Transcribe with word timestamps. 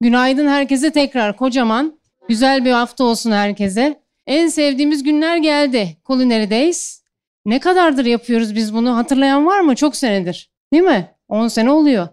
Günaydın 0.00 0.48
herkese 0.48 0.90
tekrar 0.90 1.36
kocaman. 1.36 2.00
Güzel 2.28 2.64
bir 2.64 2.70
hafta 2.70 3.04
olsun 3.04 3.30
herkese. 3.30 4.00
En 4.26 4.48
sevdiğimiz 4.48 5.02
günler 5.02 5.36
geldi. 5.36 5.96
Culinary 6.06 6.50
Days. 6.50 7.02
Ne 7.46 7.60
kadardır 7.60 8.04
yapıyoruz 8.04 8.54
biz 8.54 8.74
bunu? 8.74 8.96
Hatırlayan 8.96 9.46
var 9.46 9.60
mı? 9.60 9.74
Çok 9.74 9.96
senedir. 9.96 10.50
Değil 10.72 10.84
mi? 10.84 11.10
10 11.28 11.48
sene 11.48 11.70
oluyor. 11.70 12.08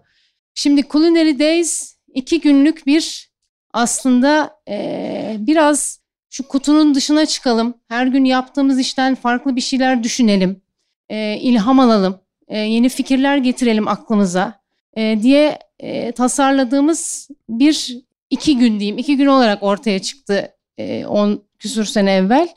Şimdi 0.54 0.88
Culinary 0.88 1.38
Days 1.38 1.96
iki 2.14 2.40
günlük 2.40 2.86
bir 2.86 3.30
aslında 3.72 4.58
ee, 4.68 5.36
biraz 5.38 6.00
şu 6.30 6.48
kutunun 6.48 6.94
dışına 6.94 7.26
çıkalım. 7.26 7.74
Her 7.88 8.06
gün 8.06 8.24
yaptığımız 8.24 8.78
işten 8.78 9.14
farklı 9.14 9.56
bir 9.56 9.60
şeyler 9.60 10.02
düşünelim. 10.02 10.62
E, 11.08 11.36
ilham 11.36 11.80
alalım. 11.80 12.20
E, 12.48 12.58
yeni 12.58 12.88
fikirler 12.88 13.36
getirelim 13.36 13.88
aklımıza 13.88 14.60
e, 14.96 15.22
diye 15.22 15.58
e, 15.78 16.12
tasarladığımız 16.12 17.28
bir 17.48 17.98
iki 18.30 18.58
gün 18.58 18.80
diyeyim. 18.80 18.98
iki 18.98 19.16
gün 19.16 19.26
olarak 19.26 19.62
ortaya 19.62 19.98
çıktı 19.98 20.52
e, 20.78 21.06
on 21.06 21.42
küsur 21.58 21.84
sene 21.84 22.12
evvel. 22.12 22.48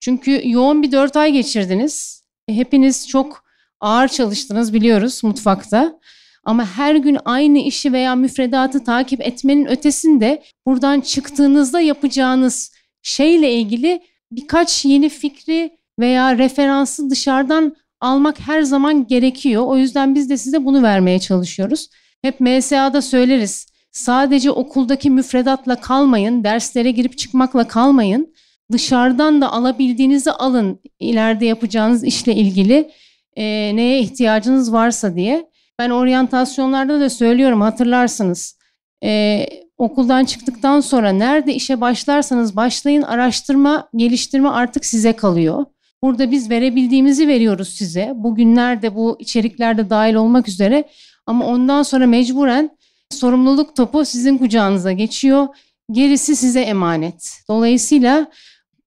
Çünkü 0.00 0.42
yoğun 0.44 0.82
bir 0.82 0.92
dört 0.92 1.16
ay 1.16 1.32
geçirdiniz. 1.32 2.24
E, 2.48 2.56
hepiniz 2.56 3.08
çok 3.08 3.44
ağır 3.80 4.08
çalıştınız 4.08 4.72
biliyoruz 4.72 5.24
mutfakta. 5.24 6.00
Ama 6.44 6.66
her 6.66 6.94
gün 6.94 7.18
aynı 7.24 7.58
işi 7.58 7.92
veya 7.92 8.14
müfredatı 8.14 8.84
takip 8.84 9.20
etmenin 9.20 9.66
ötesinde 9.66 10.42
buradan 10.66 11.00
çıktığınızda 11.00 11.80
yapacağınız 11.80 12.72
şeyle 13.02 13.52
ilgili 13.52 14.02
birkaç 14.32 14.84
yeni 14.84 15.08
fikri 15.08 15.78
veya 15.98 16.38
referansı 16.38 17.10
dışarıdan 17.10 17.76
almak 18.00 18.40
her 18.40 18.62
zaman 18.62 19.06
gerekiyor. 19.06 19.62
O 19.66 19.76
yüzden 19.76 20.14
biz 20.14 20.30
de 20.30 20.36
size 20.36 20.64
bunu 20.64 20.82
vermeye 20.82 21.18
çalışıyoruz. 21.18 21.88
Hep 22.24 22.40
MSA'da 22.40 23.02
söyleriz. 23.02 23.66
Sadece 23.92 24.50
okuldaki 24.50 25.10
müfredatla 25.10 25.80
kalmayın, 25.80 26.44
derslere 26.44 26.90
girip 26.90 27.18
çıkmakla 27.18 27.68
kalmayın. 27.68 28.34
Dışarıdan 28.72 29.40
da 29.40 29.52
alabildiğinizi 29.52 30.30
alın 30.30 30.80
ileride 31.00 31.46
yapacağınız 31.46 32.04
işle 32.04 32.34
ilgili 32.34 32.90
e, 33.36 33.42
neye 33.76 34.00
ihtiyacınız 34.00 34.72
varsa 34.72 35.16
diye. 35.16 35.50
Ben 35.78 35.90
oryantasyonlarda 35.90 37.00
da 37.00 37.10
söylüyorum 37.10 37.60
hatırlarsınız. 37.60 38.58
E, 39.04 39.46
okuldan 39.78 40.24
çıktıktan 40.24 40.80
sonra 40.80 41.10
nerede 41.12 41.54
işe 41.54 41.80
başlarsanız 41.80 42.56
başlayın 42.56 43.02
araştırma, 43.02 43.88
geliştirme 43.96 44.48
artık 44.48 44.84
size 44.84 45.12
kalıyor. 45.12 45.64
Burada 46.02 46.30
biz 46.30 46.50
verebildiğimizi 46.50 47.28
veriyoruz 47.28 47.68
size. 47.68 48.12
Bugünlerde 48.14 48.94
bu 48.94 49.16
içeriklerde 49.20 49.90
dahil 49.90 50.14
olmak 50.14 50.48
üzere 50.48 50.84
ama 51.26 51.46
ondan 51.46 51.82
sonra 51.82 52.06
mecburen 52.06 52.70
sorumluluk 53.10 53.76
topu 53.76 54.04
sizin 54.04 54.38
kucağınıza 54.38 54.92
geçiyor. 54.92 55.46
Gerisi 55.90 56.36
size 56.36 56.60
emanet. 56.60 57.32
Dolayısıyla 57.48 58.26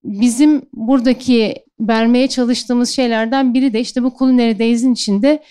bizim 0.03 0.61
buradaki 0.73 1.55
vermeye 1.79 2.27
çalıştığımız 2.27 2.89
şeylerden 2.89 3.53
biri 3.53 3.73
de 3.73 3.79
işte 3.79 4.03
bu 4.03 4.13
Culinary 4.19 4.59
Days'in 4.59 4.93
içinde 4.93 5.43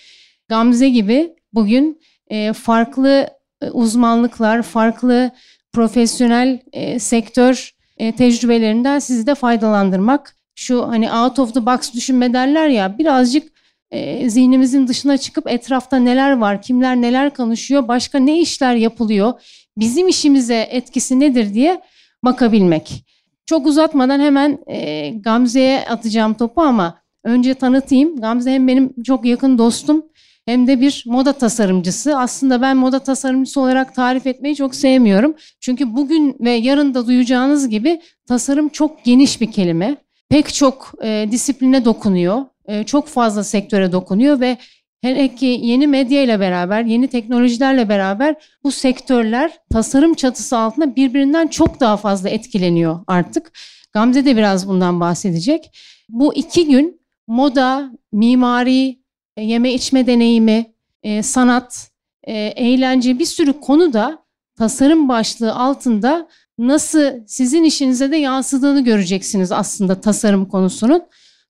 Gamze 0.49 0.89
gibi 0.89 1.33
bugün 1.53 2.01
e, 2.27 2.53
farklı 2.53 3.27
e, 3.61 3.69
uzmanlıklar, 3.69 4.61
farklı 4.61 5.31
profesyonel 5.73 6.59
e, 6.73 6.99
sektör 6.99 7.77
tecrübelerinden 8.17 8.99
sizi 8.99 9.27
de 9.27 9.35
faydalandırmak. 9.35 10.35
Şu 10.55 10.87
hani 10.87 11.11
out 11.13 11.39
of 11.39 11.53
the 11.53 11.65
box 11.65 11.93
düşünme 11.93 12.33
derler 12.33 12.67
ya 12.67 12.97
birazcık 12.97 13.56
e, 13.91 14.29
zihnimizin 14.29 14.87
dışına 14.87 15.17
çıkıp 15.17 15.51
etrafta 15.51 15.97
neler 15.97 16.37
var, 16.37 16.61
kimler 16.61 16.95
neler 16.95 17.33
konuşuyor, 17.33 17.87
başka 17.87 18.19
ne 18.19 18.39
işler 18.39 18.75
yapılıyor, 18.75 19.33
bizim 19.77 20.07
işimize 20.07 20.67
etkisi 20.71 21.19
nedir 21.19 21.53
diye 21.53 21.81
bakabilmek. 22.23 23.05
Çok 23.45 23.67
uzatmadan 23.67 24.19
hemen 24.19 24.59
e, 24.67 25.09
Gamze'ye 25.09 25.85
atacağım 25.85 26.33
topu 26.33 26.61
ama 26.61 27.01
önce 27.23 27.53
tanıtayım. 27.53 28.21
Gamze 28.21 28.51
hem 28.51 28.67
benim 28.67 29.03
çok 29.03 29.25
yakın 29.25 29.57
dostum 29.57 30.05
hem 30.45 30.67
de 30.67 30.81
bir 30.81 31.03
moda 31.07 31.33
tasarımcısı. 31.33 32.17
Aslında 32.17 32.61
ben 32.61 32.77
moda 32.77 32.99
tasarımcısı 32.99 33.61
olarak 33.61 33.95
tarif 33.95 34.27
etmeyi 34.27 34.55
çok 34.55 34.75
sevmiyorum. 34.75 35.35
Çünkü 35.59 35.95
bugün 35.95 36.35
ve 36.39 36.51
yarın 36.51 36.93
da 36.93 37.07
duyacağınız 37.07 37.69
gibi 37.69 38.01
tasarım 38.27 38.69
çok 38.69 39.03
geniş 39.03 39.41
bir 39.41 39.51
kelime. 39.51 39.97
Pek 40.29 40.53
çok 40.53 40.91
e, 41.03 41.27
disipline 41.31 41.85
dokunuyor. 41.85 42.45
E, 42.67 42.83
çok 42.83 43.07
fazla 43.07 43.43
sektöre 43.43 43.91
dokunuyor 43.91 44.39
ve 44.39 44.57
hele 45.01 45.35
ki 45.35 45.45
yeni 45.45 45.87
medya 45.87 46.23
ile 46.23 46.39
beraber, 46.39 46.83
yeni 46.83 47.07
teknolojilerle 47.07 47.89
beraber 47.89 48.35
bu 48.63 48.71
sektörler 48.71 49.51
tasarım 49.71 50.13
çatısı 50.13 50.57
altında 50.57 50.95
birbirinden 50.95 51.47
çok 51.47 51.79
daha 51.79 51.97
fazla 51.97 52.29
etkileniyor 52.29 52.99
artık. 53.07 53.51
Gamze 53.93 54.25
de 54.25 54.37
biraz 54.37 54.67
bundan 54.67 54.99
bahsedecek. 54.99 55.77
Bu 56.09 56.33
iki 56.33 56.65
gün 56.65 57.01
moda, 57.27 57.91
mimari, 58.11 58.99
e, 59.37 59.43
yeme 59.43 59.73
içme 59.73 60.07
deneyimi, 60.07 60.73
e, 61.03 61.23
sanat, 61.23 61.91
eğlence 62.27 63.19
bir 63.19 63.25
sürü 63.25 63.59
konuda 63.59 64.25
tasarım 64.57 65.09
başlığı 65.09 65.53
altında 65.53 66.27
nasıl 66.57 67.11
sizin 67.27 67.63
işinize 67.63 68.11
de 68.11 68.17
yansıdığını 68.17 68.83
göreceksiniz 68.83 69.51
aslında 69.51 70.01
tasarım 70.01 70.45
konusunun. 70.45 71.03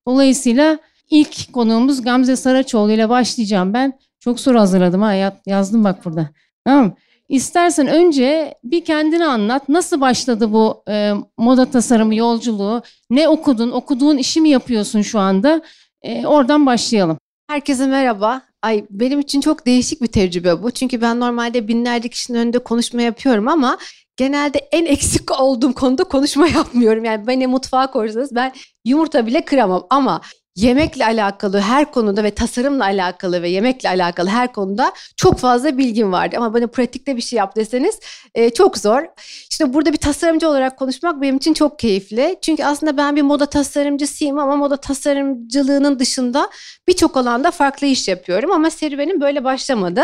Dolayısıyla 0.08 0.80
ilk 1.10 1.54
konuğumuz 1.54 2.02
Gamze 2.02 2.36
Saraçoğlu 2.36 2.92
ile 2.92 3.10
başlayacağım 3.10 3.74
ben. 3.74 4.00
Çok 4.20 4.40
soru 4.40 4.60
hazırladım 4.60 5.02
ha 5.02 5.34
yazdım 5.46 5.84
bak 5.84 6.06
burada. 6.06 6.30
Tamam 6.66 6.96
İstersen 7.30 7.88
önce 7.88 8.54
bir 8.64 8.86
kendini 8.86 9.26
anlat. 9.26 9.70
Nasıl 9.70 10.02
başladı 10.02 10.54
bu 10.54 10.84
e, 10.90 11.14
moda 11.38 11.66
tasarımı 11.66 12.16
yolculuğu? 12.16 12.82
Ne 13.10 13.28
okudun? 13.30 13.72
Okuduğun 13.72 14.18
işi 14.18 14.42
mi 14.42 14.50
yapıyorsun 14.50 15.02
şu 15.02 15.20
anda? 15.20 15.62
E, 16.02 16.28
oradan 16.28 16.66
başlayalım. 16.66 17.18
Herkese 17.50 17.88
merhaba. 17.88 18.42
Ay 18.62 18.86
benim 18.90 19.20
için 19.20 19.42
çok 19.42 19.66
değişik 19.66 20.02
bir 20.02 20.08
tecrübe 20.08 20.64
bu. 20.64 20.72
Çünkü 20.72 21.02
ben 21.02 21.20
normalde 21.20 21.68
binlerce 21.68 22.10
kişinin 22.10 22.38
önünde 22.38 22.60
konuşma 22.60 23.02
yapıyorum 23.02 23.48
ama 23.48 23.78
genelde 24.18 24.58
en 24.58 24.86
eksik 24.86 25.42
olduğum 25.42 25.74
konuda 25.74 26.04
konuşma 26.04 26.48
yapmıyorum. 26.56 27.06
Yani 27.06 27.28
beni 27.28 27.48
mutfağa 27.48 27.92
koysanız 27.92 28.36
ben 28.36 28.54
yumurta 28.86 29.26
bile 29.26 29.46
kıramam 29.46 29.88
ama 29.90 30.22
yemekle 30.58 31.06
alakalı 31.06 31.60
her 31.60 31.92
konuda 31.92 32.24
ve 32.24 32.32
tasarımla 32.32 32.84
alakalı 32.84 33.42
ve 33.42 33.50
yemekle 33.50 33.90
alakalı 33.90 34.30
her 34.30 34.54
konuda 34.54 34.92
çok 35.18 35.40
fazla 35.40 35.78
bilgim 35.78 36.12
vardı. 36.12 36.36
Ama 36.38 36.54
bana 36.54 36.68
pratikte 36.68 37.18
bir 37.18 37.22
şey 37.22 37.38
yap 37.38 37.56
deseniz 37.56 38.00
e, 38.36 38.50
çok 38.50 38.78
zor. 38.78 39.04
İşte 39.50 39.74
burada 39.74 39.94
bir 39.94 39.98
tasarımcı 39.98 40.50
olarak 40.50 40.78
konuşmak 40.78 41.22
benim 41.22 41.38
için 41.38 41.54
çok 41.54 41.80
keyifli. 41.80 42.38
Çünkü 42.42 42.64
aslında 42.64 42.98
ben 42.98 43.16
bir 43.16 43.22
moda 43.22 43.46
tasarımcısıyım 43.46 44.40
ama 44.40 44.56
moda 44.56 44.78
tasarımcılığının 44.78 46.00
dışında 46.00 46.50
birçok 46.88 47.18
alanda 47.18 47.52
farklı 47.52 47.88
iş 47.88 48.08
yapıyorum. 48.08 48.52
Ama 48.52 48.70
serüvenim 48.70 49.22
böyle 49.22 49.44
başlamadı. 49.44 50.04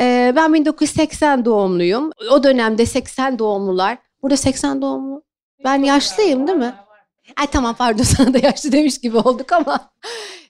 E, 0.00 0.32
ben 0.36 0.54
1980 0.54 1.44
doğumluyum. 1.44 2.10
O 2.30 2.44
dönemde 2.44 2.86
80 2.86 3.38
doğumlular. 3.38 3.98
Burada 4.22 4.36
80 4.36 4.82
doğumlu. 4.82 5.22
Ben 5.64 5.82
yaşlıyım 5.82 6.46
değil 6.46 6.58
mi? 6.58 6.74
Ay 7.36 7.46
tamam 7.46 7.74
pardon 7.74 8.02
sana 8.16 8.34
da 8.34 8.38
yaşlı 8.38 8.72
demiş 8.72 9.00
gibi 9.00 9.16
olduk 9.16 9.52
ama 9.52 9.90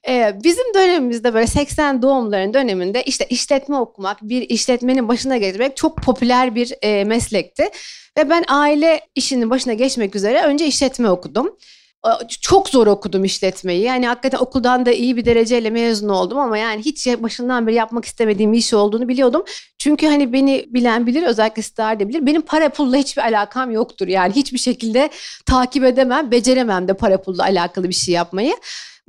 e, 0.08 0.38
bizim 0.44 0.74
dönemimizde 0.74 1.34
böyle 1.34 1.46
80 1.46 2.02
doğumların 2.02 2.54
döneminde 2.54 3.02
işte 3.02 3.26
işletme 3.26 3.76
okumak, 3.76 4.22
bir 4.22 4.42
işletmenin 4.42 5.08
başına 5.08 5.36
geçmek 5.36 5.76
çok 5.76 5.96
popüler 5.96 6.54
bir 6.54 6.74
e, 6.82 7.04
meslekti. 7.04 7.70
Ve 8.18 8.30
ben 8.30 8.44
aile 8.48 9.00
işinin 9.14 9.50
başına 9.50 9.72
geçmek 9.72 10.16
üzere 10.16 10.42
önce 10.42 10.66
işletme 10.66 11.10
okudum 11.10 11.56
çok 12.40 12.68
zor 12.68 12.86
okudum 12.86 13.24
işletmeyi. 13.24 13.82
Yani 13.82 14.06
hakikaten 14.06 14.38
okuldan 14.38 14.86
da 14.86 14.92
iyi 14.92 15.16
bir 15.16 15.24
dereceyle 15.24 15.70
mezun 15.70 16.08
oldum 16.08 16.38
ama 16.38 16.58
yani 16.58 16.82
hiç 16.82 17.06
başından 17.06 17.66
beri 17.66 17.74
yapmak 17.74 18.04
istemediğim 18.04 18.52
bir 18.52 18.58
iş 18.58 18.74
olduğunu 18.74 19.08
biliyordum. 19.08 19.44
Çünkü 19.78 20.06
hani 20.06 20.32
beni 20.32 20.66
bilen 20.68 21.06
bilir 21.06 21.22
özellikle 21.22 21.62
Star 21.62 22.00
da 22.00 22.08
bilir. 22.08 22.26
Benim 22.26 22.42
para 22.42 22.68
pulla 22.68 22.96
hiçbir 22.96 23.22
alakam 23.22 23.70
yoktur. 23.70 24.08
Yani 24.08 24.32
hiçbir 24.32 24.58
şekilde 24.58 25.10
takip 25.46 25.84
edemem, 25.84 26.30
beceremem 26.30 26.88
de 26.88 26.94
para 26.94 27.22
pulla 27.22 27.42
alakalı 27.42 27.88
bir 27.88 27.94
şey 27.94 28.14
yapmayı. 28.14 28.56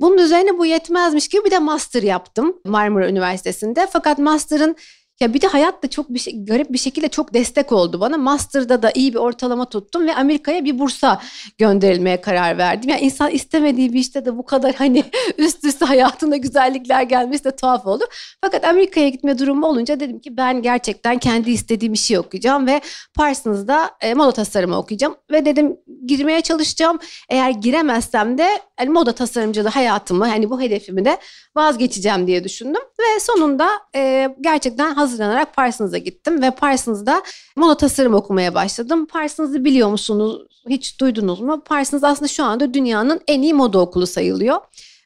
Bunun 0.00 0.18
üzerine 0.18 0.58
bu 0.58 0.66
yetmezmiş 0.66 1.28
gibi 1.28 1.44
bir 1.44 1.50
de 1.50 1.58
master 1.58 2.02
yaptım 2.02 2.56
Marmara 2.64 3.08
Üniversitesi'nde. 3.08 3.88
Fakat 3.92 4.18
master'ın 4.18 4.76
ya 5.22 5.34
bir 5.34 5.40
de 5.40 5.46
hayat 5.46 5.82
da 5.82 5.90
çok 5.90 6.08
bir 6.08 6.18
şey, 6.18 6.44
garip 6.44 6.72
bir 6.72 6.78
şekilde 6.78 7.08
çok 7.08 7.34
destek 7.34 7.72
oldu 7.72 8.00
bana. 8.00 8.16
Master'da 8.16 8.82
da 8.82 8.90
iyi 8.94 9.14
bir 9.14 9.18
ortalama 9.18 9.64
tuttum 9.64 10.06
ve 10.06 10.14
Amerika'ya 10.14 10.64
bir 10.64 10.78
bursa 10.78 11.22
gönderilmeye 11.58 12.20
karar 12.20 12.58
verdim. 12.58 12.90
Yani 12.90 13.00
insan 13.00 13.30
istemediği 13.30 13.92
bir 13.92 13.98
işte 13.98 14.24
de 14.24 14.38
bu 14.38 14.44
kadar 14.44 14.74
hani 14.74 15.04
üst 15.38 15.64
üste 15.64 15.84
hayatında 15.84 16.36
güzellikler 16.36 17.02
gelmesi 17.02 17.44
de 17.44 17.56
tuhaf 17.56 17.86
oldu. 17.86 18.04
Fakat 18.40 18.64
Amerika'ya 18.64 19.08
gitme 19.08 19.38
durumu 19.38 19.66
olunca 19.66 20.00
dedim 20.00 20.20
ki 20.20 20.36
ben 20.36 20.62
gerçekten 20.62 21.18
kendi 21.18 21.50
istediğim 21.50 21.92
işi 21.92 22.18
okuyacağım 22.18 22.66
ve 22.66 22.80
Parsons'da 23.14 23.90
e, 24.00 24.14
moda 24.14 24.32
tasarımı 24.32 24.78
okuyacağım. 24.78 25.16
Ve 25.30 25.44
dedim 25.44 25.76
girmeye 26.06 26.40
çalışacağım. 26.40 26.98
Eğer 27.28 27.50
giremezsem 27.50 28.38
de 28.38 28.48
yani 28.80 28.90
moda 28.90 29.12
tasarımcılığı 29.12 29.68
hayatımı 29.68 30.24
hani 30.24 30.50
bu 30.50 30.60
hedefimi 30.60 31.04
de 31.04 31.18
vazgeçeceğim 31.56 32.26
diye 32.26 32.44
düşündüm. 32.44 32.82
Ve 33.00 33.20
sonunda 33.20 33.68
e, 33.96 34.28
gerçekten 34.40 34.94
hazır 34.94 35.11
hazırlanarak 35.12 35.54
Parsons'a 35.56 35.98
gittim 35.98 36.42
ve 36.42 36.50
Parsons'da 36.50 37.22
moda 37.56 37.76
tasarım 37.76 38.14
okumaya 38.14 38.54
başladım. 38.54 39.06
Parsons'ı 39.06 39.64
biliyor 39.64 39.88
musunuz? 39.88 40.42
Hiç 40.68 41.00
duydunuz 41.00 41.40
mu? 41.40 41.62
Parsons 41.64 42.04
aslında 42.04 42.28
şu 42.28 42.44
anda 42.44 42.74
dünyanın 42.74 43.20
en 43.28 43.42
iyi 43.42 43.54
moda 43.54 43.78
okulu 43.78 44.06
sayılıyor. 44.06 44.60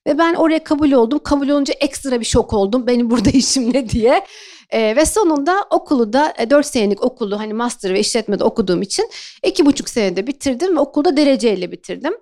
Ve 0.07 0.19
ben 0.19 0.35
oraya 0.35 0.65
kabul 0.65 0.93
oldum. 0.93 1.21
Kabul 1.25 1.49
olunca 1.49 1.75
ekstra 1.81 2.21
bir 2.21 2.25
şok 2.25 2.53
oldum. 2.53 2.87
Benim 2.87 3.11
burada 3.11 3.31
işim 3.31 3.73
ne 3.73 3.89
diye. 3.89 4.25
E, 4.71 4.97
ve 4.97 5.07
sonunda 5.07 5.65
okulu 5.71 6.13
da 6.13 6.35
e, 6.39 6.51
4 6.51 6.67
senelik 6.67 7.05
okulu 7.05 7.39
hani 7.39 7.55
master 7.55 7.95
ve 7.95 8.01
işletmede 8.01 8.45
okuduğum 8.45 8.83
için 8.83 9.11
2,5 9.43 9.91
senede 9.91 10.27
bitirdim 10.27 10.77
ve 10.77 10.81
okulda 10.81 11.17
dereceyle 11.17 11.73
bitirdim. 11.73 12.15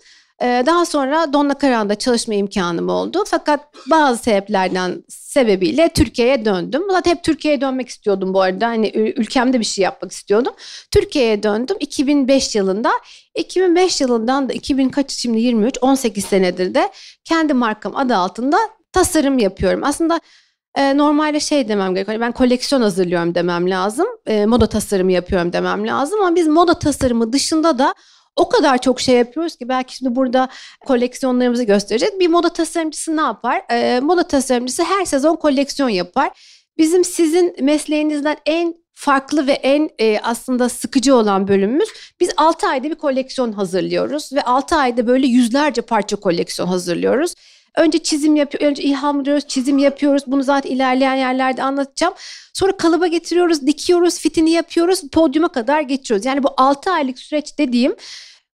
Ee, 0.42 0.62
daha 0.66 0.86
sonra 0.86 1.32
Donna 1.32 1.54
Karan'da 1.54 1.94
çalışma 1.94 2.34
imkanım 2.34 2.88
oldu. 2.88 3.24
Fakat 3.26 3.60
bazı 3.90 4.22
sebeplerden 4.22 5.04
sebebiyle 5.08 5.88
Türkiye'ye 5.88 6.44
döndüm. 6.44 6.82
Zaten 6.90 7.10
hep 7.10 7.22
Türkiye'ye 7.24 7.60
dönmek 7.60 7.88
istiyordum 7.88 8.34
bu 8.34 8.40
arada. 8.40 8.66
Hani 8.66 8.90
ülkemde 8.94 9.60
bir 9.60 9.64
şey 9.64 9.82
yapmak 9.82 10.12
istiyordum. 10.12 10.52
Türkiye'ye 10.90 11.42
döndüm 11.42 11.76
2005 11.80 12.54
yılında. 12.54 12.90
2005 13.34 14.00
yılından 14.00 14.48
da 14.48 14.52
2000 14.52 14.88
kaç 14.88 15.12
şimdi 15.12 15.40
23 15.40 15.78
18 15.80 16.24
senedir 16.24 16.74
de 16.74 16.90
kendi 17.24 17.54
markam 17.54 17.96
adı 17.96 18.16
altında 18.16 18.58
tasarım 18.92 19.38
yapıyorum. 19.38 19.80
Aslında 19.84 20.20
e, 20.74 20.96
normalde 20.96 21.40
şey 21.40 21.68
demem 21.68 21.94
gerekiyor. 21.94 22.18
Hani 22.18 22.26
ben 22.26 22.32
koleksiyon 22.32 22.82
hazırlıyorum 22.82 23.34
demem 23.34 23.70
lazım. 23.70 24.06
E, 24.26 24.46
moda 24.46 24.66
tasarımı 24.66 25.12
yapıyorum 25.12 25.52
demem 25.52 25.86
lazım 25.86 26.20
ama 26.20 26.36
biz 26.36 26.48
moda 26.48 26.78
tasarımı 26.78 27.32
dışında 27.32 27.78
da 27.78 27.94
o 28.36 28.48
kadar 28.48 28.78
çok 28.78 29.00
şey 29.00 29.16
yapıyoruz 29.16 29.56
ki 29.56 29.68
belki 29.68 29.96
şimdi 29.96 30.16
burada 30.16 30.48
koleksiyonlarımızı 30.86 31.64
göstereceğiz. 31.64 32.20
Bir 32.20 32.28
moda 32.28 32.48
tasarımcısı 32.48 33.16
ne 33.16 33.20
yapar? 33.20 33.62
E, 33.70 34.00
moda 34.00 34.28
tasarımcısı 34.28 34.84
her 34.84 35.04
sezon 35.04 35.36
koleksiyon 35.36 35.88
yapar. 35.88 36.30
Bizim 36.78 37.04
sizin 37.04 37.64
mesleğinizden 37.64 38.36
en 38.46 38.74
farklı 38.94 39.46
ve 39.46 39.52
en 39.52 39.90
e, 39.98 40.20
aslında 40.22 40.68
sıkıcı 40.68 41.16
olan 41.16 41.48
bölümümüz 41.48 41.88
biz 42.20 42.30
6 42.36 42.66
ayda 42.66 42.90
bir 42.90 42.94
koleksiyon 42.94 43.52
hazırlıyoruz 43.52 44.32
ve 44.32 44.42
6 44.42 44.76
ayda 44.76 45.06
böyle 45.06 45.26
yüzlerce 45.26 45.82
parça 45.82 46.16
koleksiyon 46.16 46.68
hazırlıyoruz. 46.68 47.34
Önce 47.76 47.98
çizim 47.98 48.36
yapıyor, 48.36 48.70
önce 48.70 48.82
ilhamlıyoruz, 48.82 49.46
çizim 49.46 49.78
yapıyoruz. 49.78 50.22
Bunu 50.26 50.42
zaten 50.42 50.70
ilerleyen 50.70 51.14
yerlerde 51.14 51.62
anlatacağım. 51.62 52.14
Sonra 52.54 52.76
kalıba 52.76 53.06
getiriyoruz, 53.06 53.66
dikiyoruz, 53.66 54.18
fitini 54.18 54.50
yapıyoruz, 54.50 55.00
podyuma 55.12 55.48
kadar 55.48 55.80
geçiyoruz. 55.80 56.26
Yani 56.26 56.42
bu 56.42 56.48
6 56.56 56.90
aylık 56.90 57.18
süreç 57.18 57.58
dediğim 57.58 57.96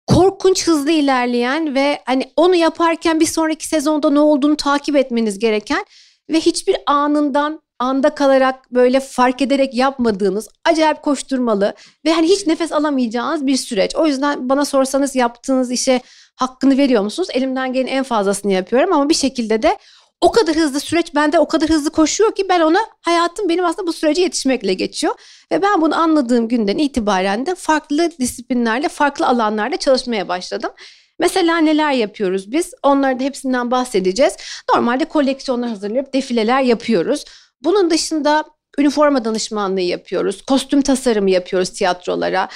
korkunç 0.06 0.66
hızlı 0.66 0.90
ilerleyen 0.90 1.74
ve 1.74 2.02
hani 2.06 2.32
onu 2.36 2.54
yaparken 2.54 3.20
bir 3.20 3.26
sonraki 3.26 3.66
sezonda 3.66 4.10
ne 4.10 4.20
olduğunu 4.20 4.56
takip 4.56 4.96
etmeniz 4.96 5.38
gereken 5.38 5.84
ve 6.30 6.40
hiçbir 6.40 6.76
anından 6.86 7.60
anda 7.78 8.14
kalarak 8.14 8.72
böyle 8.72 9.00
fark 9.00 9.42
ederek 9.42 9.74
yapmadığınız 9.74 10.48
acayip 10.64 11.02
koşturmalı 11.02 11.74
ve 12.04 12.12
hani 12.12 12.28
hiç 12.28 12.46
nefes 12.46 12.72
alamayacağınız 12.72 13.46
bir 13.46 13.56
süreç. 13.56 13.96
O 13.96 14.06
yüzden 14.06 14.48
bana 14.48 14.64
sorsanız 14.64 15.16
yaptığınız 15.16 15.70
işe 15.70 16.00
hakkını 16.40 16.76
veriyor 16.78 17.02
musunuz? 17.02 17.28
Elimden 17.32 17.72
gelen 17.72 17.86
en 17.86 18.02
fazlasını 18.02 18.52
yapıyorum 18.52 18.92
ama 18.92 19.08
bir 19.08 19.14
şekilde 19.14 19.62
de 19.62 19.78
o 20.20 20.32
kadar 20.32 20.56
hızlı 20.56 20.80
süreç 20.80 21.14
bende 21.14 21.38
o 21.38 21.48
kadar 21.48 21.68
hızlı 21.68 21.90
koşuyor 21.90 22.34
ki 22.34 22.46
ben 22.48 22.60
ona 22.60 22.78
hayatım 23.00 23.48
benim 23.48 23.64
aslında 23.64 23.86
bu 23.86 23.92
sürece 23.92 24.22
yetişmekle 24.22 24.74
geçiyor. 24.74 25.14
Ve 25.52 25.62
ben 25.62 25.82
bunu 25.82 25.96
anladığım 25.96 26.48
günden 26.48 26.78
itibaren 26.78 27.46
de 27.46 27.54
farklı 27.54 28.10
disiplinlerle, 28.18 28.88
farklı 28.88 29.26
alanlarda 29.26 29.76
çalışmaya 29.76 30.28
başladım. 30.28 30.70
Mesela 31.18 31.58
neler 31.58 31.92
yapıyoruz 31.92 32.52
biz? 32.52 32.74
Onları 32.82 33.20
da 33.20 33.24
hepsinden 33.24 33.70
bahsedeceğiz. 33.70 34.36
Normalde 34.74 35.04
koleksiyonlar 35.04 35.68
hazırlayıp 35.68 36.14
defileler 36.14 36.62
yapıyoruz. 36.62 37.24
Bunun 37.62 37.90
dışında 37.90 38.44
üniforma 38.78 39.24
danışmanlığı 39.24 39.80
yapıyoruz. 39.80 40.42
Kostüm 40.42 40.82
tasarımı 40.82 41.30
yapıyoruz 41.30 41.70
tiyatrolara. 41.70 42.48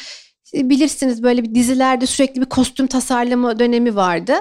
Bilirsiniz 0.54 1.22
böyle 1.22 1.42
bir 1.42 1.54
dizilerde 1.54 2.06
sürekli 2.06 2.40
bir 2.40 2.46
kostüm 2.46 2.86
tasarlama 2.86 3.58
dönemi 3.58 3.96
vardı. 3.96 4.34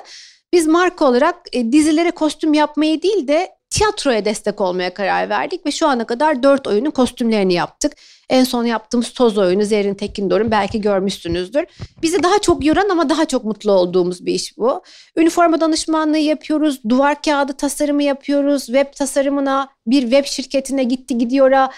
Biz 0.53 0.67
marka 0.67 1.05
olarak 1.05 1.35
e, 1.51 1.71
dizilere 1.71 2.11
kostüm 2.11 2.53
yapmayı 2.53 3.01
değil 3.01 3.27
de 3.27 3.49
tiyatroya 3.69 4.25
destek 4.25 4.61
olmaya 4.61 4.93
karar 4.93 5.29
verdik 5.29 5.65
ve 5.65 5.71
şu 5.71 5.87
ana 5.87 6.05
kadar 6.05 6.43
dört 6.43 6.67
oyunun 6.67 6.91
kostümlerini 6.91 7.53
yaptık. 7.53 7.93
En 8.29 8.43
son 8.43 8.65
yaptığımız 8.65 9.13
toz 9.13 9.37
oyunu 9.37 9.63
Zerrin 9.63 9.93
Tekindor'un 9.93 10.51
belki 10.51 10.81
görmüşsünüzdür. 10.81 11.65
Bizi 12.01 12.23
daha 12.23 12.39
çok 12.39 12.65
yoran 12.65 12.89
ama 12.89 13.09
daha 13.09 13.25
çok 13.25 13.43
mutlu 13.43 13.71
olduğumuz 13.71 14.25
bir 14.25 14.33
iş 14.33 14.57
bu. 14.57 14.83
Üniforma 15.17 15.61
danışmanlığı 15.61 16.17
yapıyoruz, 16.17 16.81
duvar 16.89 17.21
kağıdı 17.21 17.53
tasarımı 17.53 18.03
yapıyoruz, 18.03 18.65
web 18.65 18.93
tasarımına 18.93 19.69
bir 19.87 20.01
web 20.01 20.25
şirketine 20.25 20.83
gitti 20.83 21.17
gidiyor'a 21.17 21.71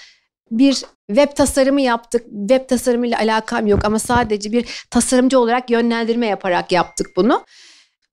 bir 0.51 0.81
web 1.07 1.35
tasarımı 1.35 1.81
yaptık. 1.81 2.25
Web 2.39 2.69
tasarımıyla 2.69 3.19
alakam 3.19 3.67
yok 3.67 3.85
ama 3.85 3.99
sadece 3.99 4.51
bir 4.51 4.85
tasarımcı 4.91 5.39
olarak 5.39 5.69
yönlendirme 5.69 6.27
yaparak 6.27 6.71
yaptık 6.71 7.07
bunu. 7.15 7.45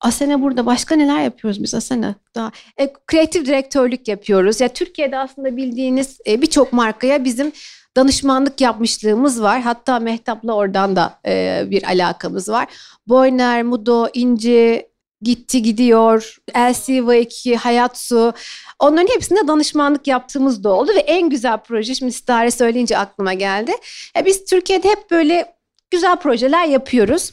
Asena 0.00 0.42
burada 0.42 0.66
başka 0.66 0.94
neler 0.94 1.22
yapıyoruz 1.22 1.62
biz 1.62 1.74
Asena? 1.74 2.14
Daha 2.34 2.52
e, 2.76 2.92
kreatif 3.06 3.46
direktörlük 3.46 4.08
yapıyoruz. 4.08 4.60
Ya 4.60 4.68
Türkiye'de 4.68 5.18
aslında 5.18 5.56
bildiğiniz 5.56 6.18
e, 6.26 6.42
birçok 6.42 6.72
markaya 6.72 7.24
bizim 7.24 7.52
danışmanlık 7.96 8.60
yapmışlığımız 8.60 9.42
var. 9.42 9.60
Hatta 9.60 9.98
Mehtap'la 9.98 10.52
oradan 10.52 10.96
da 10.96 11.18
e, 11.26 11.64
bir 11.70 11.82
alakamız 11.82 12.48
var. 12.48 12.68
Boyner, 13.06 13.62
Mudo, 13.62 14.08
İnci, 14.14 14.91
Gitti 15.22 15.62
Gidiyor, 15.62 16.36
LCV2, 16.54 17.56
Hayatsu 17.56 18.32
onların 18.78 19.14
hepsinde 19.14 19.48
danışmanlık 19.48 20.06
yaptığımız 20.06 20.64
da 20.64 20.68
oldu 20.68 20.90
ve 20.96 21.00
en 21.00 21.30
güzel 21.30 21.58
proje 21.58 21.94
şimdi 21.94 22.12
Stare 22.12 22.50
söyleyince 22.50 22.98
aklıma 22.98 23.34
geldi. 23.34 23.72
E, 24.18 24.24
biz 24.26 24.44
Türkiye'de 24.44 24.88
hep 24.88 25.10
böyle 25.10 25.54
güzel 25.90 26.16
projeler 26.16 26.66
yapıyoruz. 26.66 27.32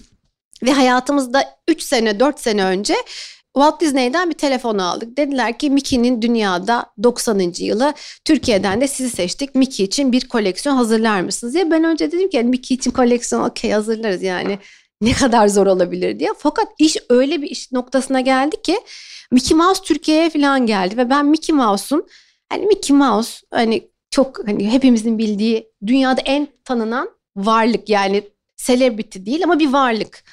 Ve 0.63 0.71
hayatımızda 0.71 1.43
3 1.67 1.81
sene 1.83 2.19
4 2.19 2.39
sene 2.39 2.63
önce 2.63 2.95
Walt 3.55 3.81
Disney'den 3.81 4.29
bir 4.29 4.35
telefon 4.35 4.77
aldık. 4.77 5.17
Dediler 5.17 5.57
ki 5.57 5.69
Mickey'nin 5.69 6.21
dünyada 6.21 6.85
90. 7.03 7.53
yılı 7.57 7.93
Türkiye'den 8.25 8.81
de 8.81 8.87
sizi 8.87 9.09
seçtik. 9.09 9.55
Mickey 9.55 9.85
için 9.85 10.11
bir 10.11 10.27
koleksiyon 10.27 10.75
hazırlar 10.75 11.21
mısınız 11.21 11.53
diye. 11.53 11.71
Ben 11.71 11.83
önce 11.83 12.11
dedim 12.11 12.29
ki 12.29 12.37
yani 12.37 12.49
Mickey 12.49 12.75
için 12.75 12.91
koleksiyon 12.91 13.43
okey 13.43 13.71
hazırlarız 13.71 14.23
yani. 14.23 14.59
Ne 15.01 15.13
kadar 15.13 15.47
zor 15.47 15.67
olabilir 15.67 16.19
diye. 16.19 16.29
Fakat 16.37 16.67
iş 16.79 16.97
öyle 17.09 17.41
bir 17.41 17.49
iş 17.49 17.71
noktasına 17.71 18.21
geldi 18.21 18.61
ki 18.61 18.79
Mickey 19.31 19.57
Mouse 19.57 19.83
Türkiye'ye 19.83 20.29
falan 20.29 20.65
geldi 20.65 20.97
ve 20.97 21.09
ben 21.09 21.25
Mickey 21.25 21.55
Mouse'un 21.55 22.07
hani 22.49 22.65
Mickey 22.65 22.97
Mouse 22.97 23.39
hani 23.51 23.89
çok 24.11 24.47
hani 24.47 24.71
hepimizin 24.71 25.17
bildiği 25.17 25.71
dünyada 25.87 26.21
en 26.21 26.47
tanınan 26.63 27.09
varlık 27.35 27.89
yani 27.89 28.23
celebrity 28.57 29.19
değil 29.25 29.43
ama 29.43 29.59
bir 29.59 29.73
varlık. 29.73 30.23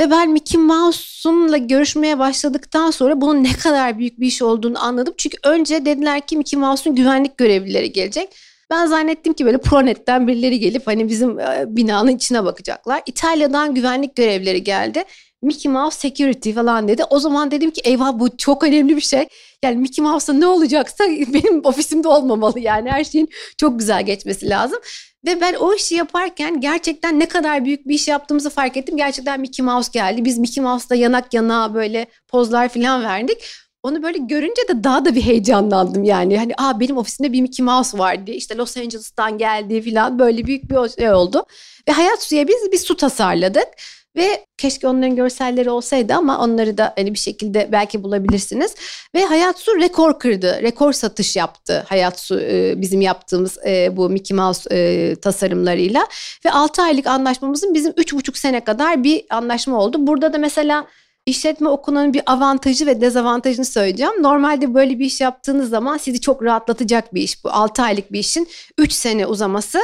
Ve 0.00 0.10
ben 0.10 0.30
Mickey 0.30 0.60
Mouse'unla 0.60 1.56
görüşmeye 1.56 2.18
başladıktan 2.18 2.90
sonra 2.90 3.20
bunun 3.20 3.44
ne 3.44 3.52
kadar 3.52 3.98
büyük 3.98 4.20
bir 4.20 4.26
iş 4.26 4.42
olduğunu 4.42 4.84
anladım. 4.84 5.14
Çünkü 5.16 5.38
önce 5.44 5.84
dediler 5.84 6.26
ki 6.26 6.36
Mickey 6.36 6.60
Mouse'un 6.60 6.96
güvenlik 6.96 7.38
görevlileri 7.38 7.92
gelecek. 7.92 8.36
Ben 8.70 8.86
zannettim 8.86 9.32
ki 9.32 9.44
böyle 9.44 9.58
Pronet'ten 9.58 10.28
birileri 10.28 10.58
gelip 10.58 10.86
hani 10.86 11.08
bizim 11.08 11.40
e, 11.40 11.64
binanın 11.68 12.16
içine 12.16 12.44
bakacaklar. 12.44 13.02
İtalya'dan 13.06 13.74
güvenlik 13.74 14.16
görevlileri 14.16 14.64
geldi. 14.64 15.04
Mickey 15.42 15.72
Mouse 15.72 15.98
Security 15.98 16.52
falan 16.52 16.88
dedi. 16.88 17.04
O 17.10 17.20
zaman 17.20 17.50
dedim 17.50 17.70
ki 17.70 17.80
eyvah 17.84 18.18
bu 18.18 18.36
çok 18.36 18.64
önemli 18.64 18.96
bir 18.96 19.00
şey. 19.00 19.28
Yani 19.64 19.76
Mickey 19.76 20.04
Mouse'da 20.04 20.32
ne 20.38 20.46
olacaksa 20.46 21.04
benim 21.08 21.64
ofisimde 21.64 22.08
olmamalı 22.08 22.60
yani 22.60 22.90
her 22.90 23.04
şeyin 23.04 23.28
çok 23.58 23.78
güzel 23.78 24.06
geçmesi 24.06 24.48
lazım. 24.48 24.78
Ve 25.26 25.40
ben 25.40 25.54
o 25.54 25.74
işi 25.74 25.94
yaparken 25.94 26.60
gerçekten 26.60 27.20
ne 27.20 27.28
kadar 27.28 27.64
büyük 27.64 27.88
bir 27.88 27.94
iş 27.94 28.08
yaptığımızı 28.08 28.50
fark 28.50 28.76
ettim. 28.76 28.96
Gerçekten 28.96 29.40
Mickey 29.40 29.66
Mouse 29.66 29.90
geldi. 29.92 30.24
Biz 30.24 30.38
Mickey 30.38 30.64
Mouse'da 30.64 30.94
yanak 30.94 31.34
yana 31.34 31.74
böyle 31.74 32.06
pozlar 32.28 32.68
falan 32.68 33.04
verdik. 33.04 33.38
Onu 33.86 34.02
böyle 34.02 34.18
görünce 34.18 34.68
de 34.68 34.84
daha 34.84 35.04
da 35.04 35.14
bir 35.14 35.22
heyecanlandım 35.22 36.04
yani. 36.04 36.38
Hani 36.38 36.52
aa 36.58 36.80
benim 36.80 36.96
ofisimde 36.96 37.32
bir 37.32 37.40
Mickey 37.40 37.64
Mouse 37.64 37.98
vardı. 37.98 38.30
İşte 38.30 38.56
Los 38.56 38.76
Angeles'tan 38.76 39.38
geldi 39.38 39.82
falan 39.82 40.18
böyle 40.18 40.46
büyük 40.46 40.70
bir 40.70 40.88
şey 40.88 41.12
oldu. 41.12 41.44
Ve 41.88 41.92
Hayat 41.92 42.22
Su'ya 42.22 42.48
biz 42.48 42.72
bir 42.72 42.78
su 42.78 42.96
tasarladık. 42.96 43.68
Ve 44.16 44.44
keşke 44.58 44.88
onların 44.88 45.16
görselleri 45.16 45.70
olsaydı 45.70 46.14
ama 46.14 46.40
onları 46.40 46.78
da 46.78 46.92
hani 46.96 47.14
bir 47.14 47.18
şekilde 47.18 47.68
belki 47.72 48.02
bulabilirsiniz. 48.02 48.74
Ve 49.14 49.24
Hayat 49.24 49.58
Su 49.58 49.80
rekor 49.80 50.18
kırdı. 50.18 50.62
Rekor 50.62 50.92
satış 50.92 51.36
yaptı 51.36 51.84
Hayat 51.88 52.20
Su 52.20 52.40
e, 52.40 52.74
bizim 52.80 53.00
yaptığımız 53.00 53.58
e, 53.66 53.96
bu 53.96 54.10
Mickey 54.10 54.36
Mouse 54.36 54.74
e, 54.74 55.14
tasarımlarıyla. 55.16 56.06
Ve 56.44 56.50
6 56.50 56.82
aylık 56.82 57.06
anlaşmamızın 57.06 57.74
bizim 57.74 57.92
3,5 57.92 58.38
sene 58.38 58.64
kadar 58.64 59.04
bir 59.04 59.24
anlaşma 59.30 59.78
oldu. 59.78 60.06
Burada 60.06 60.32
da 60.32 60.38
mesela 60.38 60.86
işletme 61.26 61.68
okulunun 61.68 62.14
bir 62.14 62.22
avantajı 62.26 62.86
ve 62.86 63.00
dezavantajını 63.00 63.64
söyleyeceğim. 63.64 64.22
Normalde 64.22 64.74
böyle 64.74 64.98
bir 64.98 65.04
iş 65.04 65.20
yaptığınız 65.20 65.70
zaman 65.70 65.96
sizi 65.96 66.20
çok 66.20 66.42
rahatlatacak 66.42 67.14
bir 67.14 67.22
iş 67.22 67.44
bu. 67.44 67.50
6 67.50 67.82
aylık 67.82 68.12
bir 68.12 68.18
işin 68.18 68.48
3 68.78 68.92
sene 68.92 69.26
uzaması 69.26 69.78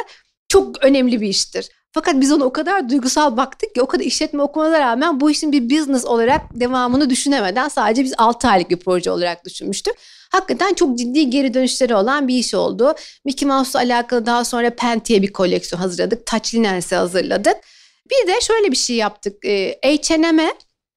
çok 0.49 0.85
önemli 0.85 1.21
bir 1.21 1.29
iştir. 1.29 1.69
Fakat 1.95 2.21
biz 2.21 2.33
ona 2.33 2.45
o 2.45 2.53
kadar 2.53 2.89
duygusal 2.89 3.37
baktık 3.37 3.75
ki 3.75 3.83
o 3.83 3.87
kadar 3.87 4.05
işletme 4.05 4.43
okumana 4.43 4.81
rağmen 4.81 5.21
bu 5.21 5.31
işin 5.31 5.53
bir 5.53 5.71
business 5.71 6.05
olarak 6.05 6.41
devamını 6.61 7.11
düşünemeden 7.11 7.69
sadece 7.69 8.05
biz 8.05 8.15
6 8.19 8.49
aylık 8.49 8.71
bir 8.71 8.77
proje 8.77 9.11
olarak 9.11 9.45
düşünmüştük. 9.45 9.95
Hakikaten 10.31 10.75
çok 10.75 10.99
ciddi 10.99 11.31
geri 11.31 11.55
dönüşleri 11.55 11.95
olan 11.95 12.29
bir 12.29 12.35
iş 12.35 12.55
oldu. 12.55 12.95
Mickey 13.25 13.49
Mouse'la 13.49 13.81
alakalı 13.81 14.27
daha 14.27 14.45
sonra 14.45 14.71
Penti'ye 14.71 15.23
bir 15.23 15.33
koleksiyon 15.33 15.81
hazırladık. 15.81 16.27
Touch 16.27 16.55
Linens'i 16.55 16.97
hazırladık. 16.97 17.57
Bir 18.11 18.27
de 18.27 18.41
şöyle 18.41 18.73
bir 18.73 18.77
şey 18.77 18.97
yaptık. 18.97 19.45
H&M'e 19.85 20.53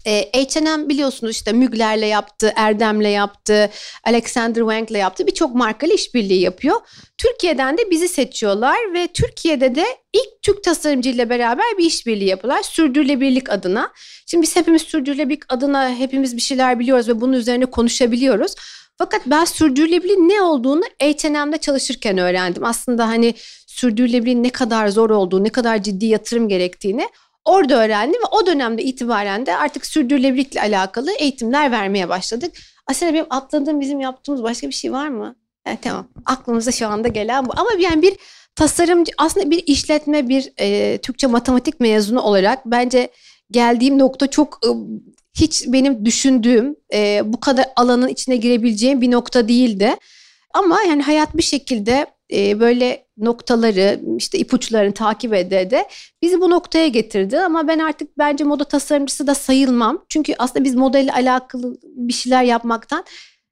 H&M 0.05 0.89
biliyorsunuz 0.89 1.35
işte 1.35 1.51
Mügler'le 1.51 2.07
yaptı, 2.07 2.53
Erdem'le 2.55 3.12
yaptı, 3.12 3.69
Alexander 4.03 4.62
Wang'le 4.62 5.00
yaptı. 5.00 5.27
Birçok 5.27 5.55
markayla 5.55 5.95
işbirliği 5.95 6.41
yapıyor. 6.41 6.75
Türkiye'den 7.17 7.77
de 7.77 7.91
bizi 7.91 8.07
seçiyorlar 8.07 8.93
ve 8.93 9.07
Türkiye'de 9.07 9.75
de 9.75 9.85
ilk 10.13 10.41
Türk 10.41 10.63
tasarımcıyla 10.63 11.29
beraber 11.29 11.65
bir 11.77 11.85
işbirliği 11.85 12.29
yapıyorlar. 12.29 12.63
Sürdürülebilirlik 12.63 13.50
adına. 13.50 13.91
Şimdi 14.27 14.41
biz 14.41 14.55
hepimiz 14.55 14.81
sürdürülebilirlik 14.81 15.53
adına 15.53 15.89
hepimiz 15.89 16.35
bir 16.35 16.41
şeyler 16.41 16.79
biliyoruz 16.79 17.07
ve 17.07 17.21
bunun 17.21 17.33
üzerine 17.33 17.65
konuşabiliyoruz. 17.65 18.55
Fakat 18.97 19.21
ben 19.25 19.45
sürdürülebilirliğin 19.45 20.29
ne 20.29 20.41
olduğunu 20.41 20.83
H&M'de 21.01 21.57
çalışırken 21.57 22.17
öğrendim. 22.17 22.63
Aslında 22.63 23.07
hani 23.07 23.33
sürdürülebilirliğin 23.67 24.43
ne 24.43 24.50
kadar 24.50 24.88
zor 24.88 25.09
olduğu, 25.09 25.43
ne 25.43 25.50
kadar 25.50 25.83
ciddi 25.83 26.05
yatırım 26.05 26.50
gerektiğini 26.50 27.09
orada 27.45 27.83
öğrendim 27.83 28.21
ve 28.21 28.27
o 28.31 28.45
dönemde 28.45 28.83
itibaren 28.83 29.45
de 29.45 29.55
artık 29.55 29.85
sürdürülebilirlikle 29.85 30.61
alakalı 30.61 31.11
eğitimler 31.11 31.71
vermeye 31.71 32.09
başladık. 32.09 32.53
Aslında 32.87 33.13
benim 33.13 33.25
atladığım 33.29 33.81
bizim 33.81 33.99
yaptığımız 33.99 34.43
başka 34.43 34.67
bir 34.67 34.73
şey 34.73 34.91
var 34.91 35.07
mı? 35.07 35.35
Evet, 35.65 35.79
tamam. 35.81 36.07
Aklımıza 36.25 36.71
şu 36.71 36.87
anda 36.87 37.07
gelen 37.07 37.45
bu. 37.45 37.51
Ama 37.55 37.69
yani 37.79 38.01
bir 38.01 38.17
tasarımcı 38.55 39.11
aslında 39.17 39.51
bir 39.51 39.63
işletme 39.67 40.29
bir 40.29 40.53
e, 40.59 40.97
Türkçe 40.97 41.27
matematik 41.27 41.79
mezunu 41.79 42.21
olarak 42.21 42.65
bence 42.65 43.09
geldiğim 43.51 43.99
nokta 43.99 44.27
çok 44.27 44.59
e, 44.65 44.69
hiç 45.33 45.63
benim 45.67 46.05
düşündüğüm 46.05 46.75
e, 46.93 47.21
bu 47.25 47.39
kadar 47.39 47.65
alanın 47.75 48.07
içine 48.07 48.35
girebileceğim 48.35 49.01
bir 49.01 49.11
nokta 49.11 49.47
değildi. 49.47 49.95
Ama 50.53 50.81
yani 50.81 51.01
hayat 51.01 51.37
bir 51.37 51.43
şekilde 51.43 52.05
e, 52.34 52.60
böyle 52.60 53.05
noktaları 53.17 54.01
işte 54.17 54.38
ipuçlarını 54.38 54.94
takip 54.94 55.34
ede 55.34 55.72
de 55.72 55.88
bizi 56.22 56.41
bu 56.41 56.50
noktaya 56.50 56.88
getirdi 56.88 57.39
ama 57.39 57.67
ben 57.67 57.79
artık 57.79 58.17
bence 58.17 58.44
moda 58.44 58.63
tasarımcısı 58.63 59.27
da 59.27 59.36
sayılmam. 59.36 60.05
Çünkü 60.10 60.34
aslında 60.38 60.65
biz 60.65 60.75
modelle 60.75 61.13
alakalı 61.13 61.77
bir 61.84 62.13
şeyler 62.13 62.44
yapmaktan 62.44 63.05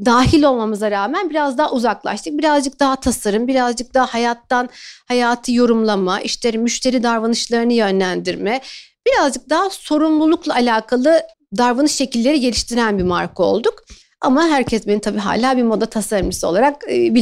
dahil 0.05 0.43
olmamıza 0.43 0.91
rağmen 0.91 1.29
biraz 1.29 1.57
daha 1.57 1.71
uzaklaştık. 1.71 2.37
Birazcık 2.37 2.79
daha 2.79 2.95
tasarım, 2.95 3.47
birazcık 3.47 3.93
daha 3.93 4.13
hayattan 4.13 4.69
hayatı 5.07 5.51
yorumlama, 5.51 6.21
işte 6.21 6.51
müşteri 6.51 7.03
davranışlarını 7.03 7.73
yönlendirme, 7.73 8.61
birazcık 9.07 9.49
daha 9.49 9.69
sorumlulukla 9.69 10.53
alakalı 10.53 11.21
davranış 11.57 11.91
şekilleri 11.91 12.39
geliştiren 12.39 12.97
bir 12.97 13.03
marka 13.03 13.43
olduk. 13.43 13.83
Ama 14.21 14.47
herkes 14.47 14.87
beni 14.87 15.01
tabii 15.01 15.19
hala 15.19 15.57
bir 15.57 15.63
moda 15.63 15.85
tasarımcısı 15.85 16.47
olarak 16.47 16.83
e, 16.87 17.15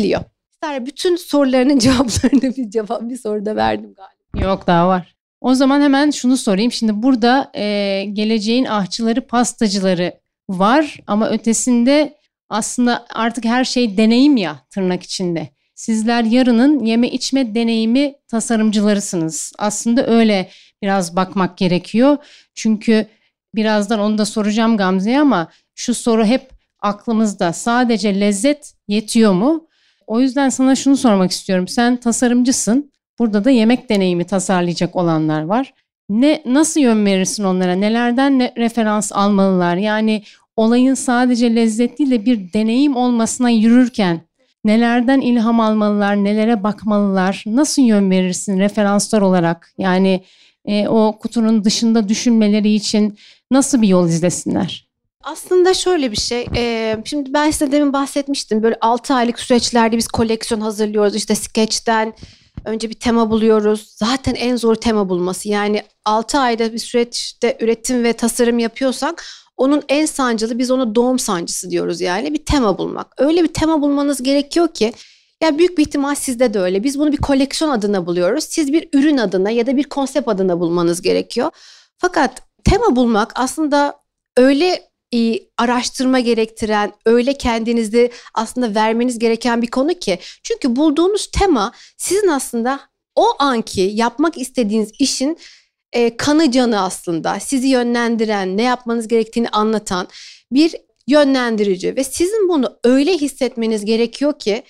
biliyor. 0.63 0.85
Bütün 0.85 1.15
sorularının 1.15 1.79
cevaplarını 1.79 2.55
bir 2.57 2.69
cevap 2.69 3.01
bir 3.01 3.17
soruda 3.17 3.55
verdim 3.55 3.93
galiba. 3.93 4.49
Yok 4.49 4.67
daha 4.67 4.87
var. 4.87 5.15
O 5.41 5.53
zaman 5.53 5.81
hemen 5.81 6.11
şunu 6.11 6.37
sorayım. 6.37 6.71
Şimdi 6.71 7.03
burada 7.03 7.51
e, 7.55 8.05
geleceğin 8.13 8.65
ahçıları, 8.65 9.27
pastacıları 9.27 10.13
var 10.49 10.99
ama 11.07 11.29
ötesinde 11.29 12.17
aslında 12.49 13.05
artık 13.13 13.45
her 13.45 13.63
şey 13.63 13.97
deneyim 13.97 14.37
ya 14.37 14.59
tırnak 14.69 15.03
içinde. 15.03 15.49
Sizler 15.75 16.23
yarının 16.23 16.85
yeme 16.85 17.09
içme 17.09 17.55
deneyimi 17.55 18.13
tasarımcılarısınız. 18.27 19.53
Aslında 19.57 20.07
öyle 20.07 20.49
biraz 20.81 21.15
bakmak 21.15 21.57
gerekiyor. 21.57 22.17
Çünkü 22.55 23.07
birazdan 23.55 23.99
onu 23.99 24.17
da 24.17 24.25
soracağım 24.25 24.77
Gamze'ye 24.77 25.19
ama 25.19 25.51
şu 25.75 25.93
soru 25.93 26.25
hep 26.25 26.49
aklımızda. 26.79 27.53
Sadece 27.53 28.19
lezzet 28.19 28.73
yetiyor 28.87 29.33
mu? 29.33 29.67
O 30.11 30.19
yüzden 30.19 30.49
sana 30.49 30.75
şunu 30.75 30.97
sormak 30.97 31.31
istiyorum. 31.31 31.67
Sen 31.67 31.97
tasarımcısın. 31.97 32.91
Burada 33.19 33.45
da 33.45 33.49
yemek 33.49 33.89
deneyimi 33.89 34.23
tasarlayacak 34.23 34.95
olanlar 34.95 35.41
var. 35.41 35.73
Ne 36.09 36.41
nasıl 36.45 36.81
yön 36.81 37.05
verirsin 37.05 37.43
onlara? 37.43 37.73
Nelerden 37.73 38.39
ne, 38.39 38.53
referans 38.57 39.11
almalılar? 39.11 39.75
Yani 39.75 40.23
olayın 40.55 40.93
sadece 40.93 41.55
lezzet 41.55 41.99
değil 41.99 42.11
de 42.11 42.25
bir 42.25 42.53
deneyim 42.53 42.95
olmasına 42.95 43.49
yürürken 43.49 44.21
nelerden 44.65 45.21
ilham 45.21 45.59
almalılar, 45.59 46.15
nelere 46.15 46.63
bakmalılar? 46.63 47.43
Nasıl 47.47 47.81
yön 47.81 48.11
verirsin 48.11 48.59
referanslar 48.59 49.21
olarak? 49.21 49.73
Yani 49.77 50.23
e, 50.65 50.87
o 50.87 51.17
kutunun 51.19 51.63
dışında 51.63 52.09
düşünmeleri 52.09 52.73
için 52.73 53.17
nasıl 53.51 53.81
bir 53.81 53.87
yol 53.87 54.07
izlesinler? 54.07 54.90
Aslında 55.23 55.73
şöyle 55.73 56.11
bir 56.11 56.17
şey. 56.17 56.47
E, 56.55 56.97
şimdi 57.05 57.33
ben 57.33 57.51
size 57.51 57.71
demin 57.71 57.93
bahsetmiştim. 57.93 58.63
Böyle 58.63 58.77
6 58.81 59.13
aylık 59.13 59.39
süreçlerde 59.39 59.97
biz 59.97 60.07
koleksiyon 60.07 60.61
hazırlıyoruz. 60.61 61.15
İşte 61.15 61.35
sketch'ten 61.35 62.13
önce 62.65 62.89
bir 62.89 62.93
tema 62.93 63.29
buluyoruz. 63.29 63.93
Zaten 63.95 64.35
en 64.35 64.55
zor 64.55 64.75
tema 64.75 65.09
bulması. 65.09 65.49
Yani 65.49 65.83
6 66.05 66.39
ayda 66.39 66.73
bir 66.73 66.79
süreçte 66.79 67.57
üretim 67.59 68.03
ve 68.03 68.13
tasarım 68.13 68.59
yapıyorsak 68.59 69.25
onun 69.57 69.83
en 69.89 70.05
sancılı 70.05 70.57
biz 70.57 70.71
ona 70.71 70.95
doğum 70.95 71.19
sancısı 71.19 71.69
diyoruz 71.69 72.01
yani 72.01 72.33
bir 72.33 72.45
tema 72.45 72.77
bulmak. 72.77 73.13
Öyle 73.17 73.43
bir 73.43 73.53
tema 73.53 73.81
bulmanız 73.81 74.23
gerekiyor 74.23 74.67
ki 74.67 74.93
ya 75.41 75.57
büyük 75.57 75.77
bir 75.77 75.81
ihtimal 75.81 76.15
sizde 76.15 76.53
de 76.53 76.59
öyle. 76.59 76.83
Biz 76.83 76.99
bunu 76.99 77.11
bir 77.11 77.17
koleksiyon 77.17 77.71
adına 77.71 78.05
buluyoruz. 78.05 78.43
Siz 78.43 78.73
bir 78.73 78.89
ürün 78.93 79.17
adına 79.17 79.49
ya 79.51 79.67
da 79.67 79.77
bir 79.77 79.83
konsept 79.83 80.27
adına 80.27 80.59
bulmanız 80.59 81.01
gerekiyor. 81.01 81.51
Fakat 81.97 82.41
tema 82.63 82.95
bulmak 82.95 83.31
aslında 83.35 83.95
öyle 84.37 84.90
e, 85.15 85.39
araştırma 85.57 86.19
gerektiren, 86.19 86.93
öyle 87.05 87.33
kendinizi 87.33 88.11
aslında 88.33 88.75
vermeniz 88.75 89.19
gereken 89.19 89.61
bir 89.61 89.67
konu 89.67 89.93
ki. 89.93 90.19
Çünkü 90.43 90.75
bulduğunuz 90.75 91.27
tema 91.31 91.71
sizin 91.97 92.27
aslında 92.27 92.79
o 93.15 93.25
anki 93.39 93.81
yapmak 93.81 94.37
istediğiniz 94.37 94.91
işin 94.99 95.37
e, 95.93 96.17
kanı 96.17 96.51
canı 96.51 96.81
aslında 96.81 97.39
sizi 97.39 97.67
yönlendiren, 97.67 98.57
ne 98.57 98.63
yapmanız 98.63 99.07
gerektiğini 99.07 99.49
anlatan 99.49 100.07
bir 100.51 100.75
yönlendirici 101.07 101.95
ve 101.95 102.03
sizin 102.03 102.49
bunu 102.49 102.79
öyle 102.83 103.17
hissetmeniz 103.17 103.85
gerekiyor 103.85 104.39
ki 104.39 104.63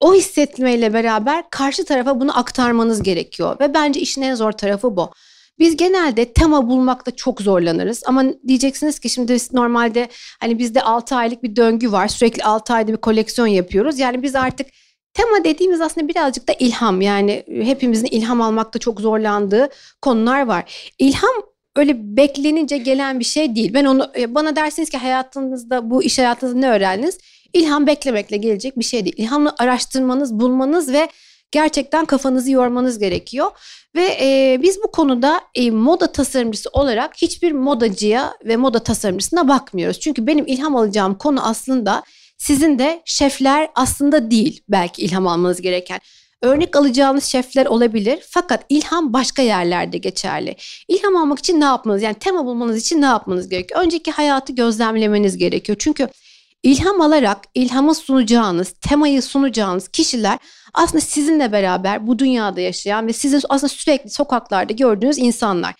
o 0.00 0.14
hissetmeyle 0.14 0.92
beraber 0.92 1.50
karşı 1.50 1.84
tarafa 1.84 2.20
bunu 2.20 2.38
aktarmanız 2.38 3.02
gerekiyor 3.02 3.56
ve 3.60 3.74
bence 3.74 4.00
işin 4.00 4.22
en 4.22 4.34
zor 4.34 4.52
tarafı 4.52 4.96
bu. 4.96 5.10
Biz 5.58 5.76
genelde 5.76 6.32
tema 6.32 6.68
bulmakta 6.68 7.10
çok 7.10 7.40
zorlanırız 7.40 8.02
ama 8.06 8.24
diyeceksiniz 8.48 8.98
ki 8.98 9.08
şimdi 9.08 9.36
normalde 9.52 10.08
hani 10.40 10.58
bizde 10.58 10.82
6 10.82 11.16
aylık 11.16 11.42
bir 11.42 11.56
döngü 11.56 11.92
var. 11.92 12.08
Sürekli 12.08 12.44
6 12.44 12.74
ayda 12.74 12.92
bir 12.92 12.96
koleksiyon 12.96 13.46
yapıyoruz. 13.46 13.98
Yani 13.98 14.22
biz 14.22 14.34
artık 14.34 14.66
tema 15.14 15.44
dediğimiz 15.44 15.80
aslında 15.80 16.08
birazcık 16.08 16.48
da 16.48 16.52
ilham. 16.58 17.00
Yani 17.00 17.44
hepimizin 17.48 18.06
ilham 18.06 18.40
almakta 18.40 18.78
çok 18.78 19.00
zorlandığı 19.00 19.68
konular 20.02 20.46
var. 20.46 20.92
İlham 20.98 21.34
öyle 21.76 22.16
beklenince 22.16 22.78
gelen 22.78 23.20
bir 23.20 23.24
şey 23.24 23.56
değil. 23.56 23.74
Ben 23.74 23.84
onu 23.84 24.10
e, 24.18 24.34
bana 24.34 24.56
dersiniz 24.56 24.90
ki 24.90 24.96
hayatınızda 24.96 25.90
bu 25.90 26.02
iş 26.02 26.18
hayatınızda 26.18 26.58
ne 26.58 26.70
öğrendiniz? 26.70 27.18
İlham 27.52 27.86
beklemekle 27.86 28.36
gelecek 28.36 28.78
bir 28.78 28.84
şey 28.84 29.04
değil. 29.04 29.14
İlhamla 29.18 29.54
araştırmanız, 29.58 30.40
bulmanız 30.40 30.92
ve 30.92 31.08
gerçekten 31.50 32.04
kafanızı 32.04 32.50
yormanız 32.50 32.98
gerekiyor. 32.98 33.50
Ve 33.94 34.16
e, 34.20 34.58
biz 34.62 34.78
bu 34.84 34.90
konuda 34.90 35.40
e, 35.54 35.70
moda 35.70 36.12
tasarımcısı 36.12 36.70
olarak 36.72 37.16
hiçbir 37.16 37.52
modacıya 37.52 38.34
ve 38.44 38.56
moda 38.56 38.78
tasarımcısına 38.78 39.48
bakmıyoruz. 39.48 40.00
Çünkü 40.00 40.26
benim 40.26 40.46
ilham 40.46 40.76
alacağım 40.76 41.14
konu 41.14 41.46
aslında 41.46 42.02
sizin 42.38 42.78
de 42.78 43.02
şefler 43.04 43.68
aslında 43.74 44.30
değil 44.30 44.62
belki 44.68 45.02
ilham 45.02 45.26
almanız 45.26 45.60
gereken. 45.60 46.00
Örnek 46.42 46.76
alacağınız 46.76 47.24
şefler 47.24 47.66
olabilir 47.66 48.18
fakat 48.30 48.64
ilham 48.68 49.12
başka 49.12 49.42
yerlerde 49.42 49.98
geçerli. 49.98 50.56
İlham 50.88 51.16
almak 51.16 51.38
için 51.38 51.60
ne 51.60 51.64
yapmanız 51.64 52.02
yani 52.02 52.14
tema 52.14 52.44
bulmanız 52.44 52.76
için 52.76 53.02
ne 53.02 53.06
yapmanız 53.06 53.48
gerekiyor? 53.48 53.80
Önceki 53.80 54.10
hayatı 54.10 54.52
gözlemlemeniz 54.52 55.36
gerekiyor. 55.36 55.78
Çünkü 55.80 56.08
ilham 56.62 57.00
alarak 57.00 57.38
ilhamı 57.54 57.94
sunacağınız, 57.94 58.72
temayı 58.88 59.22
sunacağınız 59.22 59.88
kişiler 59.88 60.38
aslında 60.74 61.00
sizinle 61.00 61.52
beraber 61.52 62.06
bu 62.06 62.18
dünyada 62.18 62.60
yaşayan 62.60 63.06
ve 63.06 63.12
sizin 63.12 63.40
aslında 63.48 63.72
sürekli 63.72 64.10
sokaklarda 64.10 64.72
gördüğünüz 64.72 65.18
insanlar. 65.18 65.74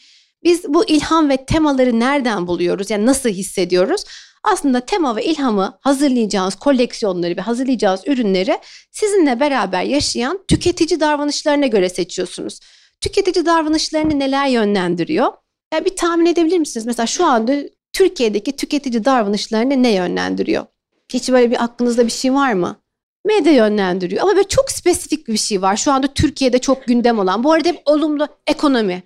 Biz 0.45 0.65
bu 0.69 0.85
ilham 0.85 1.29
ve 1.29 1.45
temaları 1.45 2.01
nereden 2.01 2.47
buluyoruz? 2.47 2.91
Yani 2.91 3.07
nasıl 3.07 3.29
hissediyoruz? 3.29 4.05
Aslında 4.45 4.81
tema 4.81 5.17
ve 5.17 5.25
ilhamı 5.25 5.79
hazırlayacağınız 5.81 6.55
koleksiyonları 6.55 7.37
ve 7.37 7.41
hazırlayacağınız 7.41 8.01
ürünleri 8.07 8.59
sizinle 8.91 9.41
beraber 9.41 9.83
yaşayan 9.83 10.41
tüketici 10.49 11.01
davranışlarına 11.01 11.67
göre 11.67 11.89
seçiyorsunuz. 11.89 12.61
Tüketici 13.01 13.47
davranışlarını 13.47 14.19
neler 14.19 14.47
yönlendiriyor? 14.47 15.33
Yani 15.73 15.85
bir 15.85 15.97
tahmin 15.97 16.27
edebilir 16.27 16.59
misiniz? 16.59 16.87
Mesela 16.87 17.07
şu 17.07 17.25
anda 17.25 17.53
Türkiye'deki 17.93 18.57
tüketici 18.57 19.05
davranışlarını 19.05 19.83
ne 19.83 19.95
yönlendiriyor? 19.95 20.67
Hiç 21.13 21.31
böyle 21.31 21.51
bir 21.51 21.65
aklınızda 21.65 22.07
bir 22.07 22.13
şey 22.13 22.35
var 22.35 22.53
mı? 22.53 22.81
medya 23.29 23.53
yönlendiriyor. 23.53 24.23
Ama 24.23 24.37
böyle 24.37 24.49
çok 24.49 24.71
spesifik 24.71 25.29
bir 25.29 25.37
şey 25.37 25.63
var. 25.63 25.77
Şu 25.77 25.93
anda 25.93 26.07
Türkiye'de 26.07 26.59
çok 26.59 26.87
gündem 26.87 27.19
olan. 27.19 27.45
Bu 27.45 27.53
arada 27.53 27.69
hep 27.69 27.83
olumlu 27.87 28.29
ekonomi. 28.47 29.03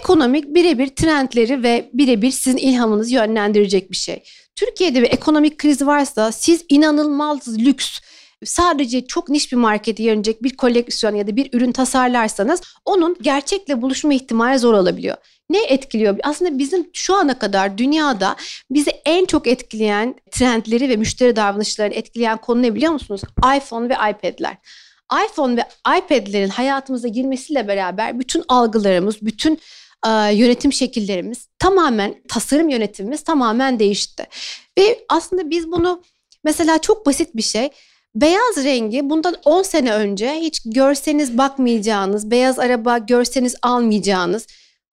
Ekonomik 0.00 0.54
birebir 0.54 0.88
trendleri 0.88 1.62
ve 1.62 1.90
birebir 1.92 2.30
sizin 2.30 2.58
ilhamınızı 2.58 3.14
yönlendirecek 3.14 3.90
bir 3.90 3.96
şey. 3.96 4.22
Türkiye'de 4.56 5.02
bir 5.02 5.10
ekonomik 5.10 5.58
kriz 5.58 5.86
varsa 5.86 6.32
siz 6.32 6.64
inanılmaz 6.68 7.58
lüks 7.58 8.00
sadece 8.44 9.06
çok 9.06 9.28
niş 9.28 9.52
bir 9.52 9.56
markete 9.56 10.02
yönelecek 10.02 10.42
bir 10.42 10.56
koleksiyon 10.56 11.14
ya 11.14 11.26
da 11.26 11.36
bir 11.36 11.48
ürün 11.52 11.72
tasarlarsanız 11.72 12.62
onun 12.84 13.16
gerçekle 13.20 13.82
buluşma 13.82 14.14
ihtimali 14.14 14.58
zor 14.58 14.74
olabiliyor. 14.74 15.16
Ne 15.50 15.64
etkiliyor? 15.64 16.18
Aslında 16.22 16.58
bizim 16.58 16.90
şu 16.92 17.14
ana 17.14 17.38
kadar 17.38 17.78
dünyada 17.78 18.36
bizi 18.70 18.90
en 18.90 19.24
çok 19.24 19.46
etkileyen 19.46 20.14
trendleri 20.30 20.88
ve 20.88 20.96
müşteri 20.96 21.36
davranışlarını 21.36 21.94
etkileyen 21.94 22.36
konu 22.36 22.62
ne 22.62 22.74
biliyor 22.74 22.92
musunuz? 22.92 23.22
iPhone 23.56 23.88
ve 23.88 23.94
iPad'ler 23.94 24.56
iPhone 25.24 25.56
ve 25.56 25.64
iPad'lerin 25.98 26.48
hayatımıza 26.48 27.08
girmesiyle 27.08 27.68
beraber 27.68 28.18
bütün 28.20 28.44
algılarımız, 28.48 29.22
bütün 29.22 29.60
e, 30.06 30.10
yönetim 30.32 30.72
şekillerimiz 30.72 31.48
tamamen 31.58 32.14
tasarım 32.28 32.68
yönetimimiz 32.68 33.24
tamamen 33.24 33.78
değişti. 33.78 34.26
Ve 34.78 35.04
aslında 35.08 35.50
biz 35.50 35.72
bunu 35.72 36.02
mesela 36.44 36.78
çok 36.78 37.06
basit 37.06 37.36
bir 37.36 37.42
şey 37.42 37.70
Beyaz 38.16 38.64
rengi 38.64 39.10
bundan 39.10 39.36
10 39.44 39.62
sene 39.62 39.92
önce 39.92 40.32
hiç 40.32 40.62
görseniz 40.64 41.38
bakmayacağınız, 41.38 42.30
beyaz 42.30 42.58
araba 42.58 42.98
görseniz 42.98 43.54
almayacağınız. 43.62 44.46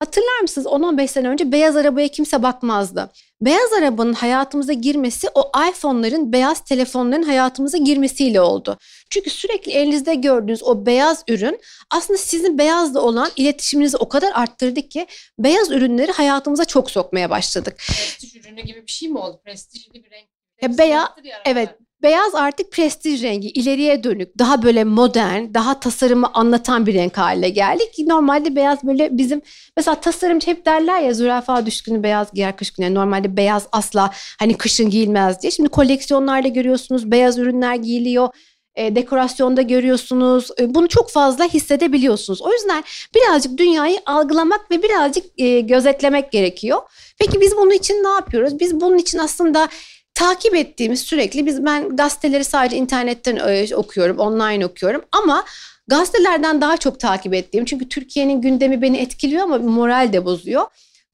Hatırlar 0.03 0.39
mısınız 0.41 0.67
10-15 0.67 1.07
sene 1.07 1.27
önce 1.27 1.51
beyaz 1.51 1.75
arabaya 1.75 2.07
kimse 2.07 2.43
bakmazdı. 2.43 3.11
Beyaz 3.41 3.73
arabanın 3.73 4.13
hayatımıza 4.13 4.73
girmesi 4.73 5.27
o 5.35 5.51
iPhone'ların, 5.69 6.33
beyaz 6.33 6.63
telefonların 6.63 7.23
hayatımıza 7.23 7.77
girmesiyle 7.77 8.41
oldu. 8.41 8.77
Çünkü 9.09 9.29
sürekli 9.29 9.71
elinizde 9.71 10.15
gördüğünüz 10.15 10.63
o 10.63 10.85
beyaz 10.85 11.23
ürün 11.27 11.59
aslında 11.89 12.17
sizin 12.17 12.57
beyazla 12.57 13.01
olan 13.01 13.31
iletişiminizi 13.35 13.97
o 13.97 14.09
kadar 14.09 14.31
arttırdı 14.33 14.81
ki 14.81 15.07
beyaz 15.39 15.71
ürünleri 15.71 16.11
hayatımıza 16.11 16.65
çok 16.65 16.91
sokmaya 16.91 17.29
başladık. 17.29 17.77
Prestij 17.77 18.35
ürünü 18.35 18.61
gibi 18.61 18.87
bir 18.87 18.91
şey 18.91 19.09
mi 19.09 19.17
oldu? 19.17 19.41
Prestijli 19.45 19.93
bir 19.93 20.11
renk. 20.11 20.27
Ya 20.61 20.77
beyaz, 20.77 21.09
evet 21.45 21.69
Beyaz 22.03 22.35
artık 22.35 22.71
prestij 22.71 23.23
rengi, 23.23 23.49
ileriye 23.49 24.03
dönük, 24.03 24.39
daha 24.39 24.63
böyle 24.63 24.83
modern, 24.83 25.53
daha 25.53 25.79
tasarımı 25.79 26.27
anlatan 26.33 26.85
bir 26.85 26.93
renk 26.93 27.17
haline 27.17 27.49
geldi 27.49 27.91
ki 27.91 28.09
normalde 28.09 28.55
beyaz 28.55 28.83
böyle 28.83 29.17
bizim 29.17 29.41
mesela 29.77 30.01
tasarımcı 30.01 30.47
hep 30.47 30.65
derler 30.65 31.01
ya 31.01 31.13
zürafa 31.13 31.65
düşkünü 31.65 32.03
beyaz 32.03 32.31
giyer 32.33 32.57
kış 32.57 32.71
günü. 32.71 32.85
Yani 32.85 32.95
normalde 32.95 33.37
beyaz 33.37 33.67
asla 33.71 34.11
hani 34.39 34.57
kışın 34.57 34.89
giyilmez 34.89 35.41
diye. 35.41 35.51
Şimdi 35.51 35.69
koleksiyonlarda 35.69 36.47
görüyorsunuz 36.47 37.11
beyaz 37.11 37.37
ürünler 37.37 37.75
giyiliyor. 37.75 38.29
E, 38.75 38.95
dekorasyonda 38.95 39.61
görüyorsunuz. 39.61 40.49
E, 40.59 40.75
bunu 40.75 40.87
çok 40.87 41.09
fazla 41.09 41.45
hissedebiliyorsunuz. 41.45 42.41
O 42.41 42.51
yüzden 42.51 42.83
birazcık 43.15 43.57
dünyayı 43.57 43.99
algılamak 44.05 44.71
ve 44.71 44.83
birazcık 44.83 45.25
e, 45.37 45.59
gözetlemek 45.59 46.31
gerekiyor. 46.31 46.81
Peki 47.19 47.41
biz 47.41 47.57
bunun 47.57 47.71
için 47.71 47.93
ne 47.93 48.09
yapıyoruz? 48.09 48.59
Biz 48.59 48.81
bunun 48.81 48.97
için 48.97 49.17
aslında 49.17 49.69
takip 50.15 50.55
ettiğimiz 50.55 51.01
sürekli 51.01 51.45
biz 51.45 51.65
ben 51.65 51.95
gazeteleri 51.95 52.43
sadece 52.43 52.77
internetten 52.77 53.35
e, 53.35 53.75
okuyorum, 53.75 54.19
online 54.19 54.65
okuyorum 54.65 55.01
ama 55.11 55.45
gazetelerden 55.87 56.61
daha 56.61 56.77
çok 56.77 56.99
takip 56.99 57.33
ettiğim 57.33 57.65
çünkü 57.65 57.89
Türkiye'nin 57.89 58.41
gündemi 58.41 58.81
beni 58.81 58.97
etkiliyor 58.97 59.43
ama 59.43 59.57
moral 59.57 60.13
de 60.13 60.25
bozuyor. 60.25 60.65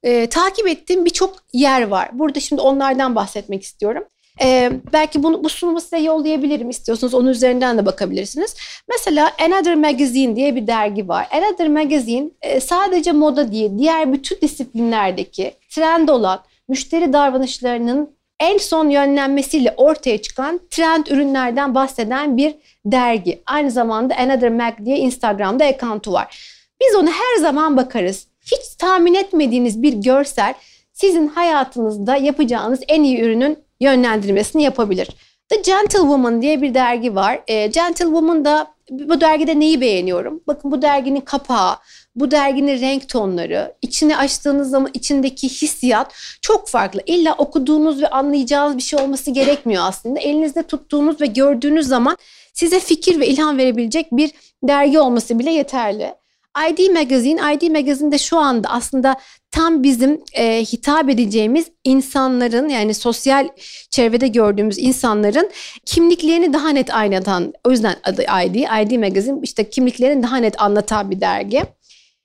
Ee, 0.04 0.28
takip 0.28 0.68
ettiğim 0.68 1.06
birçok 1.06 1.36
yer 1.54 1.88
var. 1.88 2.10
Burada 2.14 2.40
şimdi 2.40 2.62
onlardan 2.62 3.16
bahsetmek 3.16 3.64
istiyorum. 3.64 4.04
Ee, 4.42 4.72
belki 4.94 5.24
bunu 5.24 5.44
bu 5.44 5.50
sunumu 5.50 5.82
size 5.82 5.98
yollayabilirim 5.98 6.70
istiyorsanız 6.70 7.14
onun 7.14 7.28
üzerinden 7.28 7.78
de 7.78 7.86
bakabilirsiniz. 7.86 8.56
Mesela 8.90 9.32
Another 9.40 9.76
Magazine 9.76 10.36
diye 10.36 10.56
bir 10.56 10.68
dergi 10.68 11.08
var. 11.08 11.28
Another 11.32 11.68
Magazine 11.68 12.30
e, 12.42 12.60
sadece 12.60 13.12
moda 13.12 13.52
değil 13.52 13.72
diğer 13.78 14.14
bütün 14.14 14.42
disiplinlerdeki 14.42 15.54
trend 15.70 16.10
olan 16.10 16.44
müşteri 16.68 17.14
davranışlarının 17.14 18.19
en 18.40 18.58
son 18.58 18.90
yönlenmesiyle 18.90 19.74
ortaya 19.78 20.22
çıkan 20.22 20.60
trend 20.70 21.06
ürünlerden 21.06 21.76
bahseden 21.76 22.38
bir 22.38 22.56
dergi. 22.86 23.44
Aynı 23.46 23.72
zamanda 23.72 24.16
Another 24.16 24.52
Mag 24.52 24.74
diye 24.86 24.98
Instagram'da 24.98 25.66
account'u 25.66 26.14
var. 26.14 26.60
Biz 26.82 26.96
onu 26.96 27.10
her 27.10 27.42
zaman 27.42 27.78
bakarız. 27.78 28.28
Hiç 28.42 28.76
tahmin 28.78 29.14
etmediğiniz 29.14 29.84
bir 29.84 29.94
görsel 29.94 30.54
sizin 30.94 31.28
hayatınızda 31.28 32.16
yapacağınız 32.16 32.80
en 32.88 33.04
iyi 33.04 33.22
ürünün 33.22 33.60
yönlendirmesini 33.80 34.64
yapabilir. 34.64 35.08
The 35.50 35.56
Gentlewoman 35.56 36.42
diye 36.42 36.62
bir 36.62 36.74
dergi 36.74 37.16
var. 37.16 37.42
E, 37.48 37.68
Gentlewoman'da 37.68 38.68
bu 38.90 39.22
dergide 39.22 39.60
neyi 39.60 39.82
beğeniyorum? 39.82 40.42
Bakın 40.48 40.72
bu 40.72 40.82
derginin 40.82 41.22
kapağı, 41.22 41.76
bu 42.20 42.32
derginin 42.32 42.82
renk 42.82 43.10
tonları, 43.10 43.76
içini 43.82 44.18
açtığınız 44.18 44.70
zaman 44.70 44.92
içindeki 44.94 45.50
hissiyat 45.50 46.14
çok 46.42 46.68
farklı. 46.68 47.02
İlla 47.06 47.36
okuduğunuz 47.38 48.02
ve 48.02 48.10
anlayacağınız 48.10 48.78
bir 48.78 48.82
şey 48.82 49.00
olması 49.00 49.32
gerekmiyor 49.32 49.84
aslında. 49.86 50.20
Elinizde 50.20 50.64
tuttuğunuz 50.64 51.22
ve 51.22 51.26
gördüğünüz 51.26 51.88
zaman 51.88 52.18
size 52.54 52.80
fikir 52.80 53.20
ve 53.20 53.28
ilham 53.28 53.58
verebilecek 53.58 54.08
bir 54.12 54.32
dergi 54.64 55.00
olması 55.00 55.40
bile 55.40 55.52
yeterli. 55.52 56.14
ID 56.70 56.90
Magazine, 56.90 57.54
ID 57.54 57.72
Magazine'de 57.72 58.18
şu 58.18 58.38
anda 58.38 58.70
aslında 58.70 59.16
tam 59.52 59.84
bizim 59.84 60.22
e, 60.34 60.62
hitap 60.62 61.10
edeceğimiz 61.10 61.68
insanların 61.84 62.70
yani 62.70 62.94
sosyal 62.94 63.50
çevrede 63.90 64.28
gördüğümüz 64.28 64.80
insanların 64.80 65.50
kimliklerini 65.86 66.54
daha 66.54 66.70
net 66.70 66.94
aynatan 66.94 67.54
o 67.64 67.72
yüzden 67.72 67.96
adı 68.04 68.22
ID, 68.22 68.56
ID 68.56 69.00
Magazine 69.00 69.40
işte 69.44 69.70
kimliklerini 69.70 70.24
daha 70.24 70.38
net 70.38 70.62
anlatan 70.62 71.12
bir 71.12 71.22
dergi. 71.22 71.64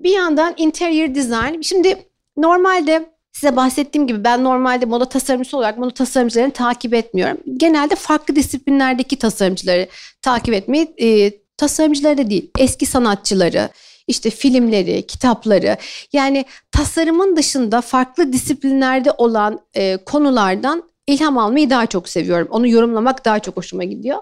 Bir 0.01 0.11
yandan 0.11 0.55
interior 0.57 1.15
design. 1.15 1.61
Şimdi 1.61 2.07
normalde 2.37 3.15
size 3.33 3.57
bahsettiğim 3.57 4.07
gibi 4.07 4.25
ben 4.25 4.45
normalde 4.45 4.87
moda 4.87 5.05
tasarımcısı 5.05 5.57
olarak 5.57 5.79
moda 5.79 5.91
tasarımcılarını 5.91 6.53
takip 6.53 6.95
etmiyorum. 6.95 7.39
Genelde 7.57 7.95
farklı 7.95 8.37
disiplinlerdeki 8.37 9.17
tasarımcıları 9.17 9.89
takip 10.23 10.55
etmeyi 10.55 10.95
e, 11.01 11.33
tasarımcıları 11.57 12.19
da 12.19 12.31
değil 12.31 12.51
eski 12.59 12.87
sanatçıları 12.87 13.69
işte 14.07 14.31
filmleri, 14.31 15.07
kitapları 15.07 15.77
yani 16.13 16.45
tasarımın 16.73 17.37
dışında 17.37 17.81
farklı 17.81 18.33
disiplinlerde 18.33 19.11
olan 19.11 19.61
e, 19.75 19.97
konulardan 19.97 20.83
ilham 21.07 21.39
almayı 21.39 21.71
daha 21.71 21.87
çok 21.87 22.09
seviyorum. 22.09 22.49
Onu 22.51 22.69
yorumlamak 22.69 23.25
daha 23.25 23.39
çok 23.39 23.57
hoşuma 23.57 23.85
gidiyor. 23.85 24.19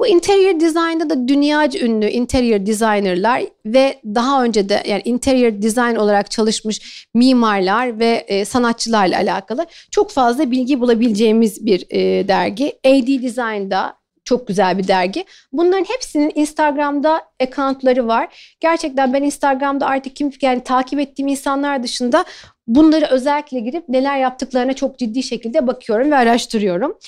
Bu 0.00 0.06
interior 0.06 0.60
design'da 0.60 1.10
da 1.10 1.28
dünyaca 1.28 1.80
ünlü 1.80 2.08
interior 2.08 2.66
designerlar 2.66 3.42
ve 3.66 4.00
daha 4.04 4.44
önce 4.44 4.68
de 4.68 4.82
yani 4.86 5.02
interior 5.04 5.62
design 5.62 5.96
olarak 5.96 6.30
çalışmış 6.30 7.06
mimarlar 7.14 7.98
ve 7.98 8.24
e, 8.28 8.44
sanatçılarla 8.44 9.16
alakalı 9.16 9.66
çok 9.90 10.10
fazla 10.10 10.50
bilgi 10.50 10.80
bulabileceğimiz 10.80 11.66
bir 11.66 11.86
e, 11.90 12.28
dergi. 12.28 12.72
AD 12.84 13.22
Design'da 13.22 13.94
çok 14.24 14.48
güzel 14.48 14.78
bir 14.78 14.88
dergi. 14.88 15.24
Bunların 15.52 15.84
hepsinin 15.84 16.32
Instagram'da 16.34 17.22
accountları 17.40 18.06
var. 18.06 18.56
Gerçekten 18.60 19.12
ben 19.12 19.22
Instagram'da 19.22 19.86
artık 19.86 20.16
kim 20.16 20.30
yani 20.42 20.64
takip 20.64 21.00
ettiğim 21.00 21.28
insanlar 21.28 21.82
dışında 21.82 22.24
bunları 22.66 23.06
özellikle 23.06 23.60
girip 23.60 23.88
neler 23.88 24.18
yaptıklarına 24.18 24.72
çok 24.72 24.98
ciddi 24.98 25.22
şekilde 25.22 25.66
bakıyorum 25.66 26.10
ve 26.10 26.16
araştırıyorum. 26.16 26.98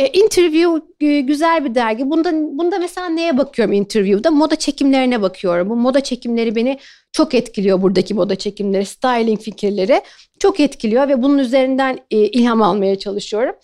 E, 0.00 0.06
interview 0.06 0.80
güzel 1.20 1.64
bir 1.64 1.74
dergi. 1.74 2.10
Bunda, 2.10 2.32
bunda 2.32 2.78
mesela 2.78 3.08
neye 3.08 3.38
bakıyorum 3.38 3.72
interview'da? 3.72 4.30
Moda 4.30 4.56
çekimlerine 4.56 5.22
bakıyorum. 5.22 5.70
Bu 5.70 5.76
moda 5.76 6.00
çekimleri 6.00 6.56
beni 6.56 6.78
çok 7.12 7.34
etkiliyor 7.34 7.82
buradaki 7.82 8.14
moda 8.14 8.36
çekimleri, 8.36 8.86
styling 8.86 9.40
fikirleri 9.40 10.02
çok 10.38 10.60
etkiliyor 10.60 11.08
ve 11.08 11.22
bunun 11.22 11.38
üzerinden 11.38 11.98
e, 12.10 12.18
ilham 12.18 12.62
almaya 12.62 12.98
çalışıyorum. 12.98 13.54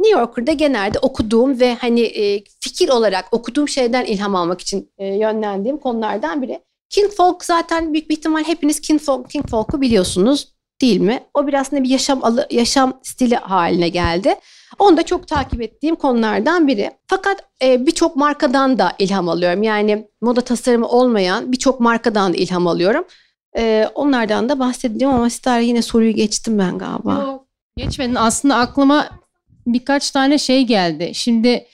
New 0.00 0.20
Yorker'da 0.20 0.52
genelde 0.52 0.98
okuduğum 0.98 1.60
ve 1.60 1.74
hani 1.74 2.00
e, 2.00 2.44
fikir 2.60 2.88
olarak 2.88 3.24
okuduğum 3.32 3.68
şeyden 3.68 4.04
ilham 4.04 4.36
almak 4.36 4.60
için 4.60 4.90
e, 4.98 5.06
yönlendiğim 5.06 5.78
konulardan 5.78 6.42
biri. 6.42 6.60
Kinfolk 6.90 7.44
zaten 7.44 7.92
büyük 7.92 8.10
bir 8.10 8.16
ihtimal 8.16 8.44
hepiniz 8.44 8.80
Kinfolk, 8.80 9.30
Kinfolk'u 9.30 9.80
biliyorsunuz 9.80 10.52
değil 10.80 11.00
mi? 11.00 11.22
O 11.34 11.46
bir 11.46 11.54
aslında 11.54 11.82
bir 11.82 11.88
yaşam 11.88 12.22
yaşam 12.50 13.00
stili 13.02 13.36
haline 13.36 13.88
geldi. 13.88 14.34
Onu 14.78 14.96
da 14.96 15.02
çok 15.02 15.28
takip 15.28 15.62
ettiğim 15.62 15.96
konulardan 15.96 16.66
biri. 16.66 16.90
Fakat 17.06 17.44
e, 17.62 17.86
birçok 17.86 18.16
markadan 18.16 18.78
da 18.78 18.92
ilham 18.98 19.28
alıyorum. 19.28 19.62
Yani 19.62 20.08
moda 20.20 20.40
tasarımı 20.40 20.88
olmayan 20.88 21.52
birçok 21.52 21.80
markadan 21.80 22.32
da 22.32 22.36
ilham 22.36 22.66
alıyorum. 22.66 23.04
E, 23.58 23.88
onlardan 23.94 24.48
da 24.48 24.58
bahsedeceğim 24.58 25.14
ama 25.14 25.30
Star 25.30 25.60
yine 25.60 25.82
soruyu 25.82 26.12
geçtim 26.12 26.58
ben 26.58 26.78
galiba. 26.78 27.40
Geçmedin. 27.76 28.14
Aslında 28.14 28.56
aklıma 28.56 29.08
birkaç 29.66 30.10
tane 30.10 30.38
şey 30.38 30.66
geldi. 30.66 31.10
Şimdi 31.14 31.66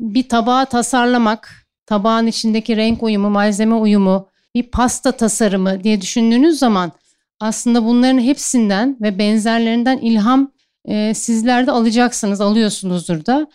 bir 0.00 0.28
tabağı 0.28 0.66
tasarlamak, 0.66 1.66
tabağın 1.86 2.26
içindeki 2.26 2.76
renk 2.76 3.02
uyumu, 3.02 3.30
malzeme 3.30 3.74
uyumu, 3.74 4.28
bir 4.54 4.62
pasta 4.62 5.12
tasarımı 5.12 5.84
diye 5.84 6.00
düşündüğünüz 6.00 6.58
zaman 6.58 6.92
aslında 7.40 7.84
bunların 7.84 8.18
hepsinden 8.18 8.96
ve 9.00 9.18
benzerlerinden 9.18 9.98
ilham 9.98 10.50
e, 10.88 11.14
sizler 11.14 11.66
de 11.66 11.70
alacaksınız, 11.70 12.40
alıyorsunuzdur 12.40 13.26
da. 13.26 13.46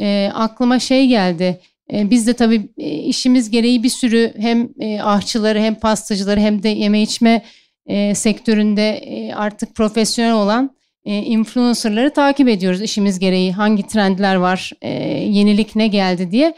E, 0.00 0.30
aklıma 0.34 0.78
şey 0.78 1.06
geldi. 1.06 1.60
E, 1.92 2.10
biz 2.10 2.26
de 2.26 2.32
tabii 2.32 2.68
e, 2.78 2.90
işimiz 2.90 3.50
gereği 3.50 3.82
bir 3.82 3.88
sürü 3.88 4.32
hem 4.38 4.68
e, 4.80 5.00
ahçıları 5.00 5.58
hem 5.58 5.74
pastacıları 5.74 6.40
hem 6.40 6.62
de 6.62 6.68
yeme 6.68 7.02
içme 7.02 7.42
e, 7.86 8.14
sektöründe 8.14 8.90
e, 8.90 9.32
artık 9.34 9.74
profesyonel 9.74 10.34
olan 10.34 10.76
e, 11.04 11.16
influencerları 11.16 12.12
takip 12.12 12.48
ediyoruz 12.48 12.82
işimiz 12.82 13.18
gereği. 13.18 13.52
Hangi 13.52 13.86
trendler 13.86 14.34
var, 14.34 14.72
e, 14.82 14.90
yenilik 15.28 15.76
ne 15.76 15.86
geldi 15.86 16.30
diye. 16.30 16.54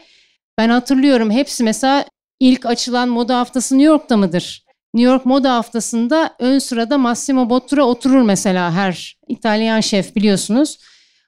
Ben 0.57 0.69
hatırlıyorum 0.69 1.31
hepsi 1.31 1.63
mesela 1.63 2.05
ilk 2.39 2.65
açılan 2.65 3.09
moda 3.09 3.39
haftası 3.39 3.77
New 3.77 3.91
York'ta 3.91 4.17
mıdır? 4.17 4.60
New 4.93 5.11
York 5.11 5.25
Moda 5.25 5.55
Haftası'nda 5.55 6.29
ön 6.39 6.59
sırada 6.59 6.97
Massimo 6.97 7.49
Bottura 7.49 7.83
oturur 7.83 8.21
mesela 8.21 8.71
her 8.71 9.17
İtalyan 9.27 9.79
şef 9.79 10.15
biliyorsunuz. 10.15 10.77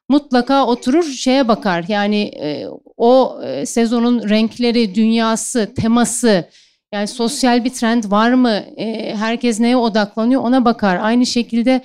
Mutlaka 0.09 0.65
oturur 0.65 1.03
şeye 1.03 1.47
bakar 1.47 1.85
yani 1.87 2.21
e, 2.21 2.67
o 2.97 3.41
e, 3.45 3.65
sezonun 3.65 4.29
renkleri, 4.29 4.95
dünyası, 4.95 5.73
teması 5.75 6.49
yani 6.93 7.07
sosyal 7.07 7.63
bir 7.63 7.69
trend 7.69 8.11
var 8.11 8.33
mı? 8.33 8.63
E, 8.77 9.15
herkes 9.15 9.59
neye 9.59 9.77
odaklanıyor 9.77 10.41
ona 10.41 10.65
bakar. 10.65 10.99
Aynı 11.01 11.25
şekilde 11.25 11.81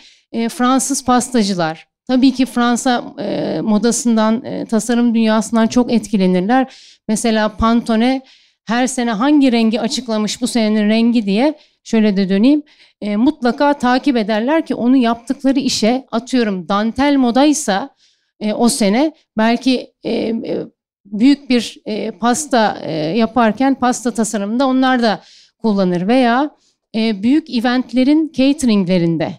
Fransız 0.48 1.04
pastacılar. 1.04 1.88
Tabii 2.08 2.32
ki 2.34 2.46
Fransa 2.46 3.04
e, 3.18 3.60
modasından, 3.60 4.44
e, 4.44 4.66
tasarım 4.66 5.14
dünyasından 5.14 5.66
çok 5.66 5.92
etkilenirler. 5.92 6.74
Mesela 7.08 7.56
Pantone 7.56 8.22
her 8.68 8.86
sene 8.86 9.10
hangi 9.10 9.52
rengi 9.52 9.80
açıklamış 9.80 10.40
bu 10.40 10.46
senenin 10.46 10.88
rengi 10.88 11.26
diye 11.26 11.58
şöyle 11.84 12.16
de 12.16 12.28
döneyim. 12.28 12.62
E, 13.00 13.16
mutlaka 13.16 13.72
takip 13.74 14.16
ederler 14.16 14.66
ki 14.66 14.74
onu 14.74 14.96
yaptıkları 14.96 15.58
işe 15.58 16.06
atıyorum 16.10 16.68
dantel 16.68 17.16
modaysa 17.16 17.94
e, 18.40 18.52
o 18.52 18.68
sene 18.68 19.12
belki 19.36 19.92
e, 20.04 20.12
e, 20.12 20.66
büyük 21.04 21.50
bir 21.50 21.78
e, 21.86 22.10
pasta 22.10 22.78
e, 22.82 22.92
yaparken 22.92 23.74
pasta 23.74 24.10
tasarımında 24.10 24.66
onlar 24.66 25.02
da 25.02 25.20
kullanır 25.58 26.08
veya 26.08 26.50
e, 26.94 27.22
büyük 27.22 27.50
eventlerin 27.50 28.32
cateringlerinde 28.32 29.32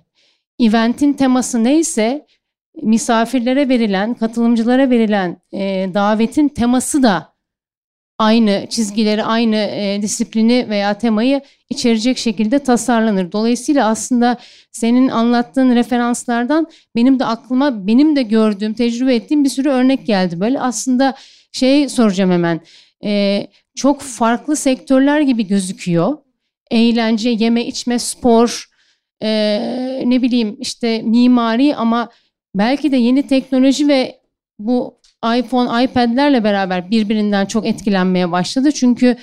eventin 0.60 1.14
teması 1.14 1.64
neyse 1.64 2.26
misafirlere 2.84 3.70
verilen, 3.70 4.14
katılımcılara 4.14 4.90
verilen 4.90 5.42
e, 5.54 5.90
davetin 5.94 6.48
teması 6.48 7.04
da 7.04 7.29
aynı 8.20 8.68
çizgileri, 8.70 9.24
aynı 9.24 9.56
e, 9.56 10.00
disiplini 10.02 10.66
veya 10.70 10.98
temayı 10.98 11.42
içerecek 11.70 12.18
şekilde 12.18 12.60
tasarlanır. 12.60 13.32
Dolayısıyla 13.32 13.88
aslında 13.88 14.38
senin 14.72 15.08
anlattığın 15.08 15.76
referanslardan 15.76 16.68
benim 16.96 17.20
de 17.20 17.26
aklıma 17.26 17.88
benim 17.88 18.16
de 18.16 18.22
gördüğüm, 18.22 18.74
tecrübe 18.74 19.16
ettiğim 19.16 19.44
bir 19.44 19.50
sürü 19.50 19.70
örnek 19.70 20.06
geldi. 20.06 20.40
Böyle 20.40 20.60
aslında 20.60 21.16
şey 21.52 21.90
soracağım 21.90 22.32
hemen. 22.32 22.62
E, 23.04 23.48
çok 23.76 24.02
farklı 24.02 24.56
sektörler 24.56 25.22
gibi 25.22 25.48
gözüküyor. 25.48 26.18
Eğlence, 26.72 27.30
yeme 27.30 27.66
içme, 27.66 28.00
spor, 28.00 28.66
e, 29.24 29.30
ne 30.06 30.22
bileyim 30.22 30.58
işte 30.60 31.02
mimari 31.02 31.76
ama 31.76 32.10
belki 32.56 32.92
de 32.92 32.98
yeni 32.98 33.28
teknoloji 33.28 33.88
ve 33.88 34.20
bu 34.60 34.99
iPhone, 35.26 35.84
iPad'lerle 35.84 36.44
beraber 36.44 36.92
birbirinden 36.92 37.46
çok 37.46 37.66
etkilenmeye 37.66 38.32
başladı. 38.32 38.72
Çünkü 38.72 39.18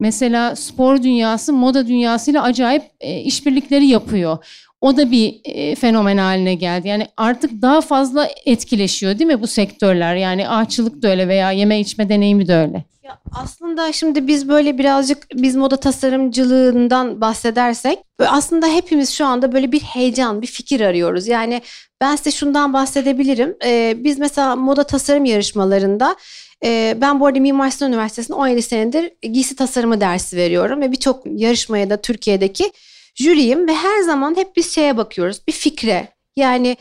mesela 0.00 0.56
spor 0.56 1.02
dünyası 1.02 1.52
moda 1.52 1.86
dünyasıyla 1.86 2.42
acayip 2.42 2.82
e, 3.00 3.20
işbirlikleri 3.20 3.86
yapıyor. 3.86 4.38
O 4.80 4.96
da 4.96 5.10
bir 5.10 5.40
e, 5.44 5.74
fenomen 5.74 6.16
haline 6.16 6.54
geldi. 6.54 6.88
Yani 6.88 7.06
artık 7.16 7.62
daha 7.62 7.80
fazla 7.80 8.28
etkileşiyor 8.46 9.18
değil 9.18 9.30
mi 9.30 9.42
bu 9.42 9.46
sektörler? 9.46 10.16
Yani 10.16 10.48
ağaççılık 10.48 11.02
da 11.02 11.08
öyle 11.08 11.28
veya 11.28 11.52
yeme 11.52 11.80
içme 11.80 12.08
deneyimi 12.08 12.48
de 12.48 12.54
öyle. 12.54 12.84
Aslında 13.32 13.92
şimdi 13.92 14.26
biz 14.26 14.48
böyle 14.48 14.78
birazcık 14.78 15.26
biz 15.34 15.56
moda 15.56 15.76
tasarımcılığından 15.76 17.20
bahsedersek 17.20 17.98
aslında 18.18 18.66
hepimiz 18.66 19.10
şu 19.10 19.26
anda 19.26 19.52
böyle 19.52 19.72
bir 19.72 19.80
heyecan, 19.80 20.42
bir 20.42 20.46
fikir 20.46 20.80
arıyoruz. 20.80 21.26
Yani 21.26 21.62
ben 22.00 22.16
size 22.16 22.30
şundan 22.30 22.72
bahsedebilirim. 22.72 23.56
Ee, 23.64 23.94
biz 23.96 24.18
mesela 24.18 24.56
moda 24.56 24.84
tasarım 24.84 25.24
yarışmalarında 25.24 26.16
e, 26.64 26.96
ben 27.00 27.20
bu 27.20 27.26
arada 27.26 27.40
Mimar 27.40 27.70
Sinan 27.70 27.92
Üniversitesi'nde 27.92 28.36
17 28.36 28.62
senedir 28.62 29.12
giysi 29.22 29.56
tasarımı 29.56 30.00
dersi 30.00 30.36
veriyorum 30.36 30.80
ve 30.80 30.92
birçok 30.92 31.22
yarışmaya 31.26 31.90
da 31.90 31.96
Türkiye'deki 32.00 32.72
jüriyim 33.14 33.68
ve 33.68 33.74
her 33.74 34.02
zaman 34.02 34.36
hep 34.36 34.56
biz 34.56 34.74
şeye 34.74 34.96
bakıyoruz. 34.96 35.40
Bir 35.46 35.52
fikre 35.52 36.08
yani 36.36 36.76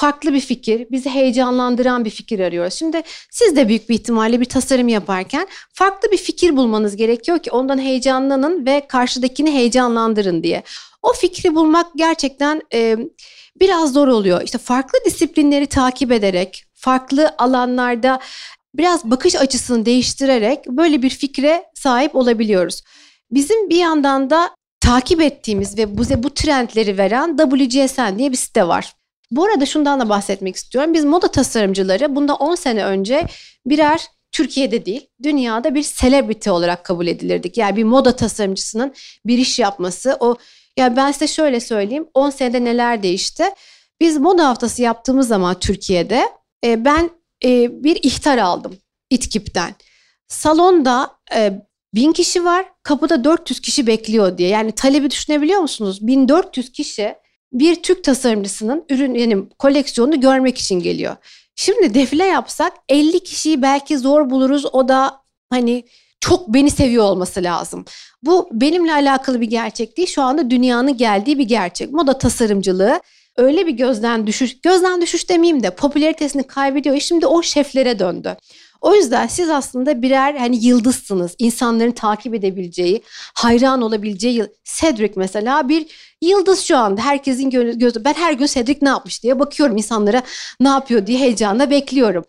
farklı 0.00 0.34
bir 0.34 0.40
fikir, 0.40 0.86
bizi 0.90 1.10
heyecanlandıran 1.10 2.04
bir 2.04 2.10
fikir 2.10 2.40
arıyoruz. 2.40 2.74
Şimdi 2.74 3.02
siz 3.30 3.56
de 3.56 3.68
büyük 3.68 3.88
bir 3.88 3.94
ihtimalle 3.94 4.40
bir 4.40 4.44
tasarım 4.44 4.88
yaparken 4.88 5.46
farklı 5.72 6.12
bir 6.12 6.16
fikir 6.16 6.56
bulmanız 6.56 6.96
gerekiyor 6.96 7.38
ki 7.38 7.50
ondan 7.50 7.78
heyecanlanın 7.78 8.66
ve 8.66 8.86
karşıdakini 8.88 9.50
heyecanlandırın 9.50 10.42
diye. 10.42 10.62
O 11.02 11.12
fikri 11.12 11.54
bulmak 11.54 11.86
gerçekten 11.96 12.62
e, 12.74 12.96
biraz 13.60 13.92
zor 13.92 14.08
oluyor. 14.08 14.42
İşte 14.42 14.58
farklı 14.58 14.98
disiplinleri 15.04 15.66
takip 15.66 16.12
ederek, 16.12 16.64
farklı 16.74 17.34
alanlarda 17.38 18.20
biraz 18.74 19.04
bakış 19.04 19.36
açısını 19.36 19.86
değiştirerek 19.86 20.66
böyle 20.66 21.02
bir 21.02 21.10
fikre 21.10 21.64
sahip 21.74 22.16
olabiliyoruz. 22.16 22.82
Bizim 23.30 23.70
bir 23.70 23.76
yandan 23.76 24.30
da 24.30 24.50
takip 24.80 25.20
ettiğimiz 25.20 25.78
ve 25.78 25.98
bize 25.98 26.22
bu 26.22 26.34
trendleri 26.34 26.98
veren 26.98 27.36
WGSN 27.36 28.18
diye 28.18 28.32
bir 28.32 28.36
site 28.36 28.68
var. 28.68 28.99
Bu 29.30 29.44
arada 29.44 29.66
şundan 29.66 30.00
da 30.00 30.08
bahsetmek 30.08 30.56
istiyorum. 30.56 30.94
Biz 30.94 31.04
moda 31.04 31.28
tasarımcıları 31.28 32.16
bunda 32.16 32.34
10 32.34 32.54
sene 32.54 32.84
önce 32.84 33.26
birer 33.66 34.06
Türkiye'de 34.32 34.86
değil, 34.86 35.06
dünyada 35.22 35.74
bir 35.74 35.82
celebrity 35.82 36.50
olarak 36.50 36.84
kabul 36.84 37.06
edilirdik. 37.06 37.58
Yani 37.58 37.76
bir 37.76 37.84
moda 37.84 38.16
tasarımcısının 38.16 38.94
bir 39.26 39.38
iş 39.38 39.58
yapması, 39.58 40.16
o 40.20 40.36
yani 40.76 40.96
ben 40.96 41.12
size 41.12 41.26
şöyle 41.26 41.60
söyleyeyim, 41.60 42.08
10 42.14 42.30
senede 42.30 42.64
neler 42.64 43.02
değişti? 43.02 43.44
Biz 44.00 44.16
moda 44.16 44.48
haftası 44.48 44.82
yaptığımız 44.82 45.28
zaman 45.28 45.58
Türkiye'de 45.60 46.28
e, 46.64 46.84
ben 46.84 47.10
e, 47.44 47.84
bir 47.84 47.98
ihtar 48.02 48.38
aldım 48.38 48.76
İTKİP'ten. 49.10 49.74
Salonda 50.28 51.10
e, 51.34 51.62
bin 51.94 52.12
kişi 52.12 52.44
var, 52.44 52.66
kapıda 52.82 53.24
400 53.24 53.60
kişi 53.60 53.86
bekliyor 53.86 54.38
diye. 54.38 54.48
Yani 54.48 54.72
talebi 54.72 55.10
düşünebiliyor 55.10 55.60
musunuz? 55.60 56.06
1400 56.06 56.72
kişi 56.72 57.14
bir 57.52 57.82
Türk 57.82 58.04
tasarımcısının 58.04 58.84
ürün 58.90 59.14
yani 59.14 59.48
koleksiyonunu 59.58 60.20
görmek 60.20 60.58
için 60.58 60.80
geliyor. 60.80 61.16
Şimdi 61.56 61.94
defile 61.94 62.24
yapsak 62.24 62.72
50 62.88 63.20
kişiyi 63.20 63.62
belki 63.62 63.98
zor 63.98 64.30
buluruz. 64.30 64.66
O 64.72 64.88
da 64.88 65.20
hani 65.50 65.84
çok 66.20 66.54
beni 66.54 66.70
seviyor 66.70 67.04
olması 67.04 67.42
lazım. 67.42 67.84
Bu 68.22 68.48
benimle 68.52 68.92
alakalı 68.92 69.40
bir 69.40 69.46
gerçek 69.46 69.96
değil. 69.96 70.08
Şu 70.08 70.22
anda 70.22 70.50
dünyanın 70.50 70.96
geldiği 70.96 71.38
bir 71.38 71.44
gerçek. 71.44 71.92
Moda 71.92 72.18
tasarımcılığı 72.18 73.00
öyle 73.36 73.66
bir 73.66 73.72
gözden 73.72 74.26
düşüş, 74.26 74.60
gözden 74.60 75.02
düşüş 75.02 75.28
demeyeyim 75.28 75.62
de 75.62 75.70
popülaritesini 75.70 76.42
kaybediyor. 76.42 77.00
Şimdi 77.00 77.26
o 77.26 77.42
şeflere 77.42 77.98
döndü. 77.98 78.36
O 78.80 78.94
yüzden 78.94 79.26
siz 79.26 79.50
aslında 79.50 80.02
birer 80.02 80.34
hani 80.34 80.64
yıldızsınız. 80.64 81.34
İnsanların 81.38 81.90
takip 81.90 82.34
edebileceği, 82.34 83.02
hayran 83.34 83.82
olabileceği. 83.82 84.46
Cedric 84.64 85.12
mesela 85.16 85.68
bir 85.68 85.86
yıldız 86.22 86.60
şu 86.60 86.76
anda. 86.76 87.00
Herkesin 87.00 87.50
gözü. 87.50 88.04
Ben 88.04 88.14
her 88.14 88.32
gün 88.32 88.46
Cedric 88.46 88.78
ne 88.82 88.88
yapmış 88.88 89.22
diye 89.22 89.38
bakıyorum 89.38 89.76
insanlara 89.76 90.22
ne 90.60 90.68
yapıyor 90.68 91.06
diye 91.06 91.18
heyecanla 91.18 91.70
bekliyorum. 91.70 92.24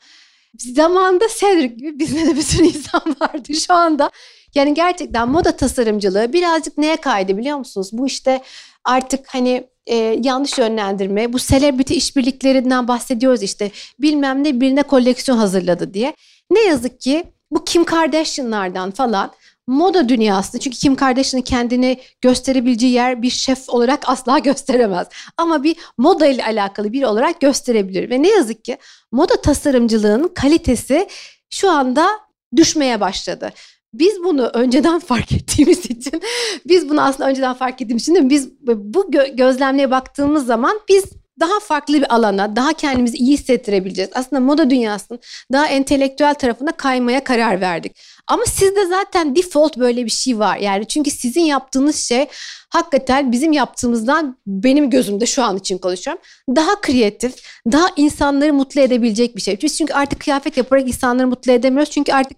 Zamanında 0.58 1.26
Cedric 1.40 1.76
gibi 1.76 2.00
bizde 2.00 2.28
de 2.28 2.36
bir 2.36 2.42
sürü 2.42 2.64
insan 2.68 3.16
vardı 3.22 3.54
şu 3.54 3.74
anda. 3.74 4.12
Yani 4.56 4.74
gerçekten 4.74 5.30
moda 5.30 5.58
tasarımcılığı 5.58 6.34
birazcık 6.34 6.78
neye 6.78 6.96
kaydı 6.96 7.38
biliyor 7.38 7.58
musunuz? 7.58 7.90
Bu 7.92 8.08
işte 8.08 8.42
artık 8.84 9.28
hani 9.28 9.68
e, 9.88 9.96
yanlış 10.24 10.58
yönlendirme, 10.58 11.34
bu 11.34 11.40
celebrity 11.40 11.98
işbirliklerinden 11.98 12.88
bahsediyoruz 12.88 13.44
işte. 13.44 13.72
Bilmem 14.00 14.44
ne 14.44 14.62
birine 14.62 14.84
koleksiyon 14.84 15.38
hazırladı 15.38 15.94
diye. 15.94 16.14
Ne 16.52 16.62
yazık 16.62 17.02
ki 17.02 17.24
bu 17.52 17.64
Kim 17.64 17.84
Kardashian'lardan 17.84 18.92
falan 18.92 19.32
moda 19.68 20.10
dünyasında 20.10 20.60
çünkü 20.60 20.78
Kim 20.78 20.96
Kardashian'ın 20.96 21.44
kendini 21.44 22.00
gösterebileceği 22.22 22.94
yer 22.94 23.22
bir 23.22 23.30
şef 23.30 23.70
olarak 23.70 24.10
asla 24.10 24.40
gösteremez. 24.50 25.08
Ama 25.38 25.64
bir 25.64 25.76
moda 25.98 26.28
ile 26.28 26.46
alakalı 26.46 26.94
bir 26.94 27.04
olarak 27.04 27.42
gösterebilir 27.42 28.10
ve 28.10 28.22
ne 28.22 28.30
yazık 28.30 28.64
ki 28.64 28.78
moda 29.12 29.42
tasarımcılığının 29.42 30.28
kalitesi 30.28 31.08
şu 31.50 31.70
anda 31.70 32.08
düşmeye 32.56 33.02
başladı. 33.02 33.52
Biz 33.94 34.24
bunu 34.24 34.48
önceden 34.48 35.00
fark 35.10 35.32
ettiğimiz 35.32 35.86
için, 35.86 36.22
biz 36.66 36.90
bunu 36.90 37.02
aslında 37.02 37.30
önceden 37.30 37.54
fark 37.54 37.82
ettiğimiz 37.82 38.04
için 38.04 38.16
değil 38.16 38.26
mi? 38.26 38.30
Biz 38.30 38.50
bu 38.68 39.12
gö- 39.12 39.92
baktığımız 39.92 40.46
zaman 40.46 40.80
biz 40.90 41.04
daha 41.40 41.60
farklı 41.60 41.94
bir 41.94 42.16
alana, 42.16 42.56
daha 42.56 42.74
kendimizi 42.74 43.18
iyi 43.18 43.34
hissettirebileceğiz. 43.34 44.12
Aslında 44.14 44.40
moda 44.40 44.70
dünyasının 44.70 45.20
daha 45.52 45.68
entelektüel 45.68 46.34
tarafına 46.34 46.72
kaymaya 46.72 47.24
karar 47.24 47.62
verdik. 47.62 48.00
Ama 48.28 48.46
sizde 48.46 48.86
zaten 48.86 49.36
default 49.36 49.78
böyle 49.78 50.06
bir 50.06 50.12
şey 50.12 50.40
var. 50.40 50.58
Yani 50.58 50.88
çünkü 50.88 51.12
sizin 51.12 51.42
yaptığınız 51.42 51.96
şey 51.96 52.28
hakikaten 52.70 53.32
bizim 53.32 53.52
yaptığımızdan 53.52 54.38
benim 54.48 54.90
gözümde 54.90 55.26
şu 55.26 55.44
an 55.44 55.58
için 55.58 55.78
konuşuyorum. 55.78 56.22
Daha 56.56 56.82
kreatif, 56.82 57.36
daha 57.72 57.88
insanları 57.96 58.54
mutlu 58.54 58.82
edebilecek 58.82 59.36
bir 59.36 59.42
şey. 59.42 59.62
Biz 59.62 59.78
çünkü 59.78 59.94
artık 59.94 60.20
kıyafet 60.20 60.58
yaparak 60.58 60.88
insanları 60.88 61.28
mutlu 61.28 61.52
edemiyoruz. 61.52 61.92
Çünkü 61.92 62.14
artık 62.14 62.38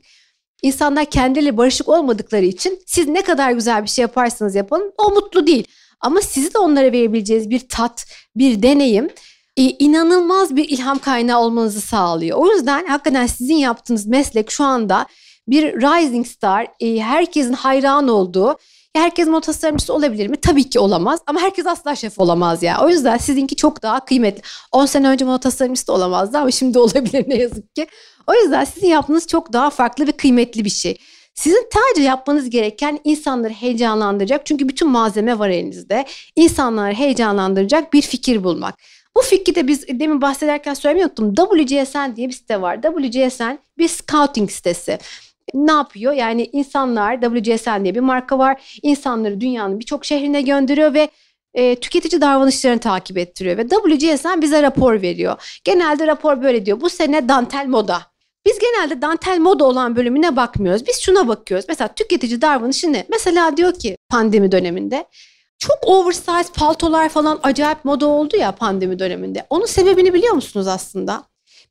İnsanlar 0.63 1.06
kendileriyle 1.06 1.58
barışık 1.58 1.89
olmadıkları 1.89 2.45
için 2.45 2.79
siz 2.86 3.08
ne 3.08 3.21
kadar 3.21 3.51
güzel 3.51 3.84
bir 3.84 3.89
şey 3.89 4.01
yaparsanız 4.01 4.56
yapın 4.56 4.93
o 4.97 5.10
mutlu 5.10 5.47
değil. 5.47 5.67
Ama 6.04 6.22
sizi 6.22 6.54
de 6.54 6.58
onlara 6.58 6.92
verebileceğiniz 6.92 7.50
bir 7.50 7.68
tat, 7.70 8.06
bir 8.36 8.63
deneyim 8.63 9.10
e, 9.58 9.62
inanılmaz 9.62 10.56
bir 10.56 10.70
ilham 10.70 11.00
kaynağı 11.00 11.39
olmanızı 11.39 11.82
sağlıyor. 11.82 12.38
O 12.38 12.52
yüzden 12.52 12.86
hakikaten 12.86 13.28
sizin 13.28 13.56
yaptığınız 13.56 14.06
meslek 14.06 14.52
şu 14.52 14.63
anda 14.63 15.06
bir 15.48 15.63
rising 15.63 16.28
star, 16.28 16.68
e, 16.80 17.00
herkesin 17.00 17.54
hayran 17.54 18.08
olduğu 18.08 18.58
Herkes 18.96 19.28
moda 19.28 19.42
tasarımcısı 19.42 19.94
olabilir 19.94 20.28
mi? 20.28 20.36
Tabii 20.42 20.70
ki 20.70 20.80
olamaz 20.80 21.20
ama 21.28 21.39
herkes 21.39 21.66
asla 21.66 21.96
şef 21.96 22.20
olamaz 22.20 22.63
ya. 22.63 22.82
O 22.82 22.89
yüzden 22.89 23.18
sizinki 23.18 23.56
çok 23.56 23.84
daha 23.84 24.06
kıymetli. 24.06 24.42
10 24.72 24.86
sene 24.86 25.08
önce 25.08 25.26
moda 25.26 25.38
tasarımcısı 25.38 25.88
da 25.88 25.94
olamazdı 25.94 26.38
ama 26.38 26.52
şimdi 26.52 26.80
olabilir 26.80 27.26
ne 27.28 27.36
yazık 27.36 27.76
ki. 27.76 27.88
O 28.28 28.34
yüzden 28.34 28.63
sizin 28.63 28.88
yaptığınız 28.88 29.28
çok 29.28 29.54
daha 29.54 29.70
farklı 29.70 30.08
ve 30.08 30.12
kıymetli 30.12 30.66
bir 30.66 30.70
şey. 30.70 30.98
Sizin 31.34 31.67
sadece 31.74 32.08
yapmanız 32.08 32.50
gereken 32.50 33.00
insanları 33.04 33.54
heyecanlandıracak. 33.54 34.46
Çünkü 34.46 34.69
bütün 34.69 34.89
malzeme 34.89 35.39
var 35.39 35.50
elinizde. 35.50 36.06
İnsanları 36.36 36.93
heyecanlandıracak 36.93 37.93
bir 37.93 38.02
fikir 38.02 38.43
bulmak. 38.43 38.76
Bu 39.17 39.22
fikri 39.22 39.56
de 39.56 39.67
biz 39.67 39.88
demin 39.88 40.22
bahsederken 40.22 40.74
söylemeyi 40.74 41.06
unuttum. 41.06 41.36
WGSN 41.36 42.15
diye 42.15 42.28
bir 42.28 42.34
site 42.34 42.62
var. 42.62 42.80
WGSN 42.82 43.60
bir 43.78 43.88
scouting 43.88 44.52
sitesi 44.52 44.98
ne 45.54 45.72
yapıyor? 45.72 46.13
Yani 46.13 46.50
insanlar 46.52 47.22
WCSN 47.22 47.84
diye 47.84 47.96
bir 47.96 48.00
marka 48.00 48.39
var. 48.39 48.80
İnsanları 48.84 49.41
dünyanın 49.41 49.80
birçok 49.80 50.06
şehrine 50.06 50.41
gönderiyor 50.41 50.93
ve 50.93 51.10
e, 51.54 51.76
tüketici 51.76 52.22
davranışlarını 52.22 52.80
takip 52.80 53.17
ettiriyor 53.17 53.58
ve 53.58 53.67
WCSN 53.69 54.41
bize 54.41 54.63
rapor 54.63 55.02
veriyor. 55.02 55.60
Genelde 55.63 56.08
rapor 56.08 56.43
böyle 56.43 56.65
diyor. 56.65 56.82
Bu 56.82 56.89
sene 56.89 57.30
dantel 57.30 57.67
moda. 57.67 58.12
Biz 58.45 58.60
genelde 58.60 59.01
dantel 59.01 59.39
moda 59.39 59.63
olan 59.63 59.95
bölümüne 59.95 60.36
bakmıyoruz. 60.36 60.88
Biz 60.88 60.99
şuna 61.01 61.27
bakıyoruz. 61.27 61.65
Mesela 61.69 61.88
tüketici 61.88 62.41
davranışı 62.41 62.93
ne? 62.93 63.06
Mesela 63.10 63.58
diyor 63.58 63.73
ki 63.73 63.97
pandemi 64.10 64.51
döneminde 64.51 65.06
çok 65.60 65.77
oversize 65.82 66.53
paltolar 66.56 67.10
falan 67.10 67.39
acayip 67.43 67.86
moda 67.86 68.08
oldu 68.08 68.38
ya 68.38 68.51
pandemi 68.51 68.99
döneminde. 68.99 69.45
Onun 69.49 69.65
sebebini 69.65 70.13
biliyor 70.13 70.34
musunuz 70.34 70.67
aslında? 70.67 71.23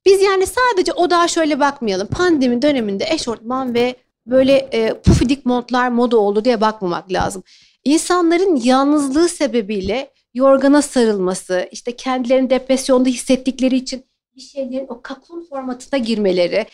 Biz 0.06 0.22
yani 0.22 0.46
sadece 0.46 0.92
o 0.92 1.10
daha 1.10 1.28
şöyle 1.28 1.60
bakmayalım. 1.60 2.06
Pandemi 2.06 2.62
döneminde 2.62 3.04
eşortman 3.08 3.74
ve 3.74 3.94
böyle 4.26 4.56
e, 4.72 5.00
pufidik 5.00 5.46
montlar 5.46 5.88
moda 5.88 6.16
oldu 6.16 6.44
diye 6.44 6.60
bakmamak 6.60 7.12
lazım. 7.12 7.42
İnsanların 7.84 8.56
yalnızlığı 8.56 9.28
sebebiyle 9.28 10.10
yorgana 10.34 10.82
sarılması, 10.82 11.68
işte 11.72 11.96
kendilerini 11.96 12.50
depresyonda 12.50 13.08
hissettikleri 13.08 13.76
için 13.76 14.04
bir 14.36 14.40
şeylerin 14.40 14.86
o 14.88 15.02
kakun 15.02 15.44
formatına 15.44 15.98
girmeleri, 15.98 16.66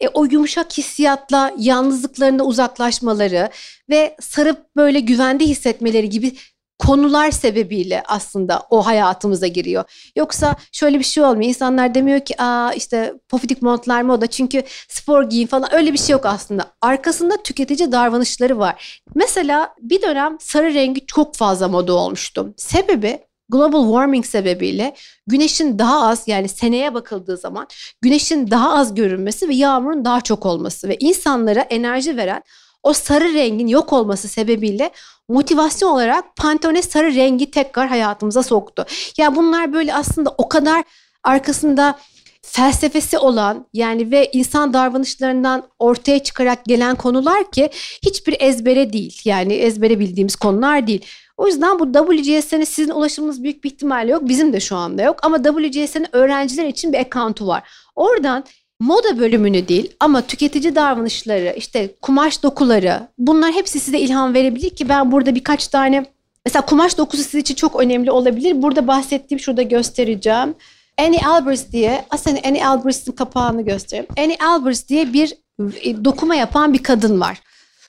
e, 0.00 0.08
o 0.08 0.24
yumuşak 0.24 0.78
hissiyatla 0.78 1.54
yalnızlıklarında 1.58 2.44
uzaklaşmaları 2.44 3.50
ve 3.90 4.16
sarıp 4.20 4.76
böyle 4.76 5.00
güvende 5.00 5.44
hissetmeleri 5.44 6.08
gibi 6.08 6.36
konular 6.78 7.30
sebebiyle 7.30 8.02
aslında 8.06 8.62
o 8.70 8.86
hayatımıza 8.86 9.46
giriyor. 9.46 10.10
Yoksa 10.16 10.56
şöyle 10.72 10.98
bir 10.98 11.04
şey 11.04 11.24
olmuyor. 11.24 11.48
İnsanlar 11.48 11.94
demiyor 11.94 12.20
ki 12.20 12.42
aa 12.42 12.72
işte 12.72 13.14
pofidik 13.28 13.62
montlar 13.62 14.02
moda 14.02 14.26
çünkü 14.26 14.62
spor 14.88 15.22
giyin 15.22 15.46
falan 15.46 15.74
öyle 15.74 15.92
bir 15.92 15.98
şey 15.98 16.12
yok 16.12 16.26
aslında. 16.26 16.72
Arkasında 16.80 17.42
tüketici 17.42 17.92
davranışları 17.92 18.58
var. 18.58 19.02
Mesela 19.14 19.74
bir 19.80 20.02
dönem 20.02 20.36
sarı 20.40 20.74
rengi 20.74 21.06
çok 21.06 21.34
fazla 21.34 21.68
moda 21.68 21.92
olmuştu. 21.94 22.54
Sebebi 22.56 23.18
global 23.48 23.84
warming 23.84 24.26
sebebiyle 24.26 24.94
güneşin 25.26 25.78
daha 25.78 26.08
az 26.08 26.28
yani 26.28 26.48
seneye 26.48 26.94
bakıldığı 26.94 27.36
zaman 27.36 27.66
güneşin 28.02 28.50
daha 28.50 28.74
az 28.74 28.94
görünmesi 28.94 29.48
ve 29.48 29.54
yağmurun 29.54 30.04
daha 30.04 30.20
çok 30.20 30.46
olması 30.46 30.88
ve 30.88 30.96
insanlara 31.00 31.60
enerji 31.60 32.16
veren 32.16 32.42
o 32.82 32.92
sarı 32.92 33.34
rengin 33.34 33.66
yok 33.66 33.92
olması 33.92 34.28
sebebiyle 34.28 34.90
motivasyon 35.28 35.90
olarak 35.90 36.36
Pantone 36.36 36.82
sarı 36.82 37.14
rengi 37.14 37.50
tekrar 37.50 37.88
hayatımıza 37.88 38.42
soktu. 38.42 38.86
Ya 39.18 39.36
bunlar 39.36 39.72
böyle 39.72 39.94
aslında 39.94 40.34
o 40.38 40.48
kadar 40.48 40.84
arkasında 41.24 41.98
felsefesi 42.42 43.18
olan 43.18 43.66
yani 43.72 44.10
ve 44.10 44.30
insan 44.32 44.72
davranışlarından 44.72 45.68
ortaya 45.78 46.18
çıkarak 46.18 46.64
gelen 46.64 46.96
konular 46.96 47.50
ki 47.50 47.70
hiçbir 48.04 48.36
ezbere 48.40 48.92
değil. 48.92 49.20
Yani 49.24 49.52
ezbere 49.54 49.98
bildiğimiz 49.98 50.36
konular 50.36 50.86
değil. 50.86 51.04
O 51.36 51.46
yüzden 51.46 51.78
bu 51.78 51.92
WGSN'e 51.92 52.66
sizin 52.66 52.90
ulaşımınız 52.90 53.42
büyük 53.42 53.64
bir 53.64 53.70
ihtimalle 53.70 54.10
yok. 54.10 54.28
Bizim 54.28 54.52
de 54.52 54.60
şu 54.60 54.76
anda 54.76 55.02
yok. 55.02 55.16
Ama 55.22 55.42
WGSN'in 55.42 56.16
öğrenciler 56.16 56.64
için 56.64 56.92
bir 56.92 56.98
account'u 56.98 57.46
var. 57.46 57.62
Oradan 57.96 58.44
moda 58.80 59.18
bölümünü 59.18 59.68
değil 59.68 59.92
ama 60.00 60.22
tüketici 60.22 60.74
davranışları, 60.74 61.54
işte 61.56 61.90
kumaş 62.02 62.42
dokuları 62.42 63.08
bunlar 63.18 63.52
hepsi 63.52 63.80
size 63.80 63.98
ilham 63.98 64.34
verebilir 64.34 64.70
ki 64.70 64.88
ben 64.88 65.12
burada 65.12 65.34
birkaç 65.34 65.68
tane 65.68 66.06
mesela 66.46 66.66
kumaş 66.66 66.98
dokusu 66.98 67.22
sizin 67.22 67.38
için 67.38 67.54
çok 67.54 67.80
önemli 67.80 68.10
olabilir. 68.10 68.62
Burada 68.62 68.86
bahsettiğim 68.86 69.40
şurada 69.40 69.62
göstereceğim. 69.62 70.54
Annie 70.98 71.26
Albers 71.26 71.72
diye 71.72 72.04
aslında 72.10 72.40
Annie 72.44 72.66
Albers'ın 72.66 73.12
kapağını 73.12 73.62
göstereyim. 73.62 74.06
Annie 74.18 74.38
Albers 74.46 74.88
diye 74.88 75.12
bir 75.12 75.34
e, 75.82 76.04
dokuma 76.04 76.34
yapan 76.34 76.72
bir 76.72 76.82
kadın 76.82 77.20
var. 77.20 77.40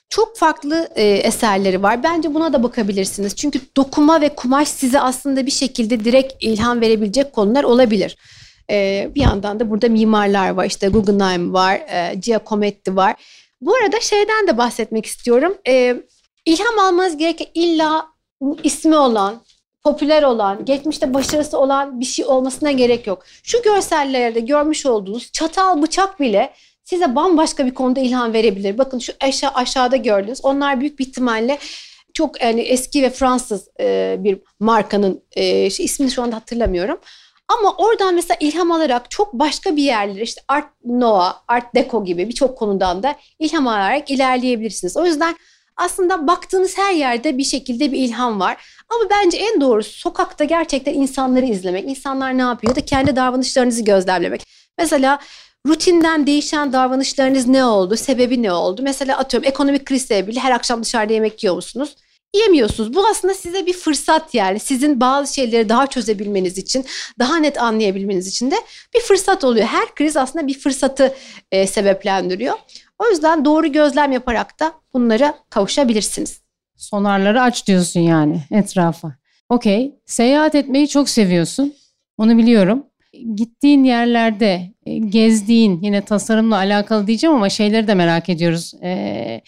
Çok 0.08 0.36
farklı 0.36 0.88
e, 0.94 1.02
eserleri 1.02 1.82
var. 1.82 2.02
Bence 2.02 2.34
buna 2.34 2.52
da 2.52 2.62
bakabilirsiniz. 2.62 3.36
Çünkü 3.36 3.60
dokuma 3.76 4.20
ve 4.20 4.28
kumaş 4.28 4.68
size 4.68 5.00
aslında 5.00 5.46
bir 5.46 5.50
şekilde 5.50 6.04
direkt 6.04 6.34
ilham 6.40 6.80
verebilecek 6.80 7.32
konular 7.32 7.64
olabilir. 7.64 8.16
E, 8.70 9.08
bir 9.14 9.20
yandan 9.20 9.60
da 9.60 9.70
burada 9.70 9.88
mimarlar 9.88 10.50
var. 10.50 10.64
İşte 10.64 10.88
Guggenheim 10.88 11.54
var, 11.54 11.74
e, 11.74 12.14
Giacometti 12.14 12.96
var. 12.96 13.14
Bu 13.60 13.74
arada 13.74 14.00
şeyden 14.00 14.46
de 14.48 14.58
bahsetmek 14.58 15.06
istiyorum. 15.06 15.58
E, 15.68 15.96
ilham 16.46 16.78
almanız 16.78 17.16
gereken 17.16 17.46
illa 17.54 18.06
ismi 18.62 18.96
olan, 18.96 19.42
popüler 19.84 20.22
olan, 20.22 20.64
geçmişte 20.64 21.14
başarısı 21.14 21.58
olan 21.58 22.00
bir 22.00 22.04
şey 22.04 22.24
olmasına 22.24 22.70
gerek 22.70 23.06
yok. 23.06 23.24
Şu 23.42 23.62
görsellerde 23.62 24.40
görmüş 24.40 24.86
olduğunuz 24.86 25.32
çatal 25.32 25.82
bıçak 25.82 26.20
bile 26.20 26.52
size 26.88 27.14
bambaşka 27.14 27.66
bir 27.66 27.74
konuda 27.74 28.00
ilham 28.00 28.32
verebilir. 28.32 28.78
Bakın 28.78 28.98
şu 28.98 29.12
aşağı 29.20 29.50
aşağıda 29.50 29.96
gördünüz. 29.96 30.40
Onlar 30.42 30.80
büyük 30.80 30.98
bir 30.98 31.06
ihtimalle 31.06 31.58
çok 32.14 32.42
yani 32.42 32.60
eski 32.60 33.02
ve 33.02 33.10
Fransız 33.10 33.68
e, 33.80 34.16
bir 34.18 34.38
markanın 34.60 35.22
e, 35.32 35.70
şey, 35.70 35.86
ismini 35.86 36.10
şu 36.10 36.22
anda 36.22 36.36
hatırlamıyorum. 36.36 36.98
Ama 37.48 37.74
oradan 37.76 38.14
mesela 38.14 38.36
ilham 38.40 38.72
alarak 38.72 39.10
çok 39.10 39.32
başka 39.32 39.76
bir 39.76 39.82
yerlere 39.82 40.22
işte 40.22 40.40
Art 40.48 40.66
Nouveau, 40.84 41.32
Art 41.48 41.74
Deco 41.74 42.04
gibi 42.04 42.28
birçok 42.28 42.58
konudan 42.58 43.02
da 43.02 43.16
ilham 43.38 43.66
alarak 43.66 44.10
ilerleyebilirsiniz. 44.10 44.96
O 44.96 45.06
yüzden 45.06 45.36
aslında 45.76 46.26
baktığınız 46.26 46.78
her 46.78 46.92
yerde 46.92 47.38
bir 47.38 47.44
şekilde 47.44 47.92
bir 47.92 47.98
ilham 47.98 48.40
var. 48.40 48.56
Ama 48.88 49.10
bence 49.10 49.38
en 49.38 49.60
doğrusu 49.60 49.92
sokakta 49.92 50.44
gerçekten 50.44 50.94
insanları 50.94 51.46
izlemek. 51.46 51.84
İnsanlar 51.84 52.38
ne 52.38 52.42
yapıyor 52.42 52.76
da 52.76 52.80
kendi 52.80 53.16
davranışlarınızı 53.16 53.84
gözlemlemek. 53.84 54.42
Mesela 54.78 55.18
rutinden 55.66 56.26
değişen 56.26 56.72
davranışlarınız 56.72 57.46
ne 57.46 57.64
oldu? 57.64 57.96
Sebebi 57.96 58.42
ne 58.42 58.52
oldu? 58.52 58.82
Mesela 58.84 59.18
atıyorum 59.18 59.48
ekonomik 59.48 59.86
kriz 59.86 60.02
sebebiyle 60.02 60.40
her 60.40 60.52
akşam 60.52 60.82
dışarıda 60.82 61.12
yemek 61.12 61.44
yiyor 61.44 61.54
musunuz? 61.54 61.96
yemiyorsunuz. 62.34 62.94
Bu 62.94 63.06
aslında 63.06 63.34
size 63.34 63.66
bir 63.66 63.72
fırsat 63.72 64.34
yani. 64.34 64.60
Sizin 64.60 65.00
bazı 65.00 65.34
şeyleri 65.34 65.68
daha 65.68 65.86
çözebilmeniz 65.86 66.58
için, 66.58 66.84
daha 67.18 67.36
net 67.36 67.62
anlayabilmeniz 67.62 68.26
için 68.26 68.50
de 68.50 68.56
bir 68.94 69.00
fırsat 69.00 69.44
oluyor. 69.44 69.66
Her 69.66 69.94
kriz 69.94 70.16
aslında 70.16 70.46
bir 70.46 70.58
fırsatı 70.58 71.14
e, 71.52 71.66
sebeplendiriyor. 71.66 72.54
O 72.98 73.08
yüzden 73.08 73.44
doğru 73.44 73.72
gözlem 73.72 74.12
yaparak 74.12 74.60
da 74.60 74.72
bunlara 74.94 75.34
kavuşabilirsiniz. 75.50 76.40
Sonarları 76.76 77.42
aç 77.42 77.66
diyorsun 77.66 78.00
yani 78.00 78.42
etrafa. 78.50 79.12
Okey. 79.48 79.94
Seyahat 80.06 80.54
etmeyi 80.54 80.88
çok 80.88 81.08
seviyorsun. 81.08 81.74
Onu 82.18 82.38
biliyorum. 82.38 82.86
Gittiğin 83.34 83.84
yerlerde 83.84 84.72
e, 84.86 84.98
gezdiğin 84.98 85.80
yine 85.82 86.04
tasarımla 86.04 86.56
alakalı 86.56 87.06
diyeceğim 87.06 87.36
ama 87.36 87.48
şeyleri 87.48 87.88
de 87.88 87.94
merak 87.94 88.28
ediyoruz. 88.28 88.74
Ee, 88.82 89.40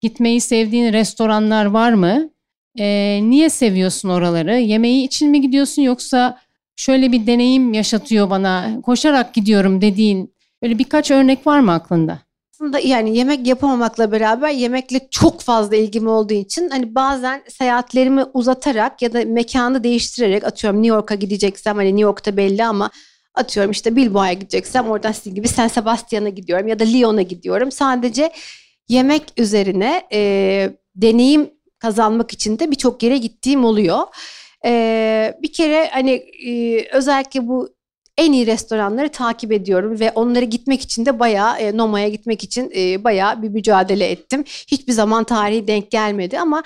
Gitmeyi 0.00 0.40
sevdiğin 0.40 0.92
restoranlar 0.92 1.66
var 1.66 1.92
mı? 1.92 2.30
Ee, 2.78 3.20
niye 3.22 3.50
seviyorsun 3.50 4.08
oraları? 4.08 4.58
Yemeği 4.58 5.06
için 5.06 5.30
mi 5.30 5.40
gidiyorsun 5.40 5.82
yoksa 5.82 6.38
şöyle 6.76 7.12
bir 7.12 7.26
deneyim 7.26 7.72
yaşatıyor 7.72 8.30
bana, 8.30 8.80
koşarak 8.82 9.34
gidiyorum 9.34 9.80
dediğin 9.80 10.34
böyle 10.62 10.78
birkaç 10.78 11.10
örnek 11.10 11.46
var 11.46 11.60
mı 11.60 11.72
aklında? 11.72 12.18
Aslında 12.52 12.78
yani 12.78 13.16
yemek 13.16 13.46
yapamamakla 13.46 14.12
beraber 14.12 14.50
yemekle 14.50 15.08
çok 15.10 15.40
fazla 15.40 15.76
ilgim 15.76 16.08
olduğu 16.08 16.34
için 16.34 16.70
hani 16.70 16.94
bazen 16.94 17.42
seyahatlerimi 17.48 18.24
uzatarak 18.34 19.02
ya 19.02 19.12
da 19.12 19.24
mekanı 19.24 19.84
değiştirerek 19.84 20.44
atıyorum 20.44 20.82
New 20.82 20.96
York'a 20.96 21.14
gideceksem 21.14 21.76
hani 21.76 21.88
New 21.88 22.02
York'ta 22.02 22.36
belli 22.36 22.64
ama 22.64 22.90
atıyorum 23.38 23.70
işte 23.70 23.96
Bilbao'ya 23.96 24.32
gideceksem 24.32 24.88
oradan 24.90 25.12
sizin 25.12 25.34
gibi 25.34 25.48
San 25.48 25.68
Sebastian'a 25.68 26.28
gidiyorum 26.28 26.68
ya 26.68 26.78
da 26.78 26.84
Lyon'a 26.84 27.22
gidiyorum. 27.22 27.72
Sadece 27.72 28.30
yemek 28.88 29.22
üzerine 29.36 30.02
e, 30.12 30.70
deneyim 30.94 31.50
kazanmak 31.78 32.32
için 32.32 32.58
de 32.58 32.70
birçok 32.70 33.02
yere 33.02 33.18
gittiğim 33.18 33.64
oluyor. 33.64 33.98
E, 34.64 35.34
bir 35.42 35.52
kere 35.52 35.88
hani 35.92 36.12
e, 36.46 36.84
özellikle 36.92 37.48
bu 37.48 37.78
en 38.18 38.32
iyi 38.32 38.46
restoranları 38.46 39.08
takip 39.08 39.52
ediyorum 39.52 40.00
ve 40.00 40.10
onlara 40.10 40.44
gitmek 40.44 40.82
için 40.82 41.06
de 41.06 41.18
bayağı 41.18 41.58
e, 41.58 41.76
Noma'ya 41.76 42.08
gitmek 42.08 42.44
için 42.44 42.72
e, 42.76 43.04
bayağı 43.04 43.42
bir 43.42 43.48
mücadele 43.48 44.10
ettim. 44.10 44.44
Hiçbir 44.46 44.92
zaman 44.92 45.24
tarihi 45.24 45.66
denk 45.66 45.90
gelmedi 45.90 46.40
ama 46.40 46.62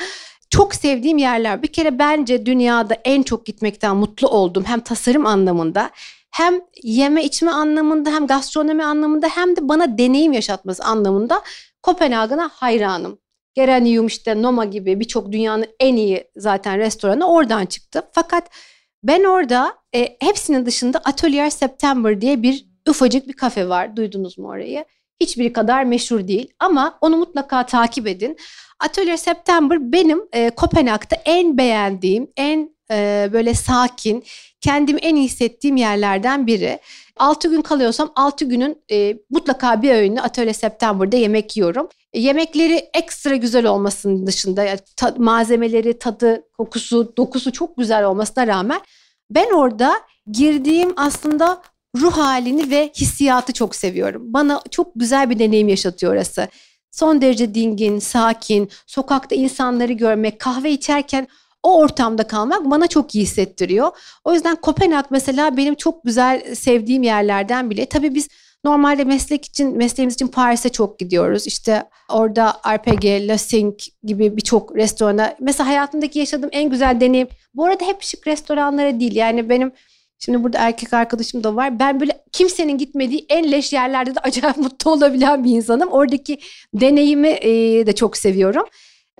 çok 0.50 0.74
sevdiğim 0.74 1.18
yerler. 1.18 1.62
Bir 1.62 1.68
kere 1.68 1.98
bence 1.98 2.46
dünyada 2.46 2.94
en 3.04 3.22
çok 3.22 3.46
gitmekten 3.46 3.96
mutlu 3.96 4.28
oldum. 4.28 4.64
Hem 4.66 4.80
tasarım 4.80 5.26
anlamında 5.26 5.90
hem 6.32 6.60
yeme 6.82 7.24
içme 7.24 7.50
anlamında 7.50 8.10
hem 8.10 8.26
gastronomi 8.26 8.84
anlamında 8.84 9.28
hem 9.28 9.56
de 9.56 9.68
bana 9.68 9.98
deneyim 9.98 10.32
yaşatması 10.32 10.84
anlamında 10.84 11.42
Kopenhag'a 11.82 12.50
hayranım. 12.52 13.18
Geranium 13.54 14.06
işte 14.06 14.42
Noma 14.42 14.64
gibi 14.64 15.00
birçok 15.00 15.32
dünyanın 15.32 15.66
en 15.80 15.96
iyi 15.96 16.24
zaten 16.36 16.78
restoranı 16.78 17.28
oradan 17.28 17.66
çıktı. 17.66 18.02
Fakat 18.12 18.50
ben 19.02 19.24
orada 19.24 19.74
e, 19.94 20.16
hepsinin 20.20 20.66
dışında 20.66 20.98
Atelier 20.98 21.50
September 21.50 22.20
diye 22.20 22.42
bir 22.42 22.66
ufacık 22.88 23.28
bir 23.28 23.32
kafe 23.32 23.68
var. 23.68 23.96
Duydunuz 23.96 24.38
mu 24.38 24.48
orayı? 24.48 24.84
Hiçbiri 25.20 25.52
kadar 25.52 25.84
meşhur 25.84 26.28
değil 26.28 26.52
ama 26.58 26.98
onu 27.00 27.16
mutlaka 27.16 27.66
takip 27.66 28.06
edin. 28.06 28.36
Atelier 28.80 29.16
September 29.16 29.92
benim 29.92 30.22
e, 30.32 30.50
Kopenhag'da 30.50 31.16
en 31.24 31.58
beğendiğim, 31.58 32.30
en 32.36 32.76
e, 32.90 33.28
böyle 33.32 33.54
sakin, 33.54 34.24
kendimi 34.62 35.00
en 35.00 35.16
iyi 35.16 35.24
hissettiğim 35.24 35.76
yerlerden 35.76 36.46
biri. 36.46 36.78
6 37.16 37.48
gün 37.48 37.62
kalıyorsam 37.62 38.12
6 38.16 38.44
günün 38.44 38.82
e, 38.90 39.16
mutlaka 39.30 39.82
bir 39.82 39.90
öğünü 39.90 40.20
Atölye 40.20 40.52
September'da 40.52 41.16
yemek 41.16 41.56
yiyorum. 41.56 41.88
E, 42.12 42.20
yemekleri 42.20 42.74
ekstra 42.94 43.36
güzel 43.36 43.66
olmasının 43.66 44.26
dışında 44.26 44.64
yani 44.64 44.78
ta, 44.96 45.14
malzemeleri, 45.18 45.98
tadı, 45.98 46.44
kokusu, 46.58 47.16
dokusu 47.16 47.52
çok 47.52 47.76
güzel 47.76 48.04
olmasına 48.04 48.46
rağmen 48.46 48.80
ben 49.30 49.50
orada 49.50 49.94
girdiğim 50.32 50.92
aslında 50.96 51.62
ruh 51.96 52.12
halini 52.12 52.70
ve 52.70 52.92
hissiyatı 52.96 53.52
çok 53.52 53.74
seviyorum. 53.74 54.22
Bana 54.24 54.62
çok 54.70 54.92
güzel 54.96 55.30
bir 55.30 55.38
deneyim 55.38 55.68
yaşatıyor 55.68 56.12
orası. 56.12 56.48
Son 56.90 57.22
derece 57.22 57.54
dingin, 57.54 57.98
sakin, 57.98 58.70
sokakta 58.86 59.34
insanları 59.34 59.92
görmek, 59.92 60.38
kahve 60.40 60.70
içerken 60.70 61.28
o 61.62 61.78
ortamda 61.78 62.26
kalmak 62.26 62.70
bana 62.70 62.86
çok 62.86 63.14
iyi 63.14 63.22
hissettiriyor. 63.22 63.90
O 64.24 64.34
yüzden 64.34 64.56
Kopenhag 64.56 65.04
mesela 65.10 65.56
benim 65.56 65.74
çok 65.74 66.04
güzel 66.04 66.54
sevdiğim 66.54 67.02
yerlerden 67.02 67.70
bile. 67.70 67.86
Tabii 67.86 68.14
biz 68.14 68.28
normalde 68.64 69.04
meslek 69.04 69.44
için 69.44 69.76
mesleğimiz 69.76 70.14
için 70.14 70.28
Paris'e 70.28 70.68
çok 70.68 70.98
gidiyoruz. 70.98 71.46
İşte 71.46 71.84
orada 72.08 72.60
RPG, 72.74 73.04
Le 73.04 73.36
Cinq 73.38 73.88
gibi 74.04 74.36
birçok 74.36 74.76
restorana. 74.76 75.34
Mesela 75.40 75.68
hayatımdaki 75.68 76.18
yaşadığım 76.18 76.50
en 76.52 76.70
güzel 76.70 77.00
deneyim. 77.00 77.28
Bu 77.54 77.64
arada 77.64 77.84
hep 77.84 78.02
şık 78.02 78.26
restoranlara 78.26 79.00
değil. 79.00 79.14
Yani 79.14 79.48
benim 79.48 79.72
Şimdi 80.24 80.42
burada 80.42 80.58
erkek 80.58 80.92
arkadaşım 80.92 81.44
da 81.44 81.56
var. 81.56 81.78
Ben 81.78 82.00
böyle 82.00 82.24
kimsenin 82.32 82.78
gitmediği 82.78 83.26
en 83.28 83.52
leş 83.52 83.72
yerlerde 83.72 84.14
de 84.14 84.20
acayip 84.22 84.56
mutlu 84.56 84.90
olabilen 84.90 85.44
bir 85.44 85.50
insanım. 85.50 85.88
Oradaki 85.88 86.38
deneyimi 86.74 87.28
de 87.86 87.94
çok 87.94 88.16
seviyorum. 88.16 88.64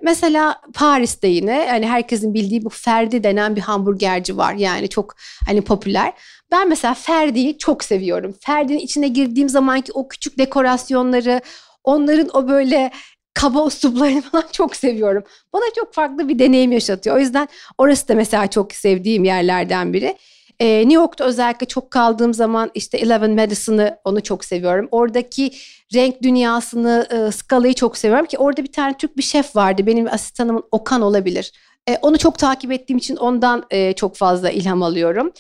Mesela 0.03 0.61
Paris'te 0.75 1.29
yine 1.29 1.67
hani 1.71 1.87
herkesin 1.87 2.35
bildiği 2.35 2.65
bu 2.65 2.69
Ferdi 2.69 3.25
denen 3.25 3.57
bir 3.57 3.61
hamburgerci 3.61 4.37
var. 4.37 4.55
Yani 4.55 4.89
çok 4.89 5.15
hani 5.47 5.63
popüler. 5.63 6.13
Ben 6.51 6.69
mesela 6.69 6.95
Ferdi'yi 6.95 7.59
çok 7.59 7.85
seviyorum. 7.85 8.35
Ferdi'nin 8.41 8.79
içine 8.79 9.09
girdiğim 9.09 9.49
zamanki 9.49 9.93
o 9.93 10.09
küçük 10.09 10.39
dekorasyonları, 10.39 11.41
onların 11.85 12.29
o 12.37 12.49
böyle 12.49 12.91
kaba 13.35 13.65
usluplarını 13.65 14.23
falan 14.33 14.45
çok 14.53 14.77
seviyorum. 14.77 15.25
Bana 15.53 15.65
çok 15.77 15.95
farklı 15.95 16.29
bir 16.29 16.39
deneyim 16.39 16.73
yaşatıyor. 16.73 17.17
O 17.17 17.19
yüzden 17.19 17.49
orası 17.79 18.09
da 18.09 18.15
mesela 18.15 18.47
çok 18.47 18.73
sevdiğim 18.73 19.25
yerlerden 19.25 19.93
biri. 19.93 20.17
Ee, 20.63 20.79
New 20.79 20.95
York'ta 20.95 21.25
özellikle 21.25 21.67
çok 21.67 21.91
kaldığım 21.91 22.35
zaman 22.35 22.71
işte 22.75 22.99
Eleven 22.99 23.31
Madison'ı 23.31 23.99
onu 24.05 24.23
çok 24.23 24.45
seviyorum. 24.45 24.89
Oradaki 24.91 25.53
renk 25.95 26.23
dünyasını, 26.23 27.07
e, 27.11 27.33
skalayı 27.33 27.75
çok 27.75 27.97
seviyorum 27.97 28.27
ki 28.27 28.39
orada 28.39 28.63
bir 28.63 28.73
tane 28.73 28.97
Türk 28.97 29.17
bir 29.17 29.23
şef 29.23 29.57
vardı. 29.57 29.87
Benim 29.87 30.07
asistanımın 30.07 30.65
Okan 30.71 31.03
olabilir. 31.03 31.53
E, 31.89 31.97
onu 32.03 32.19
çok 32.19 32.39
takip 32.39 32.73
ettiğim 32.73 32.99
için 32.99 33.17
ondan 33.17 33.67
e, 33.71 33.93
çok 33.93 34.17
fazla 34.17 34.51
ilham 34.51 34.83
alıyorum. 34.83 35.33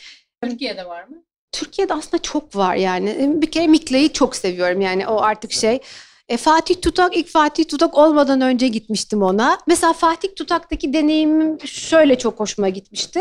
Türkiye'de 0.42 0.87
var 0.87 1.04
mı? 1.04 1.16
Türkiye'de 1.52 1.94
aslında 1.94 2.22
çok 2.22 2.56
var 2.56 2.74
yani. 2.74 3.11
E, 3.11 3.42
bir 3.42 3.50
kere 3.50 3.66
Mikla'yı 3.66 4.12
çok 4.12 4.37
seviyorum 4.37 4.80
yani 4.80 5.06
o 5.06 5.20
artık 5.20 5.52
şey. 5.52 5.80
E, 6.28 6.37
Fatih 6.37 6.74
Tutak 6.82 7.16
ilk 7.16 7.28
Fatih 7.28 7.64
Tutak 7.64 7.98
olmadan 7.98 8.40
önce 8.40 8.68
gitmiştim 8.68 9.22
ona. 9.22 9.58
Mesela 9.66 9.92
Fatih 9.92 10.28
Tutak'taki 10.37 10.92
deneyimim 10.92 11.58
şöyle 11.66 12.18
çok 12.18 12.40
hoşuma 12.40 12.68
gitmişti 12.68 13.20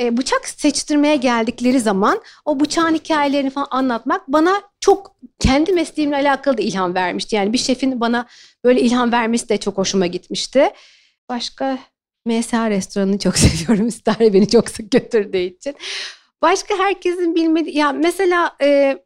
e, 0.00 0.16
bıçak 0.16 0.48
seçtirmeye 0.48 1.16
geldikleri 1.16 1.80
zaman 1.80 2.22
o 2.44 2.60
bıçağın 2.60 2.94
hikayelerini 2.94 3.50
falan 3.50 3.68
anlatmak 3.70 4.28
bana 4.28 4.62
çok 4.80 5.16
kendi 5.38 5.72
mesleğimle 5.72 6.16
alakalı 6.16 6.58
da 6.58 6.62
ilham 6.62 6.94
vermişti. 6.94 7.36
Yani 7.36 7.52
bir 7.52 7.58
şefin 7.58 8.00
bana 8.00 8.26
böyle 8.64 8.80
ilham 8.80 9.12
vermesi 9.12 9.48
de 9.48 9.56
çok 9.56 9.78
hoşuma 9.78 10.06
gitmişti. 10.06 10.70
Başka 11.28 11.78
MSA 12.26 12.70
restoranını 12.70 13.18
çok 13.18 13.38
seviyorum. 13.38 13.88
İstare 13.88 14.32
beni 14.32 14.48
çok 14.48 14.68
sık 14.70 14.90
götürdüğü 14.90 15.38
için. 15.38 15.76
Başka 16.42 16.78
herkesin 16.78 17.34
bilmediği 17.34 17.76
ya 17.76 17.92
mesela 17.92 18.56
e, 18.62 18.98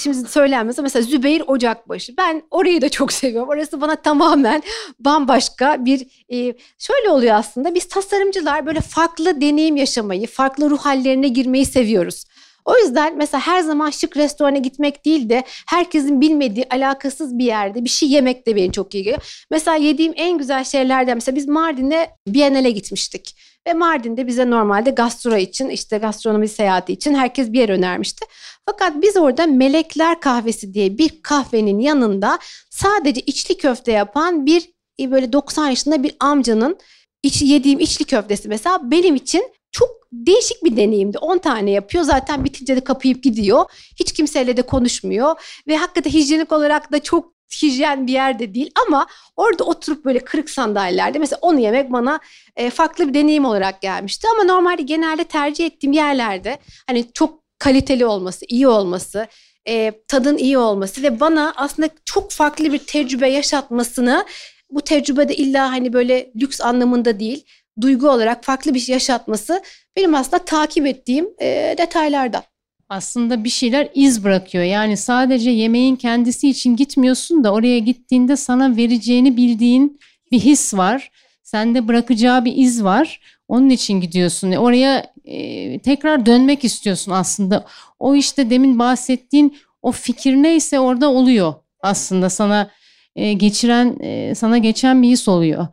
şimdi 0.00 0.28
söylenmez 0.28 0.78
mesela 0.78 1.02
Zübeyir 1.02 1.42
Ocakbaşı. 1.46 2.16
Ben 2.16 2.42
orayı 2.50 2.82
da 2.82 2.88
çok 2.88 3.12
seviyorum. 3.12 3.48
Orası 3.48 3.80
bana 3.80 3.96
tamamen 3.96 4.62
bambaşka 4.98 5.84
bir 5.84 6.06
e, 6.32 6.54
şöyle 6.78 7.10
oluyor 7.10 7.34
aslında. 7.34 7.74
Biz 7.74 7.88
tasarımcılar 7.88 8.66
böyle 8.66 8.80
farklı 8.80 9.40
deneyim 9.40 9.76
yaşamayı, 9.76 10.26
farklı 10.26 10.70
ruh 10.70 10.78
hallerine 10.78 11.28
girmeyi 11.28 11.66
seviyoruz. 11.66 12.24
O 12.64 12.78
yüzden 12.78 13.16
mesela 13.16 13.46
her 13.46 13.60
zaman 13.60 13.90
şık 13.90 14.16
restorana 14.16 14.58
gitmek 14.58 15.04
değil 15.04 15.28
de 15.28 15.44
herkesin 15.68 16.20
bilmediği 16.20 16.66
alakasız 16.70 17.38
bir 17.38 17.44
yerde 17.44 17.84
bir 17.84 17.88
şey 17.88 18.08
yemek 18.08 18.46
de 18.46 18.56
beni 18.56 18.72
çok 18.72 18.94
iyi 18.94 19.04
geliyor. 19.04 19.46
Mesela 19.50 19.76
yediğim 19.76 20.12
en 20.16 20.38
güzel 20.38 20.64
şeylerden 20.64 21.16
mesela 21.16 21.36
biz 21.36 21.48
Mardin'e 21.48 22.10
Biennale 22.26 22.70
gitmiştik. 22.70 23.36
Ve 23.66 23.72
Mardin'de 23.72 24.26
bize 24.26 24.50
normalde 24.50 24.90
gastro 24.90 25.36
için 25.36 25.68
işte 25.68 25.98
gastronomi 25.98 26.48
seyahati 26.48 26.92
için 26.92 27.14
herkes 27.14 27.52
bir 27.52 27.58
yer 27.58 27.68
önermişti. 27.68 28.26
Fakat 28.66 29.02
biz 29.02 29.16
orada 29.16 29.46
Melekler 29.46 30.20
Kahvesi 30.20 30.74
diye 30.74 30.98
bir 30.98 31.22
kahvenin 31.22 31.78
yanında 31.78 32.38
sadece 32.70 33.20
içli 33.20 33.56
köfte 33.56 33.92
yapan 33.92 34.46
bir 34.46 34.70
e, 35.00 35.10
böyle 35.10 35.32
90 35.32 35.68
yaşında 35.68 36.02
bir 36.02 36.16
amcanın 36.20 36.78
iç, 37.22 37.42
yediğim 37.42 37.80
içli 37.80 38.04
köftesi 38.04 38.48
mesela 38.48 38.90
benim 38.90 39.14
için 39.14 39.42
çok 39.72 39.90
değişik 40.12 40.64
bir 40.64 40.76
deneyimdi. 40.76 41.18
10 41.18 41.38
tane 41.38 41.70
yapıyor 41.70 42.04
zaten 42.04 42.44
bitince 42.44 42.76
de 42.76 42.80
kapayıp 42.80 43.22
gidiyor. 43.22 43.64
Hiç 44.00 44.12
kimseyle 44.12 44.56
de 44.56 44.62
konuşmuyor 44.62 45.60
ve 45.68 45.76
hakikaten 45.76 46.10
hijyenik 46.10 46.52
olarak 46.52 46.92
da 46.92 47.02
çok 47.02 47.39
hijyen 47.62 48.06
bir 48.06 48.12
yerde 48.12 48.54
değil 48.54 48.70
ama 48.86 49.06
orada 49.36 49.64
oturup 49.64 50.04
böyle 50.04 50.18
kırık 50.18 50.50
sandalyelerde 50.50 51.18
mesela 51.18 51.38
onu 51.42 51.60
yemek 51.60 51.92
bana 51.92 52.20
e, 52.56 52.70
farklı 52.70 53.08
bir 53.08 53.14
deneyim 53.14 53.44
olarak 53.44 53.80
gelmişti. 53.80 54.28
Ama 54.32 54.44
normalde 54.44 54.82
genelde 54.82 55.24
tercih 55.24 55.66
ettiğim 55.66 55.92
yerlerde 55.92 56.58
hani 56.86 57.12
çok 57.12 57.40
kaliteli 57.58 58.06
olması, 58.06 58.44
iyi 58.48 58.68
olması, 58.68 59.26
e, 59.68 59.92
tadın 60.08 60.36
iyi 60.36 60.58
olması 60.58 61.02
ve 61.02 61.20
bana 61.20 61.52
aslında 61.56 61.88
çok 62.04 62.32
farklı 62.32 62.72
bir 62.72 62.78
tecrübe 62.78 63.28
yaşatmasını 63.28 64.26
bu 64.70 64.80
tecrübede 64.80 65.36
illa 65.36 65.70
hani 65.70 65.92
böyle 65.92 66.30
lüks 66.40 66.60
anlamında 66.60 67.20
değil 67.20 67.44
duygu 67.80 68.10
olarak 68.10 68.44
farklı 68.44 68.74
bir 68.74 68.80
şey 68.80 68.92
yaşatması 68.92 69.62
benim 69.96 70.14
aslında 70.14 70.44
takip 70.44 70.86
ettiğim 70.86 71.28
e, 71.40 71.74
detaylardan 71.78 72.42
aslında 72.90 73.44
bir 73.44 73.48
şeyler 73.48 73.88
iz 73.94 74.24
bırakıyor. 74.24 74.64
Yani 74.64 74.96
sadece 74.96 75.50
yemeğin 75.50 75.96
kendisi 75.96 76.48
için 76.50 76.76
gitmiyorsun 76.76 77.44
da 77.44 77.52
oraya 77.52 77.78
gittiğinde 77.78 78.36
sana 78.36 78.76
vereceğini 78.76 79.36
bildiğin 79.36 80.00
bir 80.32 80.40
his 80.40 80.74
var. 80.74 81.10
Sende 81.42 81.88
bırakacağı 81.88 82.44
bir 82.44 82.56
iz 82.56 82.84
var. 82.84 83.20
Onun 83.48 83.70
için 83.70 84.00
gidiyorsun. 84.00 84.52
Oraya 84.52 85.12
e, 85.24 85.78
tekrar 85.78 86.26
dönmek 86.26 86.64
istiyorsun 86.64 87.12
aslında. 87.12 87.66
O 87.98 88.14
işte 88.14 88.50
demin 88.50 88.78
bahsettiğin 88.78 89.58
o 89.82 89.92
fikir 89.92 90.34
neyse 90.34 90.80
orada 90.80 91.10
oluyor. 91.10 91.54
Aslında 91.80 92.30
sana 92.30 92.70
e, 93.16 93.32
geçiren, 93.32 93.96
e, 94.00 94.34
sana 94.34 94.58
geçen 94.58 95.02
bir 95.02 95.08
his 95.08 95.28
oluyor. 95.28 95.66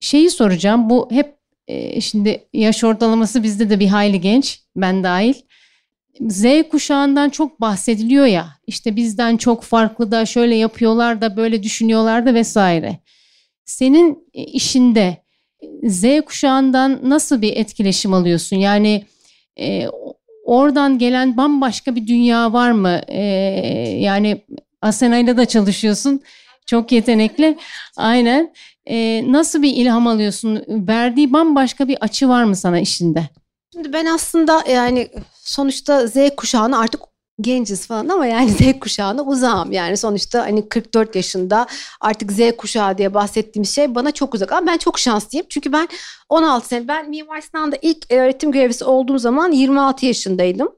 Şeyi 0.00 0.30
soracağım. 0.30 0.90
Bu 0.90 1.08
hep 1.10 1.36
e, 1.68 2.00
şimdi 2.00 2.44
yaş 2.52 2.84
ortalaması 2.84 3.42
bizde 3.42 3.70
de 3.70 3.80
bir 3.80 3.88
hayli 3.88 4.20
genç. 4.20 4.60
Ben 4.76 5.04
dahil. 5.04 5.34
Z 6.20 6.44
kuşağından 6.70 7.30
çok 7.30 7.60
bahsediliyor 7.60 8.26
ya 8.26 8.46
işte 8.66 8.96
bizden 8.96 9.36
çok 9.36 9.62
farklı 9.62 10.10
da 10.10 10.26
şöyle 10.26 10.54
yapıyorlar 10.54 11.20
da 11.20 11.36
böyle 11.36 11.62
düşünüyorlar 11.62 12.26
da 12.26 12.34
vesaire. 12.34 12.98
Senin 13.64 14.28
e, 14.34 14.42
işinde 14.42 15.16
e, 15.82 15.88
Z 15.90 16.04
kuşağından 16.26 17.00
nasıl 17.02 17.42
bir 17.42 17.56
etkileşim 17.56 18.14
alıyorsun? 18.14 18.56
Yani 18.56 19.04
e, 19.60 19.86
oradan 20.44 20.98
gelen 20.98 21.36
bambaşka 21.36 21.96
bir 21.96 22.06
dünya 22.06 22.52
var 22.52 22.70
mı? 22.70 23.00
E, 23.08 23.22
yani 24.00 24.44
Asena'yla 24.82 25.36
da 25.36 25.46
çalışıyorsun. 25.46 26.20
Çok 26.66 26.92
yetenekli. 26.92 27.58
Aynen. 27.96 28.52
E, 28.86 29.24
nasıl 29.32 29.62
bir 29.62 29.76
ilham 29.76 30.06
alıyorsun? 30.06 30.64
Verdiği 30.68 31.32
bambaşka 31.32 31.88
bir 31.88 31.96
açı 32.00 32.28
var 32.28 32.44
mı 32.44 32.56
sana 32.56 32.80
işinde? 32.80 33.28
Şimdi 33.72 33.92
ben 33.92 34.06
aslında 34.06 34.64
yani 34.70 35.08
sonuçta 35.44 36.06
Z 36.06 36.16
kuşağını 36.36 36.78
artık 36.78 37.00
genciz 37.40 37.86
falan 37.86 38.08
ama 38.08 38.26
yani 38.26 38.50
Z 38.74 38.78
kuşağına 38.80 39.22
uzağım. 39.22 39.72
Yani 39.72 39.96
sonuçta 39.96 40.42
hani 40.42 40.68
44 40.68 41.16
yaşında 41.16 41.66
artık 42.00 42.32
Z 42.32 42.40
kuşağı 42.58 42.98
diye 42.98 43.14
bahsettiğim 43.14 43.66
şey 43.66 43.94
bana 43.94 44.10
çok 44.10 44.34
uzak. 44.34 44.52
Ama 44.52 44.66
ben 44.66 44.78
çok 44.78 44.98
şanslıyım. 44.98 45.46
Çünkü 45.48 45.72
ben 45.72 45.88
16 46.28 46.68
sene 46.68 46.88
ben 46.88 47.10
Mimar 47.10 47.40
Sinan'da 47.40 47.76
ilk 47.82 48.12
öğretim 48.12 48.52
görevlisi 48.52 48.84
olduğum 48.84 49.18
zaman 49.18 49.52
26 49.52 50.06
yaşındaydım. 50.06 50.68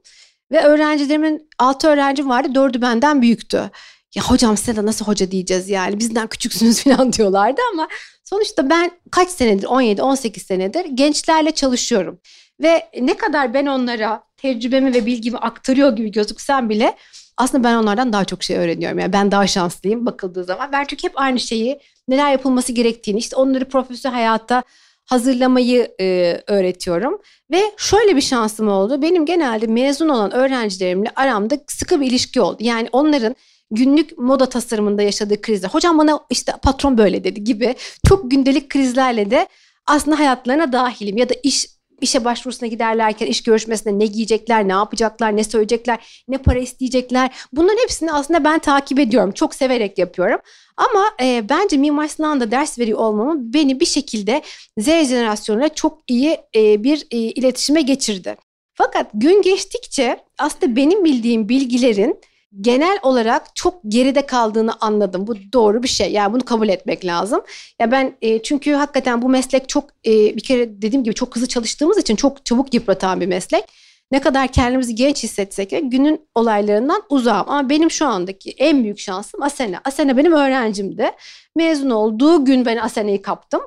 Ve 0.51 0.63
öğrencilerimin 0.63 1.49
6 1.59 1.87
öğrencim 1.87 2.29
vardı. 2.29 2.47
4'ü 2.53 2.81
benden 2.81 3.21
büyüktü. 3.21 3.71
Ya 4.15 4.23
hocam 4.23 4.57
size 4.57 4.75
de 4.75 4.85
nasıl 4.85 5.05
hoca 5.05 5.31
diyeceğiz 5.31 5.69
yani 5.69 5.99
bizden 5.99 6.27
küçüksünüz 6.27 6.79
falan 6.83 7.13
diyorlardı 7.13 7.61
ama 7.73 7.87
sonuçta 8.23 8.69
ben 8.69 8.91
kaç 9.11 9.29
senedir 9.29 9.67
17-18 9.67 10.39
senedir 10.39 10.85
gençlerle 10.85 11.51
çalışıyorum. 11.51 12.19
Ve 12.61 12.89
ne 13.01 13.17
kadar 13.17 13.53
ben 13.53 13.65
onlara 13.65 14.23
tecrübemi 14.37 14.93
ve 14.93 15.05
bilgimi 15.05 15.37
aktarıyor 15.37 15.95
gibi 15.95 16.11
gözüksem 16.11 16.69
bile 16.69 16.95
aslında 17.37 17.63
ben 17.63 17.75
onlardan 17.75 18.13
daha 18.13 18.25
çok 18.25 18.43
şey 18.43 18.57
öğreniyorum. 18.57 18.99
Yani 18.99 19.13
ben 19.13 19.31
daha 19.31 19.47
şanslıyım 19.47 20.05
bakıldığı 20.05 20.43
zaman. 20.43 20.71
Ben 20.71 20.85
çünkü 20.87 21.07
hep 21.07 21.13
aynı 21.15 21.39
şeyi 21.39 21.79
neler 22.07 22.31
yapılması 22.31 22.71
gerektiğini 22.71 23.19
işte 23.19 23.35
onları 23.35 23.69
profesyonel 23.69 24.15
hayatta 24.15 24.63
hazırlamayı 25.05 25.95
e, 25.99 26.37
öğretiyorum. 26.47 27.21
Ve 27.51 27.61
şöyle 27.77 28.15
bir 28.15 28.21
şansım 28.21 28.67
oldu. 28.67 29.01
Benim 29.01 29.25
genelde 29.25 29.67
mezun 29.67 30.09
olan 30.09 30.33
öğrencilerimle 30.33 31.09
aramda 31.15 31.57
sıkı 31.67 32.01
bir 32.01 32.07
ilişki 32.07 32.41
oldu. 32.41 32.57
Yani 32.59 32.89
onların 32.91 33.35
günlük 33.71 34.17
moda 34.17 34.49
tasarımında 34.49 35.01
yaşadığı 35.01 35.41
krizler. 35.41 35.69
Hocam 35.69 35.97
bana 35.97 36.19
işte 36.29 36.53
patron 36.63 36.97
böyle 36.97 37.23
dedi 37.23 37.43
gibi 37.43 37.75
çok 38.07 38.31
gündelik 38.31 38.69
krizlerle 38.69 39.31
de 39.31 39.47
aslında 39.85 40.19
hayatlarına 40.19 40.73
dahilim. 40.73 41.17
Ya 41.17 41.29
da 41.29 41.33
iş 41.43 41.65
işe 42.01 42.25
başvurusuna 42.25 42.69
giderlerken 42.69 43.27
iş 43.27 43.43
görüşmesinde 43.43 43.99
ne 43.99 44.05
giyecekler, 44.05 44.67
ne 44.67 44.71
yapacaklar, 44.71 45.37
ne 45.37 45.43
söyleyecekler, 45.43 46.23
ne 46.27 46.37
para 46.37 46.59
isteyecekler. 46.59 47.31
Bunların 47.53 47.81
hepsini 47.83 48.11
aslında 48.11 48.43
ben 48.43 48.59
takip 48.59 48.99
ediyorum. 48.99 49.31
Çok 49.31 49.55
severek 49.55 49.97
yapıyorum. 49.97 50.39
Ama 50.77 51.05
e, 51.21 51.49
bence 51.49 51.77
Mimar 51.77 52.07
Sinan'da 52.07 52.51
ders 52.51 52.79
veriyor 52.79 52.99
olmamı 52.99 53.53
beni 53.53 53.79
bir 53.79 53.85
şekilde 53.85 54.41
Z 54.77 54.85
jenerasyonuyla 54.85 55.69
çok 55.69 55.99
iyi 56.07 56.37
e, 56.55 56.83
bir 56.83 57.07
e, 57.11 57.17
iletişime 57.17 57.81
geçirdi. 57.81 58.35
Fakat 58.73 59.11
gün 59.13 59.41
geçtikçe 59.41 60.19
aslında 60.39 60.75
benim 60.75 61.05
bildiğim 61.05 61.49
bilgilerin 61.49 62.21
genel 62.61 62.99
olarak 63.03 63.55
çok 63.55 63.79
geride 63.87 64.25
kaldığını 64.25 64.73
anladım. 64.81 65.27
Bu 65.27 65.35
doğru 65.53 65.83
bir 65.83 65.87
şey. 65.87 66.11
Yani 66.11 66.33
bunu 66.33 66.45
kabul 66.45 66.69
etmek 66.69 67.05
lazım. 67.05 67.41
Ya 67.79 67.91
ben 67.91 68.17
e, 68.21 68.43
çünkü 68.43 68.73
hakikaten 68.73 69.21
bu 69.21 69.29
meslek 69.29 69.69
çok 69.69 69.89
e, 70.05 70.11
bir 70.11 70.43
kere 70.43 70.81
dediğim 70.81 71.03
gibi 71.03 71.15
çok 71.15 71.35
hızlı 71.35 71.47
çalıştığımız 71.47 71.97
için 71.97 72.15
çok 72.15 72.45
çabuk 72.45 72.73
yıpratan 72.73 73.21
bir 73.21 73.27
meslek. 73.27 73.63
Ne 74.11 74.21
kadar 74.21 74.47
kendimizi 74.47 74.95
genç 74.95 75.23
hissetsek 75.23 75.71
de 75.71 75.79
günün 75.79 76.21
olaylarından 76.35 77.03
uzağım. 77.09 77.49
Ama 77.49 77.69
benim 77.69 77.91
şu 77.91 78.07
andaki 78.07 78.51
en 78.51 78.83
büyük 78.83 78.99
şansım 78.99 79.41
Asena. 79.41 79.81
Asena 79.85 80.17
benim 80.17 80.33
öğrencimdi. 80.33 81.11
Mezun 81.55 81.89
olduğu 81.89 82.45
gün 82.45 82.65
ben 82.65 82.77
Asena'yı 82.77 83.21
kaptım. 83.21 83.61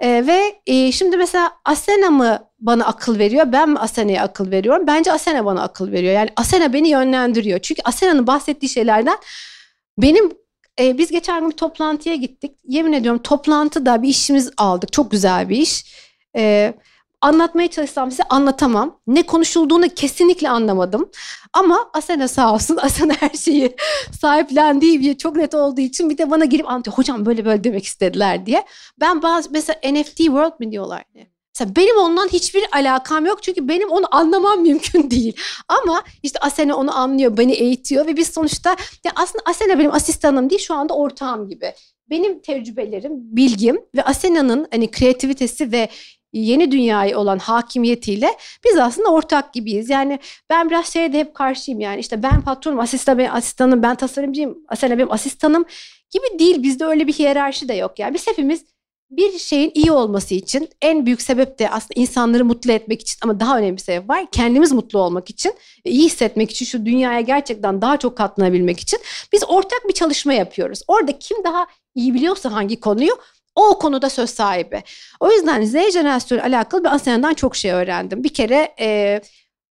E, 0.00 0.26
ve 0.26 0.60
e, 0.66 0.92
şimdi 0.92 1.16
mesela 1.16 1.52
Asena 1.64 2.10
mı 2.10 2.38
bana 2.58 2.84
akıl 2.84 3.18
veriyor, 3.18 3.52
ben 3.52 3.70
mi 3.70 3.78
Asena'ya 3.78 4.22
akıl 4.22 4.50
veriyorum? 4.50 4.86
Bence 4.86 5.12
Asena 5.12 5.44
bana 5.44 5.62
akıl 5.62 5.92
veriyor. 5.92 6.12
Yani 6.12 6.30
Asena 6.36 6.72
beni 6.72 6.88
yönlendiriyor. 6.88 7.58
Çünkü 7.58 7.82
Asena'nın 7.84 8.26
bahsettiği 8.26 8.70
şeylerden 8.70 9.18
benim 9.98 10.32
e, 10.80 10.98
biz 10.98 11.10
geçen 11.10 11.40
gün 11.40 11.50
bir 11.50 11.56
toplantıya 11.56 12.14
gittik. 12.14 12.58
Yemin 12.64 12.92
ediyorum 12.92 13.22
toplantıda 13.22 14.02
bir 14.02 14.08
işimiz 14.08 14.50
aldık. 14.56 14.92
Çok 14.92 15.10
güzel 15.10 15.48
bir 15.48 15.56
iş. 15.56 15.84
E, 16.36 16.74
anlatmaya 17.26 17.68
çalışsam 17.68 18.10
size 18.10 18.22
anlatamam. 18.22 19.00
Ne 19.06 19.22
konuşulduğunu 19.22 19.88
kesinlikle 19.88 20.48
anlamadım. 20.48 21.10
Ama 21.52 21.90
Asena 21.94 22.28
sağ 22.28 22.54
olsun. 22.54 22.76
Asena 22.82 23.12
her 23.20 23.30
şeyi 23.30 23.76
sahiplendiği 24.20 25.00
bir 25.00 25.18
çok 25.18 25.36
net 25.36 25.54
olduğu 25.54 25.80
için 25.80 26.10
bir 26.10 26.18
de 26.18 26.30
bana 26.30 26.44
gelip 26.44 26.70
anlatıyor. 26.70 26.98
Hocam 26.98 27.26
böyle 27.26 27.44
böyle 27.44 27.64
demek 27.64 27.84
istediler 27.84 28.46
diye. 28.46 28.64
Ben 29.00 29.22
bazı 29.22 29.50
mesela 29.52 29.80
NFT 29.92 30.16
World 30.16 30.60
mi 30.60 30.72
diyorlar 30.72 31.04
diye. 31.14 31.36
Mesela 31.54 31.76
benim 31.76 31.96
ondan 31.96 32.28
hiçbir 32.28 32.64
alakam 32.72 33.26
yok 33.26 33.42
çünkü 33.42 33.68
benim 33.68 33.90
onu 33.90 34.06
anlamam 34.10 34.60
mümkün 34.62 35.10
değil. 35.10 35.36
Ama 35.68 36.02
işte 36.22 36.38
Asena 36.38 36.76
onu 36.76 36.98
anlıyor, 36.98 37.36
beni 37.36 37.52
eğitiyor 37.52 38.06
ve 38.06 38.16
biz 38.16 38.28
sonuçta 38.28 38.76
ya 39.04 39.12
aslında 39.14 39.42
Asena 39.46 39.78
benim 39.78 39.92
asistanım 39.92 40.50
değil 40.50 40.60
şu 40.60 40.74
anda 40.74 40.94
ortağım 40.94 41.48
gibi. 41.48 41.72
Benim 42.10 42.40
tecrübelerim, 42.40 43.12
bilgim 43.36 43.78
ve 43.96 44.02
Asena'nın 44.02 44.66
hani 44.70 44.90
kreativitesi 44.90 45.72
ve 45.72 45.88
yeni 46.32 46.70
dünyaya 46.70 47.18
olan 47.18 47.38
hakimiyetiyle 47.38 48.36
biz 48.64 48.78
aslında 48.78 49.08
ortak 49.08 49.52
gibiyiz. 49.54 49.90
Yani 49.90 50.18
ben 50.50 50.70
biraz 50.70 50.92
şeye 50.92 51.12
de 51.12 51.18
hep 51.18 51.34
karşıyım 51.34 51.80
yani 51.80 52.00
işte 52.00 52.22
ben 52.22 52.42
patronum, 52.42 52.80
asistan 52.80 53.18
benim 53.18 53.34
asistanım, 53.34 53.82
ben 53.82 53.94
tasarımcıyım, 53.94 54.58
Asena 54.68 54.98
benim 54.98 55.12
asistanım 55.12 55.64
gibi 56.10 56.38
değil. 56.38 56.62
Bizde 56.62 56.84
öyle 56.84 57.06
bir 57.06 57.12
hiyerarşi 57.12 57.68
de 57.68 57.74
yok 57.74 57.98
yani. 57.98 58.14
Biz 58.14 58.26
hepimiz 58.26 58.64
bir 59.10 59.38
şeyin 59.38 59.70
iyi 59.74 59.92
olması 59.92 60.34
için 60.34 60.68
en 60.82 61.06
büyük 61.06 61.22
sebep 61.22 61.58
de 61.58 61.70
aslında 61.70 62.00
insanları 62.00 62.44
mutlu 62.44 62.72
etmek 62.72 63.00
için 63.00 63.18
ama 63.22 63.40
daha 63.40 63.58
önemli 63.58 63.76
bir 63.76 63.82
sebep 63.82 64.08
var. 64.08 64.26
Kendimiz 64.32 64.72
mutlu 64.72 64.98
olmak 64.98 65.30
için, 65.30 65.54
iyi 65.84 66.04
hissetmek 66.04 66.50
için, 66.50 66.66
şu 66.66 66.86
dünyaya 66.86 67.20
gerçekten 67.20 67.82
daha 67.82 67.96
çok 67.96 68.16
katlanabilmek 68.16 68.80
için 68.80 68.98
biz 69.32 69.44
ortak 69.48 69.88
bir 69.88 69.92
çalışma 69.92 70.32
yapıyoruz. 70.32 70.82
Orada 70.88 71.18
kim 71.18 71.44
daha 71.44 71.66
iyi 71.94 72.14
biliyorsa 72.14 72.52
hangi 72.52 72.80
konuyu 72.80 73.18
o 73.56 73.78
konuda 73.78 74.10
söz 74.10 74.30
sahibi. 74.30 74.82
O 75.20 75.32
yüzden 75.32 75.64
Z 75.64 75.92
jenerasyonu 75.92 76.42
alakalı 76.42 76.84
bir 76.84 76.94
Asena'dan 76.94 77.34
çok 77.34 77.56
şey 77.56 77.72
öğrendim. 77.72 78.24
Bir 78.24 78.34
kere 78.34 78.74
e, 78.80 79.20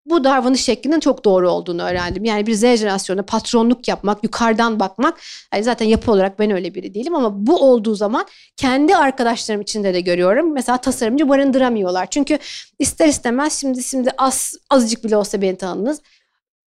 bu 0.07 0.25
davranış 0.25 0.61
şeklinin 0.61 1.01
çok 1.01 1.25
doğru 1.25 1.51
olduğunu 1.51 1.83
öğrendim. 1.83 2.25
Yani 2.25 2.47
bir 2.47 2.55
Z 2.55 2.61
jenerasyonuna 2.61 3.23
patronluk 3.23 3.89
yapmak, 3.89 4.25
yukarıdan 4.25 4.81
bakmak. 4.81 5.21
Yani 5.55 5.65
zaten 5.65 5.87
yapı 5.87 6.13
olarak 6.13 6.39
ben 6.39 6.51
öyle 6.51 6.75
biri 6.75 6.95
değilim 6.95 7.15
ama 7.15 7.47
bu 7.47 7.57
olduğu 7.71 7.95
zaman 7.95 8.27
kendi 8.57 8.97
arkadaşlarım 8.97 9.61
içinde 9.61 9.95
de 9.95 10.01
görüyorum. 10.01 10.53
Mesela 10.53 10.79
tasarımcı 10.79 11.29
barındıramıyorlar. 11.29 12.07
Çünkü 12.11 12.39
ister 12.79 13.09
istemez 13.09 13.61
şimdi 13.61 13.83
şimdi 13.83 14.11
az 14.19 14.55
azıcık 14.71 15.05
bile 15.05 15.17
olsa 15.17 15.43
beni 15.43 15.57
tanıdınız 15.57 16.01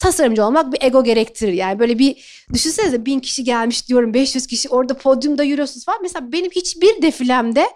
tasarımcı 0.00 0.44
olmak 0.44 0.72
bir 0.72 0.78
ego 0.82 1.04
gerektirir. 1.04 1.52
Yani 1.52 1.78
böyle 1.78 1.98
bir 1.98 2.42
düşünsenize 2.52 3.06
bin 3.06 3.20
kişi 3.20 3.44
gelmiş 3.44 3.88
diyorum 3.88 4.14
500 4.14 4.46
kişi 4.46 4.68
orada 4.68 4.94
podyumda 4.94 5.42
yürüyorsunuz 5.42 5.84
falan. 5.84 6.02
Mesela 6.02 6.32
benim 6.32 6.50
hiçbir 6.50 7.02
defilemde 7.02 7.66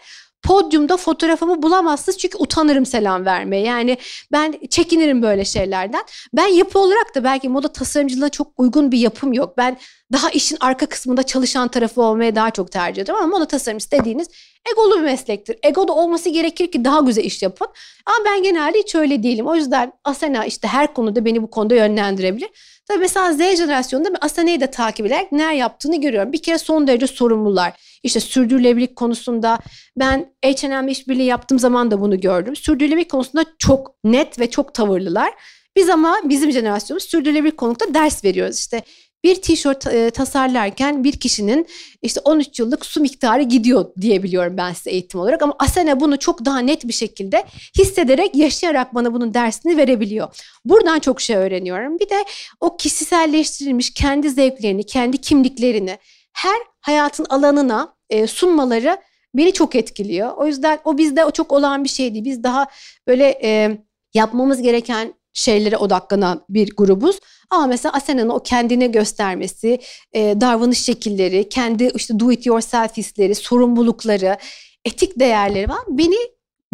podyumda 0.45 0.97
fotoğrafımı 0.97 1.62
bulamazsınız 1.62 2.18
çünkü 2.18 2.38
utanırım 2.38 2.86
selam 2.86 3.24
vermeye. 3.24 3.62
Yani 3.62 3.99
ben 4.32 4.55
çekinirim 4.70 5.22
böyle 5.22 5.45
şeylerden. 5.45 6.05
Ben 6.34 6.47
yapı 6.47 6.78
olarak 6.78 7.14
da 7.14 7.24
belki 7.24 7.49
moda 7.49 7.68
tasarımcılığına 7.68 8.28
çok 8.28 8.47
uygun 8.59 8.92
bir 8.92 8.99
yapım 8.99 9.32
yok. 9.32 9.59
Ben 9.59 9.78
daha 10.12 10.30
işin 10.30 10.57
arka 10.61 10.86
kısmında 10.86 11.22
çalışan 11.22 11.68
tarafı 11.68 12.03
olmaya 12.03 12.34
daha 12.34 12.51
çok 12.51 12.72
tercih 12.72 13.03
ediyorum 13.03 13.24
ama 13.24 13.36
moda 13.36 13.49
tasarımcısı 13.49 13.90
dediğiniz 13.90 14.28
egolu 14.72 14.97
bir 14.97 15.05
meslektir. 15.05 15.57
Ego 15.62 15.88
da 15.88 15.92
olması 15.92 16.28
gerekir 16.28 16.72
ki 16.72 16.84
daha 16.84 17.01
güzel 17.01 17.24
iş 17.24 17.42
yapın. 17.42 17.68
Ama 18.07 18.16
ben 18.24 18.42
genelde 18.42 18.78
hiç 18.78 18.95
öyle 18.95 19.22
değilim. 19.22 19.47
O 19.47 19.55
yüzden 19.55 19.92
Asena 20.05 20.45
işte 20.45 20.68
her 20.68 20.95
konuda 20.95 21.24
beni 21.24 21.42
bu 21.42 21.51
konuda 21.51 21.74
yönlendirebilir. 21.74 22.51
Tabii 22.89 22.99
mesela 22.99 23.32
Z 23.32 23.39
jenerasyonunda 23.59 24.11
ben 24.11 24.18
Asena'yı 24.20 24.61
da 24.61 24.70
takip 24.70 25.07
ederek 25.07 25.32
neler 25.32 25.53
yaptığını 25.53 26.01
görüyorum. 26.01 26.32
Bir 26.32 26.43
kere 26.43 26.59
son 26.59 26.87
derece 26.87 27.07
sorumlular. 27.07 27.72
İşte 28.03 28.20
sürdürülebilirlik 28.20 28.97
konusunda 28.97 29.59
ben 29.97 30.32
H&M 30.45 30.91
işbirliği 30.91 31.26
yaptığım 31.26 31.59
zaman 31.59 31.91
da 31.91 32.01
bunu 32.01 32.20
gördüm. 32.20 32.57
Sürdürülebilirlik 32.57 33.11
konusunda 33.11 33.45
çok 33.59 33.95
net 34.05 34.39
ve 34.39 34.51
çok 34.51 34.74
tavırlılar. 34.74 35.35
Biz 35.76 35.91
ama 35.91 36.16
bizim 36.24 36.53
jenerasyonumuz 36.53 37.05
sürdürülebilirlik 37.05 37.59
konusunda 37.59 37.95
ders 37.95 38.24
veriyoruz. 38.24 38.59
İşte 38.59 38.82
bir 39.25 39.43
tişört 39.43 39.87
e, 39.87 40.11
tasarlarken 40.11 41.05
bir 41.05 41.12
kişinin 41.12 41.66
işte 42.03 42.20
13 42.25 42.59
yıllık 42.59 42.87
su 42.87 43.01
miktarı 43.01 43.43
gidiyor 43.43 43.87
diyebiliyorum 44.01 44.57
ben 44.57 44.72
size 44.72 44.91
eğitim 44.91 45.20
olarak. 45.20 45.43
Ama 45.43 45.55
Asena 45.59 46.01
bunu 46.01 46.18
çok 46.18 46.45
daha 46.45 46.59
net 46.59 46.89
bir 46.89 46.93
şekilde 46.93 47.45
hissederek, 47.79 48.37
yaşayarak 48.37 48.95
bana 48.95 49.14
bunun 49.14 49.35
dersini 49.35 49.77
verebiliyor. 49.77 50.37
Buradan 50.64 50.99
çok 50.99 51.20
şey 51.20 51.37
öğreniyorum. 51.37 51.99
Bir 51.99 52.09
de 52.09 52.25
o 52.61 52.77
kişiselleştirilmiş 52.77 53.95
kendi 53.95 54.31
zevklerini, 54.31 54.87
kendi 54.87 55.18
kimliklerini 55.18 55.99
her 56.33 56.59
hayatın 56.81 57.27
alanına 57.29 57.95
e, 58.11 58.27
sunmaları 58.27 58.97
beni 59.35 59.53
çok 59.53 59.75
etkiliyor. 59.75 60.37
O 60.37 60.47
yüzden 60.47 60.79
o 60.85 60.99
bizde 60.99 61.25
o 61.25 61.31
çok 61.31 61.53
olan 61.53 61.85
bir 61.85 61.89
şey 61.89 62.14
değil. 62.14 62.25
Biz 62.25 62.43
daha 62.43 62.66
böyle 63.07 63.41
e, 63.43 63.79
yapmamız 64.14 64.62
gereken 64.62 65.14
şeylere 65.35 65.76
odaklanan 65.76 66.45
bir 66.49 66.76
grubuz. 66.76 67.18
Ama 67.51 67.66
mesela 67.66 67.93
Asena'nın 67.93 68.28
o 68.28 68.43
kendine 68.43 68.87
göstermesi, 68.87 69.78
e, 70.12 70.41
davranış 70.41 70.78
şekilleri, 70.78 71.49
kendi 71.49 71.91
işte 71.95 72.20
do 72.20 72.32
it 72.32 72.47
yourself 72.47 72.97
hisleri, 72.97 73.35
sorumlulukları, 73.35 74.37
etik 74.85 75.18
değerleri 75.18 75.68
var. 75.68 75.80
Beni 75.89 76.16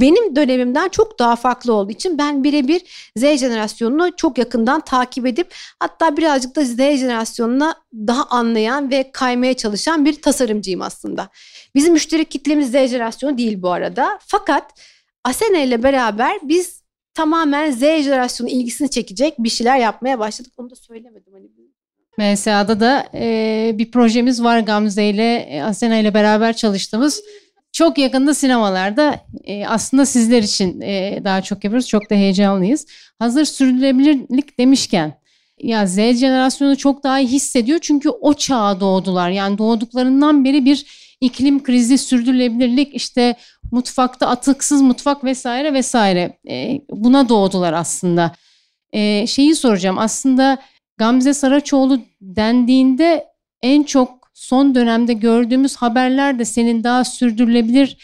benim 0.01 0.37
dönemimden 0.37 0.89
çok 0.89 1.19
daha 1.19 1.37
farklı 1.37 1.73
olduğu 1.73 1.93
için 1.93 2.19
ben 2.19 2.45
birebir 2.45 3.11
Z 3.17 3.21
jenerasyonunu 3.23 4.17
çok 4.17 4.39
yakından 4.39 4.81
takip 4.81 5.27
edip 5.27 5.55
hatta 5.81 6.17
birazcık 6.17 6.57
da 6.57 6.65
Z 6.65 6.77
jenerasyonuna 6.77 7.75
daha 7.95 8.25
anlayan 8.25 8.91
ve 8.91 9.11
kaymaya 9.13 9.55
çalışan 9.55 10.05
bir 10.05 10.23
tasarımcıyım 10.23 10.83
aslında. 10.83 11.29
Bizim 11.75 11.93
müşteri 11.93 12.25
kitlemiz 12.25 12.71
Z 12.71 12.73
jenerasyonu 12.73 13.39
değil 13.39 13.63
bu 13.63 13.71
arada. 13.71 14.19
Fakat 14.27 14.65
Asena 15.25 15.59
ile 15.59 15.83
beraber 15.83 16.39
biz 16.43 16.80
tamamen 17.21 17.71
Z 17.71 17.81
jenerasyonu 17.81 18.51
ilgisini 18.51 18.91
çekecek 18.91 19.35
bir 19.39 19.49
şeyler 19.49 19.79
yapmaya 19.79 20.19
başladık. 20.19 20.53
Onu 20.57 20.71
da 20.71 20.75
söylemedim. 20.75 21.33
Hani 21.33 22.33
MSA'da 22.33 22.81
da 22.81 23.07
e, 23.15 23.75
bir 23.75 23.91
projemiz 23.91 24.43
var 24.43 24.61
Gamze 24.61 25.05
ile 25.05 25.37
e, 25.37 25.63
Asena 25.63 25.99
ile 25.99 26.15
beraber 26.15 26.57
çalıştığımız. 26.57 27.23
Çok 27.73 27.99
yakında 27.99 28.35
sinemalarda 28.35 29.21
e, 29.45 29.67
aslında 29.67 30.07
sizler 30.07 30.43
için 30.43 30.81
e, 30.81 31.21
daha 31.25 31.43
çok 31.43 31.65
yapıyoruz. 31.65 31.89
Çok 31.89 32.11
da 32.11 32.15
heyecanlıyız. 32.15 32.87
Hazır 33.19 33.45
sürdürülebilirlik 33.45 34.59
demişken 34.59 35.20
ya 35.63 35.87
Z 35.87 35.97
jenerasyonu 35.97 36.77
çok 36.77 37.05
daha 37.05 37.21
iyi 37.21 37.29
hissediyor 37.29 37.79
çünkü 37.83 38.09
o 38.09 38.35
çağa 38.35 38.81
doğdular. 38.81 39.31
Yani 39.31 39.59
doğduklarından 39.59 40.45
beri 40.45 40.65
bir 40.65 40.87
iklim 41.21 41.63
krizi, 41.63 41.99
sürdürülebilirlik, 41.99 42.95
işte 42.95 43.37
mutfakta 43.73 44.27
atıksız 44.29 44.83
mutfak 44.83 45.25
vesaire 45.25 45.73
vesaire 45.73 46.39
e, 46.49 46.81
buna 46.91 47.29
doğdular 47.29 47.73
aslında. 47.73 48.33
E, 48.93 49.27
şeyi 49.27 49.55
soracağım 49.55 49.99
aslında 49.99 50.59
Gamze 50.99 51.35
Saraçoğlu 51.35 52.01
dendiğinde 52.21 53.27
en 53.63 53.83
çok 53.83 54.31
son 54.35 54.75
dönemde 54.75 55.13
gördüğümüz 55.13 55.77
haberler 55.77 56.39
de 56.39 56.45
senin 56.45 56.85
daha 56.85 57.05
sürdürülebilir 57.05 57.97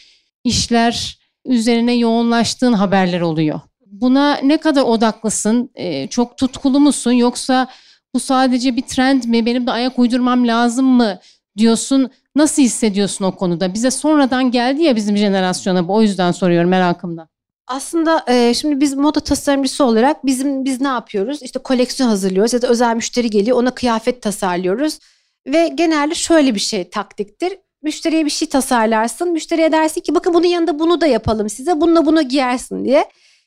işler 0.44 1.18
üzerine 1.44 1.94
yoğunlaştığın 1.94 2.72
haberler 2.72 3.20
oluyor. 3.20 3.60
Buna 4.00 4.34
ne 4.42 4.56
kadar 4.56 4.82
odaklısın? 4.82 5.70
Ee, 5.74 6.06
çok 6.08 6.38
tutkulu 6.38 6.80
musun? 6.80 7.12
Yoksa 7.12 7.68
bu 8.14 8.20
sadece 8.20 8.76
bir 8.76 8.82
trend 8.82 9.24
mi? 9.24 9.46
Benim 9.46 9.66
de 9.66 9.70
ayak 9.70 9.98
uydurmam 9.98 10.48
lazım 10.48 10.86
mı 10.86 11.18
diyorsun? 11.56 12.10
Nasıl 12.36 12.62
hissediyorsun 12.62 13.24
o 13.24 13.32
konuda? 13.32 13.74
Bize 13.74 13.90
sonradan 13.90 14.50
geldi 14.50 14.82
ya 14.82 14.96
bizim 14.96 15.16
jenerasyona 15.16 15.88
bu. 15.88 15.94
O 15.94 16.02
yüzden 16.02 16.32
soruyorum 16.32 16.70
merakımda. 16.70 17.28
Aslında 17.66 18.24
e, 18.28 18.54
şimdi 18.54 18.80
biz 18.80 18.94
moda 18.94 19.20
tasarımcısı 19.20 19.84
olarak 19.84 20.26
bizim 20.26 20.64
biz 20.64 20.80
ne 20.80 20.88
yapıyoruz? 20.88 21.42
İşte 21.42 21.58
koleksiyon 21.58 22.08
hazırlıyoruz 22.08 22.52
ya 22.52 22.62
da 22.62 22.68
özel 22.68 22.96
müşteri 22.96 23.30
geliyor 23.30 23.56
ona 23.56 23.70
kıyafet 23.70 24.22
tasarlıyoruz. 24.22 24.98
Ve 25.46 25.68
genelde 25.68 26.14
şöyle 26.14 26.54
bir 26.54 26.60
şey 26.60 26.90
taktiktir. 26.90 27.52
Müşteriye 27.82 28.24
bir 28.24 28.30
şey 28.30 28.48
tasarlarsın. 28.48 29.32
Müşteriye 29.32 29.72
dersin 29.72 30.00
ki 30.00 30.14
bakın 30.14 30.34
bunun 30.34 30.46
yanında 30.46 30.78
bunu 30.78 31.00
da 31.00 31.06
yapalım 31.06 31.48
size. 31.48 31.80
Bununla 31.80 32.06
bunu 32.06 32.22
giyersin 32.22 32.84
diye. 32.84 33.04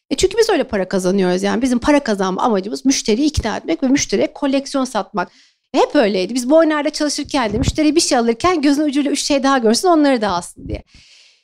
E 0.10 0.16
çünkü 0.16 0.38
biz 0.38 0.50
öyle 0.50 0.64
para 0.64 0.88
kazanıyoruz 0.88 1.44
yani. 1.44 1.62
Bizim 1.62 1.80
para 1.80 2.00
kazanma 2.00 2.42
amacımız 2.42 2.86
müşteriyi 2.86 3.28
ikna 3.28 3.58
etmek 3.58 3.84
ve 3.84 3.88
müşteriye 3.88 4.34
koleksiyon 4.34 4.86
satmak. 4.86 5.32
Hep 5.74 5.96
öyleydi. 5.96 6.36
Biz 6.36 6.50
Boyner'de 6.50 6.90
çalışırken 6.90 7.54
de 7.54 7.58
müşteri 7.58 7.96
bir 7.96 8.02
şey 8.02 8.18
alırken 8.18 8.62
gözün 8.62 8.84
ucuyla 8.84 9.12
üç 9.12 9.24
şey 9.24 9.44
daha 9.44 9.58
görsün 9.58 9.88
onları 9.88 10.22
da 10.22 10.30
alsın 10.30 10.68
diye. 10.68 10.84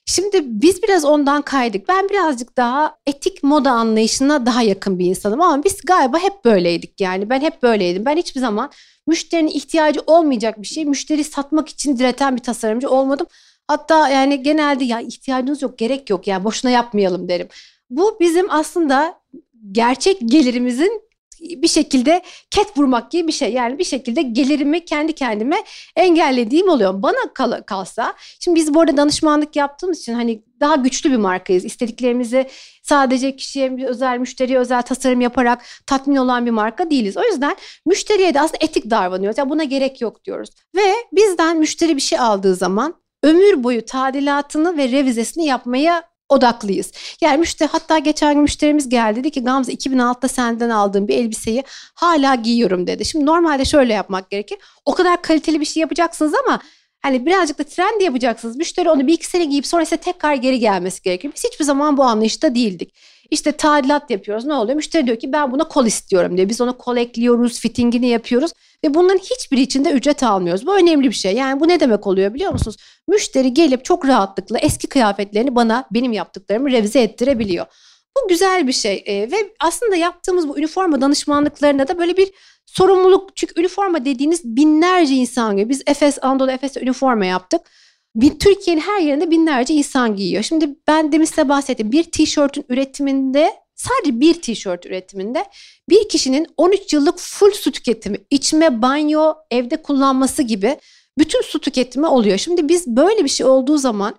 Şimdi 0.06 0.42
biz 0.46 0.84
biraz 0.84 1.06
ondan 1.06 1.42
kaydık. 1.42 1.90
Ben 1.90 2.10
birazcık 2.10 2.58
daha 2.58 2.98
etik 3.08 3.44
moda 3.44 3.72
anlayışına 3.72 4.46
daha 4.46 4.62
yakın 4.62 5.00
bir 5.00 5.06
insanım 5.06 5.42
ama 5.42 5.64
biz 5.64 5.82
galiba 5.82 6.20
hep 6.20 6.46
böyleydik 6.46 7.02
yani. 7.02 7.30
Ben 7.30 7.42
hep 7.42 7.64
böyleydim. 7.64 8.06
Ben 8.06 8.18
hiçbir 8.18 8.42
zaman 8.42 8.72
müşterinin 9.08 9.52
ihtiyacı 9.52 10.02
olmayacak 10.08 10.62
bir 10.62 10.68
şey, 10.68 10.86
müşteri 10.86 11.24
satmak 11.24 11.70
için 11.70 11.98
direten 11.98 12.36
bir 12.36 12.44
tasarımcı 12.44 12.90
olmadım. 12.90 13.28
Hatta 13.68 14.10
yani 14.10 14.44
genelde 14.44 14.84
ya 14.84 15.00
ihtiyacınız 15.02 15.62
yok, 15.62 15.78
gerek 15.78 16.10
yok 16.10 16.28
yani 16.28 16.44
boşuna 16.44 16.72
yapmayalım 16.72 17.28
derim. 17.28 17.48
Bu 17.90 18.18
bizim 18.20 18.52
aslında 18.52 19.22
gerçek 19.72 20.18
gelirimizin 20.26 21.06
bir 21.42 21.68
şekilde 21.68 22.22
ket 22.52 22.78
vurmak 22.78 23.12
gibi 23.12 23.28
bir 23.28 23.34
şey. 23.34 23.54
Yani 23.54 23.80
bir 23.80 23.84
şekilde 23.84 24.22
gelirimi 24.22 24.86
kendi 24.86 25.14
kendime 25.14 25.56
engellediğim 25.96 26.70
oluyor. 26.70 27.02
Bana 27.02 27.34
kal 27.34 27.62
kalsa 27.62 28.14
şimdi 28.40 28.60
biz 28.60 28.74
bu 28.74 28.82
arada 28.82 28.98
danışmanlık 28.98 29.56
yaptığımız 29.56 30.00
için 30.00 30.14
hani 30.14 30.44
daha 30.60 30.76
güçlü 30.76 31.12
bir 31.12 31.18
markayız. 31.18 31.66
İstediklerimizi 31.66 32.50
sadece 32.84 33.36
kişiye 33.36 33.86
özel 33.88 34.18
müşteriye 34.18 34.60
özel 34.60 34.82
tasarım 34.82 35.22
yaparak 35.22 35.66
tatmin 35.88 36.16
olan 36.16 36.46
bir 36.46 36.52
marka 36.52 36.90
değiliz. 36.90 37.18
O 37.18 37.24
yüzden 37.24 37.56
müşteriye 37.86 38.34
de 38.34 38.42
aslında 38.42 38.58
etik 38.62 38.90
davranıyoruz. 38.90 39.38
Yani 39.38 39.50
buna 39.50 39.64
gerek 39.64 40.02
yok 40.02 40.26
diyoruz. 40.26 40.50
Ve 40.76 40.94
bizden 41.12 41.58
müşteri 41.58 41.96
bir 41.96 42.02
şey 42.02 42.20
aldığı 42.20 42.56
zaman 42.56 42.94
ömür 43.24 43.64
boyu 43.64 43.86
tadilatını 43.86 44.78
ve 44.78 44.92
revizesini 44.92 45.46
yapmaya 45.46 46.15
odaklıyız. 46.30 46.92
Yani 47.22 47.38
müşteri 47.38 47.70
hatta 47.70 47.98
geçen 47.98 48.34
gün 48.34 48.42
müşterimiz 48.42 48.90
geldi 48.90 49.20
dedi 49.20 49.32
ki 49.32 49.44
Gamze 49.44 49.74
2006'da 49.74 50.28
senden 50.28 50.70
aldığım 50.70 51.08
bir 51.08 51.18
elbiseyi 51.18 51.64
hala 51.96 52.36
giyiyorum 52.36 52.88
dedi. 52.88 53.06
Şimdi 53.06 53.26
normalde 53.26 53.66
şöyle 53.66 53.94
yapmak 53.94 54.30
gerekir. 54.30 54.58
O 54.86 54.94
kadar 54.94 55.22
kaliteli 55.22 55.60
bir 55.60 55.66
şey 55.66 55.82
yapacaksınız 55.82 56.34
ama 56.46 56.60
hani 57.02 57.26
birazcık 57.26 57.60
da 57.60 57.64
trend 57.64 58.02
yapacaksınız. 58.02 58.58
Müşteri 58.58 58.90
onu 58.90 59.08
bir 59.08 59.14
iki 59.14 59.26
sene 59.26 59.46
giyip 59.46 59.68
sonra 59.68 59.84
ise 59.84 59.98
tekrar 59.98 60.36
geri 60.36 60.60
gelmesi 60.60 61.02
gerekir. 61.02 61.32
Biz 61.36 61.44
hiçbir 61.44 61.66
zaman 61.66 61.98
bu 61.98 62.04
anlayışta 62.04 62.56
değildik. 62.56 62.94
İşte 63.32 63.52
tadilat 63.52 64.10
yapıyoruz. 64.10 64.46
Ne 64.46 64.54
oluyor? 64.54 64.76
Müşteri 64.76 65.06
diyor 65.06 65.20
ki 65.20 65.32
ben 65.32 65.52
buna 65.52 65.68
kol 65.68 65.86
istiyorum 65.86 66.38
diyor. 66.38 66.50
Biz 66.50 66.62
ona 66.62 66.72
kol 66.72 66.98
ekliyoruz, 66.98 67.60
fittingini 67.60 68.08
yapıyoruz 68.08 68.52
ve 68.84 68.94
bunların 68.94 69.20
hiçbiri 69.20 69.62
için 69.62 69.86
de 69.86 69.92
ücret 69.92 70.24
almıyoruz. 70.24 70.68
Bu 70.68 70.78
önemli 70.78 71.10
bir 71.10 71.16
şey. 71.16 71.34
Yani 71.34 71.60
bu 71.60 71.68
ne 71.68 71.80
demek 71.80 72.08
oluyor 72.08 72.34
biliyor 72.34 72.52
musunuz? 72.52 72.78
Müşteri 73.08 73.54
gelip 73.54 73.86
çok 73.86 74.08
rahatlıkla 74.08 74.60
eski 74.60 74.88
kıyafetlerini 74.88 75.56
bana 75.56 75.86
benim 75.92 76.12
yaptıklarımı 76.14 76.72
revize 76.72 77.02
ettirebiliyor. 77.02 77.66
Bu 78.18 78.28
güzel 78.28 78.68
bir 78.68 78.74
şey 78.74 79.04
ee, 79.06 79.32
ve 79.32 79.54
aslında 79.60 79.96
yaptığımız 79.96 80.48
bu 80.48 80.58
üniforma 80.58 81.02
danışmanlıklarında 81.02 81.88
da 81.88 81.98
böyle 81.98 82.18
bir 82.18 82.32
sorumluluk 82.66 83.36
çünkü 83.36 83.60
üniforma 83.60 84.06
dediğiniz 84.06 84.44
binlerce 84.44 85.14
insan 85.14 85.58
gibi 85.58 85.70
biz 85.70 85.84
Efes 85.88 86.18
Anadolu 86.22 86.52
Efes'te 86.52 86.82
üniforma 86.82 87.26
yaptık 87.26 87.62
bir 88.16 88.40
Türkiye'nin 88.40 88.82
her 88.82 89.02
yerinde 89.02 89.32
binlerce 89.32 89.74
insan 89.74 90.16
giyiyor. 90.16 90.44
Şimdi 90.44 90.70
ben 90.88 91.12
demin 91.12 91.26
size 91.26 91.50
bahsettim. 91.50 91.92
Bir 91.92 92.04
tişörtün 92.04 92.66
üretiminde 92.70 93.54
sadece 93.76 94.20
bir 94.20 94.34
tişört 94.42 94.86
üretiminde 94.86 95.46
bir 95.90 96.10
kişinin 96.10 96.48
13 96.58 96.94
yıllık 96.94 97.20
full 97.20 97.52
su 97.52 97.72
tüketimi, 97.72 98.18
içme, 98.32 98.82
banyo, 98.82 99.34
evde 99.52 99.82
kullanması 99.82 100.44
gibi 100.44 100.78
bütün 101.18 101.42
su 101.42 101.60
tüketimi 101.60 102.08
oluyor. 102.08 102.38
Şimdi 102.38 102.70
biz 102.70 102.88
böyle 102.88 103.24
bir 103.24 103.30
şey 103.30 103.46
olduğu 103.46 103.78
zaman 103.78 104.16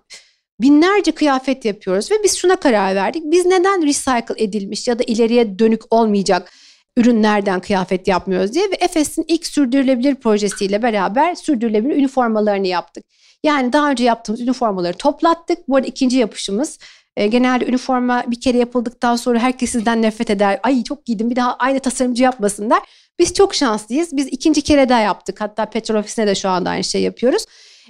binlerce 0.61 1.11
kıyafet 1.11 1.65
yapıyoruz 1.65 2.11
ve 2.11 2.15
biz 2.23 2.37
şuna 2.37 2.55
karar 2.55 2.95
verdik. 2.95 3.23
Biz 3.25 3.45
neden 3.45 3.83
recycle 3.83 4.43
edilmiş 4.43 4.87
ya 4.87 4.99
da 4.99 5.03
ileriye 5.07 5.59
dönük 5.59 5.93
olmayacak 5.93 6.51
ürünlerden 6.97 7.59
kıyafet 7.59 8.07
yapmıyoruz 8.07 8.53
diye 8.53 8.71
ve 8.71 8.75
Efes'in 8.79 9.25
ilk 9.27 9.47
sürdürülebilir 9.47 10.15
projesiyle 10.15 10.83
beraber 10.83 11.35
sürdürülebilir 11.35 11.95
üniformalarını 11.95 12.67
yaptık. 12.67 13.05
Yani 13.43 13.73
daha 13.73 13.91
önce 13.91 14.03
yaptığımız 14.03 14.41
üniformaları 14.41 14.97
toplattık. 14.97 15.67
Bu 15.67 15.75
arada 15.75 15.87
ikinci 15.87 16.17
yapışımız 16.17 16.79
e, 17.17 17.27
genelde 17.27 17.65
üniforma 17.65 18.23
bir 18.27 18.41
kere 18.41 18.57
yapıldıktan 18.57 19.15
sonra 19.15 19.39
herkes 19.39 19.71
sizden 19.71 20.01
nefret 20.01 20.29
eder. 20.29 20.59
Ay 20.63 20.83
çok 20.83 21.05
giydim 21.05 21.29
bir 21.29 21.35
daha 21.35 21.55
aynı 21.55 21.79
tasarımcı 21.79 22.23
yapmasınlar. 22.23 22.79
Biz 23.19 23.33
çok 23.33 23.55
şanslıyız. 23.55 24.17
Biz 24.17 24.27
ikinci 24.27 24.61
kere 24.61 24.89
daha 24.89 24.99
yaptık. 24.99 25.41
Hatta 25.41 25.65
petrol 25.65 25.99
ofisine 25.99 26.27
de 26.27 26.35
şu 26.35 26.49
anda 26.49 26.69
aynı 26.69 26.83
şey 26.83 27.01
yapıyoruz. 27.01 27.45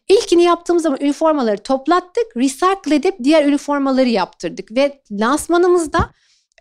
İlkini 0.07 0.43
yaptığımız 0.43 0.83
zaman 0.83 1.01
üniformaları 1.01 1.57
toplattık. 1.57 2.37
Recycle 2.37 2.95
edip 2.95 3.15
diğer 3.23 3.45
üniformaları 3.45 4.09
yaptırdık. 4.09 4.71
Ve 4.71 5.01
lansmanımızda 5.11 6.09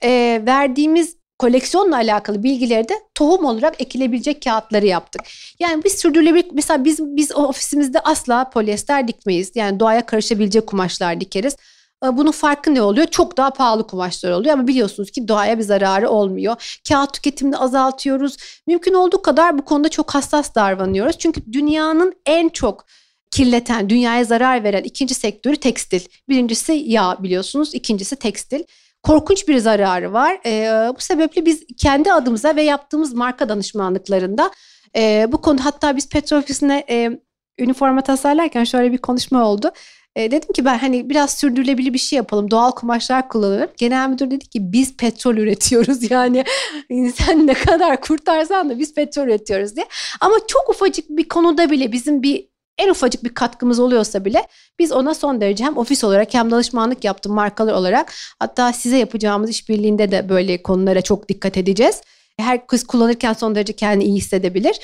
e, 0.02 0.42
verdiğimiz 0.46 1.15
koleksiyonla 1.38 1.96
alakalı 1.96 2.42
bilgileri 2.42 2.88
de 2.88 2.94
tohum 3.14 3.44
olarak 3.44 3.80
ekilebilecek 3.80 4.42
kağıtları 4.42 4.86
yaptık. 4.86 5.22
Yani 5.58 5.84
biz 5.84 5.92
sürdürülebilir 5.92 6.46
mesela 6.52 6.84
biz 6.84 6.98
biz 7.00 7.36
ofisimizde 7.36 8.00
asla 8.00 8.50
polyester 8.50 9.08
dikmeyiz. 9.08 9.52
Yani 9.54 9.80
doğaya 9.80 10.06
karışabilecek 10.06 10.66
kumaşlar 10.66 11.20
dikeriz. 11.20 11.56
Ee, 12.04 12.16
bunun 12.16 12.30
farkı 12.30 12.74
ne 12.74 12.82
oluyor? 12.82 13.06
Çok 13.06 13.36
daha 13.36 13.50
pahalı 13.50 13.86
kumaşlar 13.86 14.30
oluyor 14.30 14.54
ama 14.54 14.66
biliyorsunuz 14.66 15.10
ki 15.10 15.28
doğaya 15.28 15.58
bir 15.58 15.62
zararı 15.62 16.10
olmuyor. 16.10 16.80
Kağıt 16.88 17.14
tüketimini 17.14 17.56
azaltıyoruz. 17.56 18.36
Mümkün 18.66 18.94
olduğu 18.94 19.22
kadar 19.22 19.58
bu 19.58 19.64
konuda 19.64 19.88
çok 19.88 20.14
hassas 20.14 20.54
davranıyoruz. 20.54 21.18
Çünkü 21.18 21.52
dünyanın 21.52 22.14
en 22.26 22.48
çok 22.48 22.86
kirleten, 23.30 23.90
dünyaya 23.90 24.24
zarar 24.24 24.64
veren 24.64 24.82
ikinci 24.82 25.14
sektörü 25.14 25.56
tekstil. 25.56 26.00
Birincisi 26.28 26.72
yağ 26.72 27.16
biliyorsunuz, 27.22 27.74
ikincisi 27.74 28.16
tekstil 28.16 28.62
korkunç 29.06 29.48
bir 29.48 29.58
zararı 29.58 30.12
var. 30.12 30.38
E, 30.46 30.88
bu 30.96 31.00
sebeple 31.00 31.46
biz 31.46 31.64
kendi 31.78 32.12
adımıza 32.12 32.56
ve 32.56 32.62
yaptığımız 32.62 33.14
marka 33.14 33.48
danışmanlıklarında 33.48 34.50
e, 34.96 35.26
bu 35.32 35.40
konu 35.40 35.64
hatta 35.64 35.96
biz 35.96 36.08
petrol 36.08 36.38
ofisine 36.38 36.84
e, 36.90 37.20
üniforma 37.58 38.00
tasarlarken 38.00 38.64
şöyle 38.64 38.92
bir 38.92 38.98
konuşma 38.98 39.44
oldu. 39.48 39.70
E, 40.16 40.30
dedim 40.30 40.52
ki 40.52 40.64
ben 40.64 40.78
hani 40.78 41.10
biraz 41.10 41.38
sürdürülebilir 41.38 41.92
bir 41.92 41.98
şey 41.98 42.16
yapalım. 42.16 42.50
Doğal 42.50 42.70
kumaşlar 42.70 43.28
kullanalım. 43.28 43.70
Genel 43.76 44.08
müdür 44.08 44.30
dedi 44.30 44.46
ki 44.46 44.72
biz 44.72 44.96
petrol 44.96 45.36
üretiyoruz. 45.36 46.10
Yani 46.10 46.44
sen 47.16 47.46
ne 47.46 47.54
kadar 47.54 48.00
kurtarsan 48.00 48.70
da 48.70 48.78
biz 48.78 48.94
petrol 48.94 49.24
üretiyoruz 49.24 49.76
diye. 49.76 49.86
Ama 50.20 50.36
çok 50.48 50.70
ufacık 50.70 51.08
bir 51.08 51.28
konuda 51.28 51.70
bile 51.70 51.92
bizim 51.92 52.22
bir 52.22 52.48
en 52.78 52.88
ufacık 52.88 53.24
bir 53.24 53.34
katkımız 53.34 53.78
oluyorsa 53.78 54.24
bile 54.24 54.46
biz 54.78 54.92
ona 54.92 55.14
son 55.14 55.40
derece 55.40 55.64
hem 55.64 55.76
ofis 55.76 56.04
olarak 56.04 56.34
hem 56.34 56.50
danışmanlık 56.50 57.04
yaptım 57.04 57.34
markalar 57.34 57.72
olarak 57.72 58.12
hatta 58.38 58.72
size 58.72 58.96
yapacağımız 58.96 59.50
işbirliğinde 59.50 60.10
de 60.10 60.28
böyle 60.28 60.62
konulara 60.62 61.02
çok 61.02 61.28
dikkat 61.28 61.56
edeceğiz. 61.56 62.02
Her 62.38 62.66
kız 62.66 62.86
kullanırken 62.86 63.32
son 63.32 63.54
derece 63.54 63.72
kendini 63.72 64.04
iyi 64.04 64.16
hissedebilir. 64.16 64.76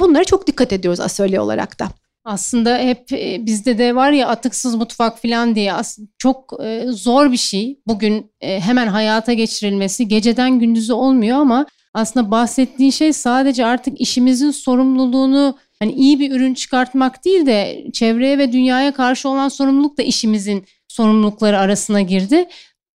Bunlara 0.00 0.24
çok 0.24 0.46
dikkat 0.46 0.72
ediyoruz 0.72 1.00
asölye 1.00 1.40
olarak 1.40 1.80
da. 1.80 1.88
Aslında 2.26 2.78
hep 2.78 3.12
e, 3.12 3.46
bizde 3.46 3.78
de 3.78 3.94
var 3.94 4.10
ya 4.10 4.28
atıksız 4.28 4.74
mutfak 4.74 5.22
falan 5.22 5.54
diye 5.54 5.72
çok 6.18 6.52
e, 6.64 6.84
zor 6.88 7.32
bir 7.32 7.36
şey. 7.36 7.80
Bugün 7.86 8.30
e, 8.40 8.60
hemen 8.60 8.86
hayata 8.86 9.32
geçirilmesi 9.32 10.08
geceden 10.08 10.58
gündüzü 10.58 10.92
olmuyor 10.92 11.38
ama 11.38 11.66
aslında 11.94 12.30
bahsettiğin 12.30 12.90
şey 12.90 13.12
sadece 13.12 13.66
artık 13.66 14.00
işimizin 14.00 14.50
sorumluluğunu 14.50 15.58
hani 15.78 15.92
iyi 15.92 16.20
bir 16.20 16.30
ürün 16.30 16.54
çıkartmak 16.54 17.24
değil 17.24 17.46
de 17.46 17.86
çevreye 17.92 18.38
ve 18.38 18.52
dünyaya 18.52 18.94
karşı 18.94 19.28
olan 19.28 19.48
sorumluluk 19.48 19.98
da 19.98 20.02
işimizin 20.02 20.64
sorumlulukları 20.88 21.58
arasına 21.58 22.00
girdi. 22.00 22.48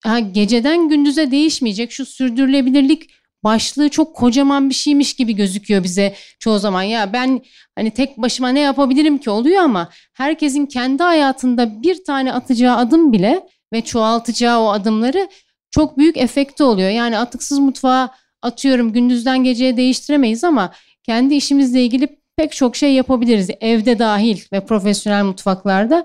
Ha, 0.04 0.18
geceden 0.18 0.88
gündüze 0.88 1.30
değişmeyecek 1.30 1.92
şu 1.92 2.06
sürdürülebilirlik 2.06 3.10
başlığı 3.44 3.88
çok 3.88 4.16
kocaman 4.16 4.70
bir 4.70 4.74
şeymiş 4.74 5.14
gibi 5.14 5.36
gözüküyor 5.36 5.84
bize 5.84 6.14
çoğu 6.38 6.58
zaman. 6.58 6.82
Ya 6.82 7.12
ben 7.12 7.40
hani 7.74 7.90
tek 7.90 8.18
başıma 8.18 8.48
ne 8.48 8.60
yapabilirim 8.60 9.18
ki 9.18 9.30
oluyor 9.30 9.62
ama 9.62 9.90
herkesin 10.14 10.66
kendi 10.66 11.02
hayatında 11.02 11.82
bir 11.82 12.04
tane 12.04 12.32
atacağı 12.32 12.76
adım 12.76 13.12
bile 13.12 13.46
ve 13.72 13.80
çoğaltacağı 13.80 14.60
o 14.60 14.68
adımları 14.68 15.28
çok 15.70 15.98
büyük 15.98 16.16
efekti 16.16 16.62
oluyor. 16.62 16.90
Yani 16.90 17.18
atıksız 17.18 17.58
mutfağa 17.58 18.10
atıyorum 18.42 18.92
gündüzden 18.92 19.44
geceye 19.44 19.76
değiştiremeyiz 19.76 20.44
ama 20.44 20.72
kendi 21.02 21.34
işimizle 21.34 21.84
ilgili 21.84 22.18
pek 22.36 22.52
çok 22.52 22.76
şey 22.76 22.94
yapabiliriz. 22.94 23.50
Evde 23.60 23.98
dahil 23.98 24.40
ve 24.52 24.64
profesyonel 24.64 25.24
mutfaklarda. 25.24 26.04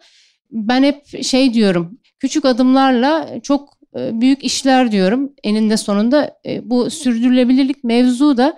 Ben 0.51 0.83
hep 0.83 1.23
şey 1.23 1.53
diyorum 1.53 1.97
küçük 2.19 2.45
adımlarla 2.45 3.41
çok 3.43 3.77
e, 3.97 4.21
büyük 4.21 4.43
işler 4.43 4.91
diyorum. 4.91 5.31
Eninde 5.43 5.77
sonunda 5.77 6.37
e, 6.45 6.69
bu 6.69 6.89
sürdürülebilirlik 6.89 7.83
mevzu 7.83 8.37
da 8.37 8.57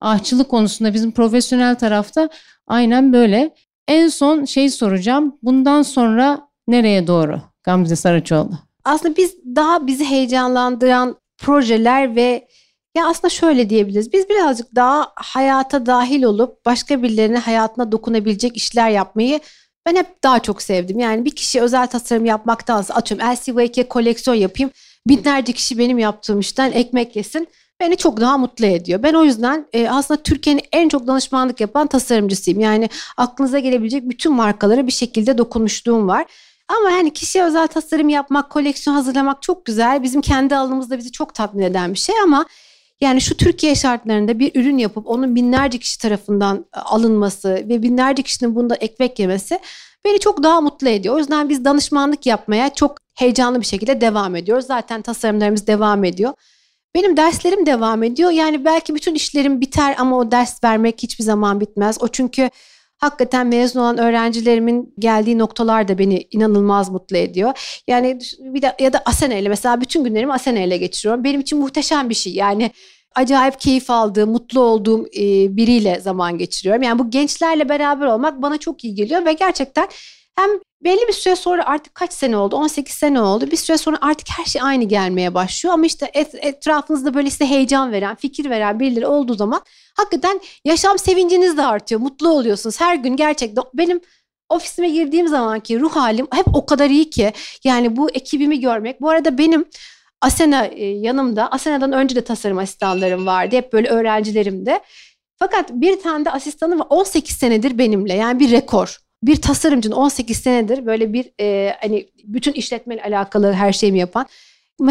ahçılık 0.00 0.48
konusunda 0.48 0.94
bizim 0.94 1.12
profesyonel 1.12 1.74
tarafta 1.74 2.28
aynen 2.66 3.12
böyle. 3.12 3.54
En 3.88 4.08
son 4.08 4.44
şey 4.44 4.68
soracağım. 4.68 5.38
Bundan 5.42 5.82
sonra 5.82 6.48
nereye 6.68 7.06
doğru 7.06 7.40
Gamze 7.64 7.96
Saraçoğlu? 7.96 8.58
Aslında 8.84 9.16
biz 9.16 9.36
daha 9.56 9.86
bizi 9.86 10.04
heyecanlandıran 10.04 11.16
projeler 11.38 12.16
ve 12.16 12.48
ya 12.96 13.06
aslında 13.06 13.28
şöyle 13.28 13.70
diyebiliriz. 13.70 14.12
Biz 14.12 14.28
birazcık 14.28 14.74
daha 14.74 15.12
hayata 15.16 15.86
dahil 15.86 16.22
olup 16.22 16.66
başka 16.66 17.02
birilerinin 17.02 17.36
hayatına 17.36 17.92
dokunabilecek 17.92 18.56
işler 18.56 18.90
yapmayı 18.90 19.40
ben 19.86 19.96
hep 19.96 20.22
daha 20.22 20.38
çok 20.38 20.62
sevdim. 20.62 20.98
Yani 20.98 21.24
bir 21.24 21.30
kişi 21.30 21.60
özel 21.60 21.86
tasarım 21.86 22.24
yapmaktansa 22.24 22.94
atıyorum 22.94 23.26
LCVK 23.28 23.90
koleksiyon 23.90 24.34
yapayım. 24.34 24.70
Binlerce 25.08 25.52
kişi 25.52 25.78
benim 25.78 25.98
yaptığım 25.98 26.40
işten 26.40 26.72
ekmek 26.72 27.16
yesin. 27.16 27.48
Beni 27.80 27.96
çok 27.96 28.20
daha 28.20 28.38
mutlu 28.38 28.66
ediyor. 28.66 29.02
Ben 29.02 29.14
o 29.14 29.24
yüzden 29.24 29.66
e, 29.72 29.88
aslında 29.88 30.22
Türkiye'nin 30.22 30.62
en 30.72 30.88
çok 30.88 31.06
danışmanlık 31.06 31.60
yapan 31.60 31.86
tasarımcısıyım. 31.86 32.60
Yani 32.60 32.88
aklınıza 33.16 33.58
gelebilecek 33.58 34.08
bütün 34.08 34.32
markalara 34.32 34.86
bir 34.86 34.92
şekilde 34.92 35.38
dokunmuşluğum 35.38 36.08
var. 36.08 36.26
Ama 36.68 36.90
yani 36.90 37.12
kişiye 37.12 37.44
özel 37.44 37.66
tasarım 37.66 38.08
yapmak, 38.08 38.50
koleksiyon 38.50 38.94
hazırlamak 38.94 39.42
çok 39.42 39.64
güzel. 39.64 40.02
Bizim 40.02 40.20
kendi 40.20 40.56
alanımızda 40.56 40.98
bizi 40.98 41.12
çok 41.12 41.34
tatmin 41.34 41.62
eden 41.62 41.94
bir 41.94 41.98
şey 41.98 42.14
ama 42.24 42.46
yani 43.04 43.20
şu 43.20 43.36
Türkiye 43.36 43.74
şartlarında 43.74 44.38
bir 44.38 44.60
ürün 44.60 44.78
yapıp 44.78 45.06
onun 45.06 45.34
binlerce 45.34 45.78
kişi 45.78 45.98
tarafından 45.98 46.66
e, 46.76 46.80
alınması 46.80 47.54
ve 47.54 47.82
binlerce 47.82 48.22
kişinin 48.22 48.54
bunda 48.54 48.74
ekmek 48.74 49.18
yemesi 49.18 49.58
beni 50.04 50.18
çok 50.18 50.42
daha 50.42 50.60
mutlu 50.60 50.88
ediyor. 50.88 51.14
O 51.14 51.18
yüzden 51.18 51.48
biz 51.48 51.64
danışmanlık 51.64 52.26
yapmaya 52.26 52.74
çok 52.74 52.98
heyecanlı 53.14 53.60
bir 53.60 53.66
şekilde 53.66 54.00
devam 54.00 54.36
ediyoruz. 54.36 54.66
Zaten 54.66 55.02
tasarımlarımız 55.02 55.66
devam 55.66 56.04
ediyor. 56.04 56.32
Benim 56.94 57.16
derslerim 57.16 57.66
devam 57.66 58.02
ediyor. 58.02 58.30
Yani 58.30 58.64
belki 58.64 58.94
bütün 58.94 59.14
işlerim 59.14 59.60
biter 59.60 59.94
ama 59.98 60.18
o 60.18 60.30
ders 60.30 60.64
vermek 60.64 61.02
hiçbir 61.02 61.24
zaman 61.24 61.60
bitmez. 61.60 62.02
O 62.02 62.08
çünkü 62.08 62.50
hakikaten 62.98 63.46
mezun 63.46 63.80
olan 63.80 63.98
öğrencilerimin 63.98 64.94
geldiği 64.98 65.38
noktalar 65.38 65.88
da 65.88 65.98
beni 65.98 66.26
inanılmaz 66.30 66.90
mutlu 66.90 67.16
ediyor. 67.16 67.82
Yani 67.88 68.18
bir 68.38 68.62
de 68.62 68.74
ya 68.80 68.92
da 68.92 69.02
Asena 69.04 69.34
ile 69.34 69.48
mesela 69.48 69.80
bütün 69.80 70.04
günlerimi 70.04 70.32
Asena 70.32 70.60
ile 70.60 70.76
geçiriyorum. 70.76 71.24
Benim 71.24 71.40
için 71.40 71.58
muhteşem 71.58 72.10
bir 72.10 72.14
şey. 72.14 72.34
Yani 72.34 72.70
acayip 73.14 73.60
keyif 73.60 73.90
aldığım, 73.90 74.30
mutlu 74.30 74.60
olduğum 74.60 75.06
e, 75.06 75.56
biriyle 75.56 76.00
zaman 76.00 76.38
geçiriyorum. 76.38 76.82
Yani 76.82 76.98
bu 76.98 77.10
gençlerle 77.10 77.68
beraber 77.68 78.06
olmak 78.06 78.42
bana 78.42 78.58
çok 78.58 78.84
iyi 78.84 78.94
geliyor 78.94 79.24
ve 79.24 79.32
gerçekten 79.32 79.88
hem 80.36 80.50
belli 80.84 81.08
bir 81.08 81.12
süre 81.12 81.36
sonra 81.36 81.66
artık 81.66 81.94
kaç 81.94 82.12
sene 82.12 82.36
oldu? 82.36 82.56
18 82.56 82.94
sene 82.94 83.20
oldu. 83.20 83.50
Bir 83.50 83.56
süre 83.56 83.78
sonra 83.78 83.98
artık 84.00 84.28
her 84.38 84.44
şey 84.44 84.62
aynı 84.62 84.84
gelmeye 84.84 85.34
başlıyor. 85.34 85.74
Ama 85.74 85.86
işte 85.86 86.10
et, 86.14 86.34
etrafınızda 86.34 87.14
böyle 87.14 87.30
size 87.30 87.46
heyecan 87.46 87.92
veren, 87.92 88.14
fikir 88.14 88.50
veren 88.50 88.80
birileri 88.80 89.06
olduğu 89.06 89.34
zaman 89.34 89.62
hakikaten 89.96 90.40
yaşam 90.64 90.98
sevinciniz 90.98 91.56
de 91.56 91.62
artıyor. 91.62 92.00
Mutlu 92.00 92.28
oluyorsunuz. 92.28 92.80
Her 92.80 92.94
gün 92.94 93.16
gerçekten 93.16 93.64
benim 93.74 94.00
ofisime 94.48 94.88
girdiğim 94.88 95.28
zamanki 95.28 95.80
ruh 95.80 95.96
halim 95.96 96.26
hep 96.32 96.46
o 96.54 96.66
kadar 96.66 96.90
iyi 96.90 97.10
ki. 97.10 97.32
Yani 97.64 97.96
bu 97.96 98.10
ekibimi 98.10 98.60
görmek. 98.60 99.00
Bu 99.00 99.10
arada 99.10 99.38
benim 99.38 99.64
Asena 100.24 100.66
e, 100.66 100.84
yanımda. 100.84 101.48
Asena'dan 101.48 101.92
önce 101.92 102.16
de 102.16 102.24
tasarım 102.24 102.58
asistanlarım 102.58 103.26
vardı. 103.26 103.56
Hep 103.56 103.72
böyle 103.72 103.88
öğrencilerimde. 103.88 104.80
Fakat 105.38 105.70
bir 105.70 106.00
tane 106.00 106.24
de 106.24 106.30
asistanım 106.30 106.80
var 106.80 106.86
18 106.90 107.36
senedir 107.36 107.78
benimle. 107.78 108.14
Yani 108.14 108.40
bir 108.40 108.50
rekor. 108.50 108.98
Bir 109.22 109.36
tasarımcının 109.36 109.96
18 109.96 110.36
senedir 110.36 110.86
böyle 110.86 111.12
bir 111.12 111.30
e, 111.40 111.76
hani 111.80 112.08
bütün 112.24 112.52
işletmeyle 112.52 113.02
alakalı 113.02 113.52
her 113.52 113.72
şeyimi 113.72 113.98
yapan 113.98 114.26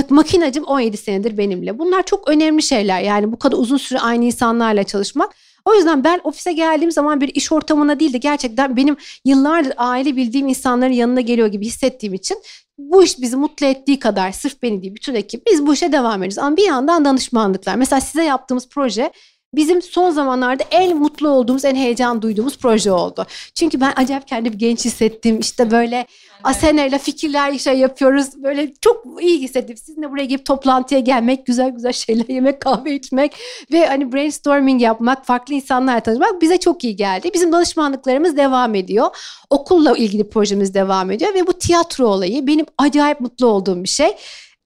makinacım 0.09 0.63
17 0.63 0.97
senedir 0.97 1.37
benimle. 1.37 1.79
Bunlar 1.79 2.03
çok 2.03 2.29
önemli 2.29 2.63
şeyler. 2.63 3.01
Yani 3.01 3.31
bu 3.31 3.39
kadar 3.39 3.57
uzun 3.57 3.77
süre 3.77 3.99
aynı 3.99 4.25
insanlarla 4.25 4.83
çalışmak. 4.83 5.35
O 5.65 5.75
yüzden 5.75 6.03
ben 6.03 6.21
ofise 6.23 6.53
geldiğim 6.53 6.91
zaman 6.91 7.21
bir 7.21 7.35
iş 7.35 7.51
ortamına 7.51 7.99
değil 7.99 8.13
de 8.13 8.17
gerçekten 8.17 8.77
benim 8.77 8.97
yıllardır 9.25 9.73
aile 9.77 10.15
bildiğim 10.15 10.47
insanların 10.47 10.93
yanına 10.93 11.21
geliyor 11.21 11.47
gibi 11.47 11.65
hissettiğim 11.65 12.13
için 12.13 12.37
bu 12.77 13.03
iş 13.03 13.21
bizi 13.21 13.35
mutlu 13.35 13.65
ettiği 13.65 13.99
kadar 13.99 14.31
sırf 14.31 14.61
beni 14.61 14.81
değil 14.81 14.95
bütün 14.95 15.15
ekip 15.15 15.47
biz 15.47 15.67
bu 15.67 15.73
işe 15.73 15.91
devam 15.91 16.23
ederiz. 16.23 16.37
Ama 16.37 16.57
bir 16.57 16.65
yandan 16.65 17.05
danışmanlıklar. 17.05 17.75
Mesela 17.75 18.01
size 18.01 18.23
yaptığımız 18.23 18.69
proje 18.69 19.11
bizim 19.53 19.81
son 19.81 20.11
zamanlarda 20.11 20.63
en 20.71 20.97
mutlu 20.97 21.29
olduğumuz, 21.29 21.65
en 21.65 21.75
heyecan 21.75 22.21
duyduğumuz 22.21 22.57
proje 22.57 22.91
oldu. 22.91 23.25
Çünkü 23.55 23.81
ben 23.81 23.93
acayip 23.95 24.27
kendimi 24.27 24.57
genç 24.57 24.85
hissettim. 24.85 25.39
İşte 25.39 25.71
böyle 25.71 26.05
Asena 26.43 26.85
ile 26.85 26.97
fikirler 26.97 27.57
şey 27.57 27.77
yapıyoruz. 27.77 28.43
Böyle 28.43 28.73
çok 28.81 29.05
iyi 29.21 29.41
hissettim. 29.41 29.77
Sizinle 29.77 30.11
buraya 30.11 30.25
gelip 30.25 30.45
toplantıya 30.45 30.99
gelmek, 30.99 31.45
güzel 31.45 31.69
güzel 31.69 31.93
şeyler 31.93 32.25
yemek, 32.27 32.61
kahve 32.61 32.95
içmek 32.95 33.35
ve 33.71 33.87
hani 33.87 34.13
brainstorming 34.13 34.81
yapmak, 34.81 35.25
farklı 35.25 35.53
insanlarla 35.53 35.99
tanışmak 35.99 36.41
bize 36.41 36.57
çok 36.57 36.83
iyi 36.83 36.95
geldi. 36.95 37.31
Bizim 37.33 37.51
danışmanlıklarımız 37.51 38.37
devam 38.37 38.75
ediyor. 38.75 39.07
Okulla 39.49 39.97
ilgili 39.97 40.29
projemiz 40.29 40.73
devam 40.73 41.11
ediyor 41.11 41.33
ve 41.33 41.47
bu 41.47 41.53
tiyatro 41.53 42.07
olayı 42.07 42.47
benim 42.47 42.65
acayip 42.77 43.19
mutlu 43.19 43.47
olduğum 43.47 43.83
bir 43.83 43.89
şey. 43.89 44.15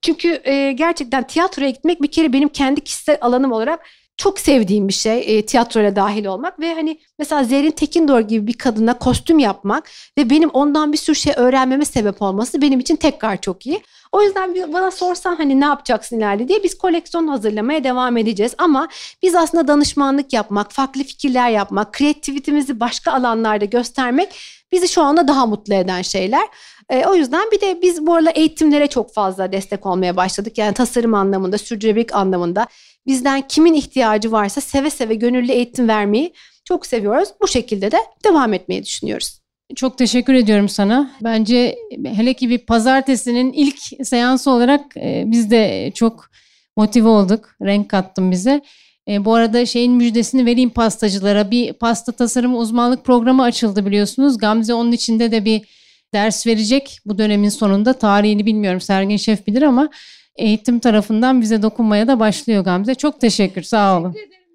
Çünkü 0.01 0.41
e, 0.43 0.71
gerçekten 0.71 1.27
tiyatroya 1.27 1.69
gitmek 1.69 2.01
bir 2.01 2.07
kere 2.07 2.33
benim 2.33 2.49
kendi 2.49 2.81
kişisel 2.81 3.17
alanım 3.21 3.51
olarak 3.51 3.79
çok 4.17 4.39
sevdiğim 4.39 4.87
bir 4.87 4.93
şey 4.93 5.37
e, 5.37 5.45
tiyatroya 5.45 5.95
dahil 5.95 6.25
olmak 6.25 6.59
ve 6.59 6.73
hani 6.73 6.99
mesela 7.19 7.43
Zerrin 7.43 7.71
Tekindor 7.71 8.19
gibi 8.19 8.47
bir 8.47 8.53
kadına 8.53 8.97
kostüm 8.97 9.39
yapmak 9.39 9.89
ve 10.17 10.29
benim 10.29 10.49
ondan 10.49 10.93
bir 10.93 10.97
sürü 10.97 11.15
şey 11.15 11.33
öğrenmeme 11.35 11.85
sebep 11.85 12.21
olması 12.21 12.61
benim 12.61 12.79
için 12.79 12.95
tekrar 12.95 13.41
çok 13.41 13.65
iyi. 13.65 13.81
O 14.11 14.21
yüzden 14.21 14.73
bana 14.73 14.91
sorsan 14.91 15.35
hani 15.35 15.59
ne 15.59 15.65
yapacaksın 15.65 16.17
ileride 16.17 16.47
diye 16.47 16.63
biz 16.63 16.77
koleksiyon 16.77 17.27
hazırlamaya 17.27 17.83
devam 17.83 18.17
edeceğiz 18.17 18.53
ama 18.57 18.87
biz 19.23 19.35
aslında 19.35 19.67
danışmanlık 19.67 20.33
yapmak, 20.33 20.71
farklı 20.71 21.03
fikirler 21.03 21.49
yapmak, 21.49 21.93
kreativitimizi 21.93 22.79
başka 22.79 23.11
alanlarda 23.11 23.65
göstermek 23.65 24.29
bizi 24.71 24.87
şu 24.87 25.01
anda 25.01 25.27
daha 25.27 25.45
mutlu 25.45 25.73
eden 25.73 26.01
şeyler. 26.01 26.47
E, 26.89 27.05
o 27.05 27.15
yüzden 27.15 27.51
bir 27.51 27.61
de 27.61 27.81
biz 27.81 28.05
bu 28.07 28.13
arada 28.13 28.29
eğitimlere 28.29 28.87
çok 28.87 29.13
fazla 29.13 29.51
destek 29.51 29.85
olmaya 29.85 30.15
başladık. 30.15 30.57
Yani 30.57 30.73
tasarım 30.73 31.13
anlamında, 31.13 31.57
sürdürülebilirlik 31.57 32.15
anlamında 32.15 32.67
bizden 33.07 33.47
kimin 33.47 33.73
ihtiyacı 33.73 34.31
varsa 34.31 34.61
seve 34.61 34.89
seve 34.89 35.15
gönüllü 35.15 35.51
eğitim 35.51 35.87
vermeyi 35.87 36.33
çok 36.65 36.85
seviyoruz. 36.85 37.29
Bu 37.41 37.47
şekilde 37.47 37.91
de 37.91 37.97
devam 38.25 38.53
etmeyi 38.53 38.83
düşünüyoruz. 38.83 39.39
Çok 39.75 39.97
teşekkür 39.97 40.33
ediyorum 40.33 40.69
sana. 40.69 41.11
Bence 41.21 41.75
hele 42.05 42.33
ki 42.33 42.49
bir 42.49 42.57
pazartesinin 42.57 43.53
ilk 43.53 43.79
seansı 44.07 44.51
olarak 44.51 44.97
e, 44.97 45.23
biz 45.27 45.51
de 45.51 45.91
çok 45.95 46.29
motive 46.77 47.07
olduk. 47.07 47.55
Renk 47.61 47.89
kattın 47.89 48.31
bize. 48.31 48.61
E, 49.07 49.25
bu 49.25 49.35
arada 49.35 49.65
şeyin 49.65 49.93
müjdesini 49.93 50.45
vereyim 50.45 50.69
pastacılara. 50.69 51.51
Bir 51.51 51.73
pasta 51.73 52.11
tasarımı 52.11 52.57
uzmanlık 52.57 53.05
programı 53.05 53.43
açıldı 53.43 53.85
biliyorsunuz. 53.85 54.37
Gamze 54.37 54.73
onun 54.73 54.91
içinde 54.91 55.31
de 55.31 55.45
bir 55.45 55.67
ders 56.13 56.47
verecek 56.47 56.99
bu 57.05 57.17
dönemin 57.17 57.49
sonunda. 57.49 57.93
Tarihini 57.93 58.45
bilmiyorum 58.45 58.81
Sergin 58.81 59.17
Şef 59.17 59.47
bilir 59.47 59.61
ama 59.61 59.89
eğitim 60.37 60.79
tarafından 60.79 61.41
bize 61.41 61.61
dokunmaya 61.61 62.07
da 62.07 62.19
başlıyor 62.19 62.63
Gamze. 62.63 62.95
Çok 62.95 63.21
teşekkür 63.21 63.61
sağ 63.61 63.99
olun. 63.99 64.11
Teşekkür 64.11 64.29
ederim. 64.29 64.46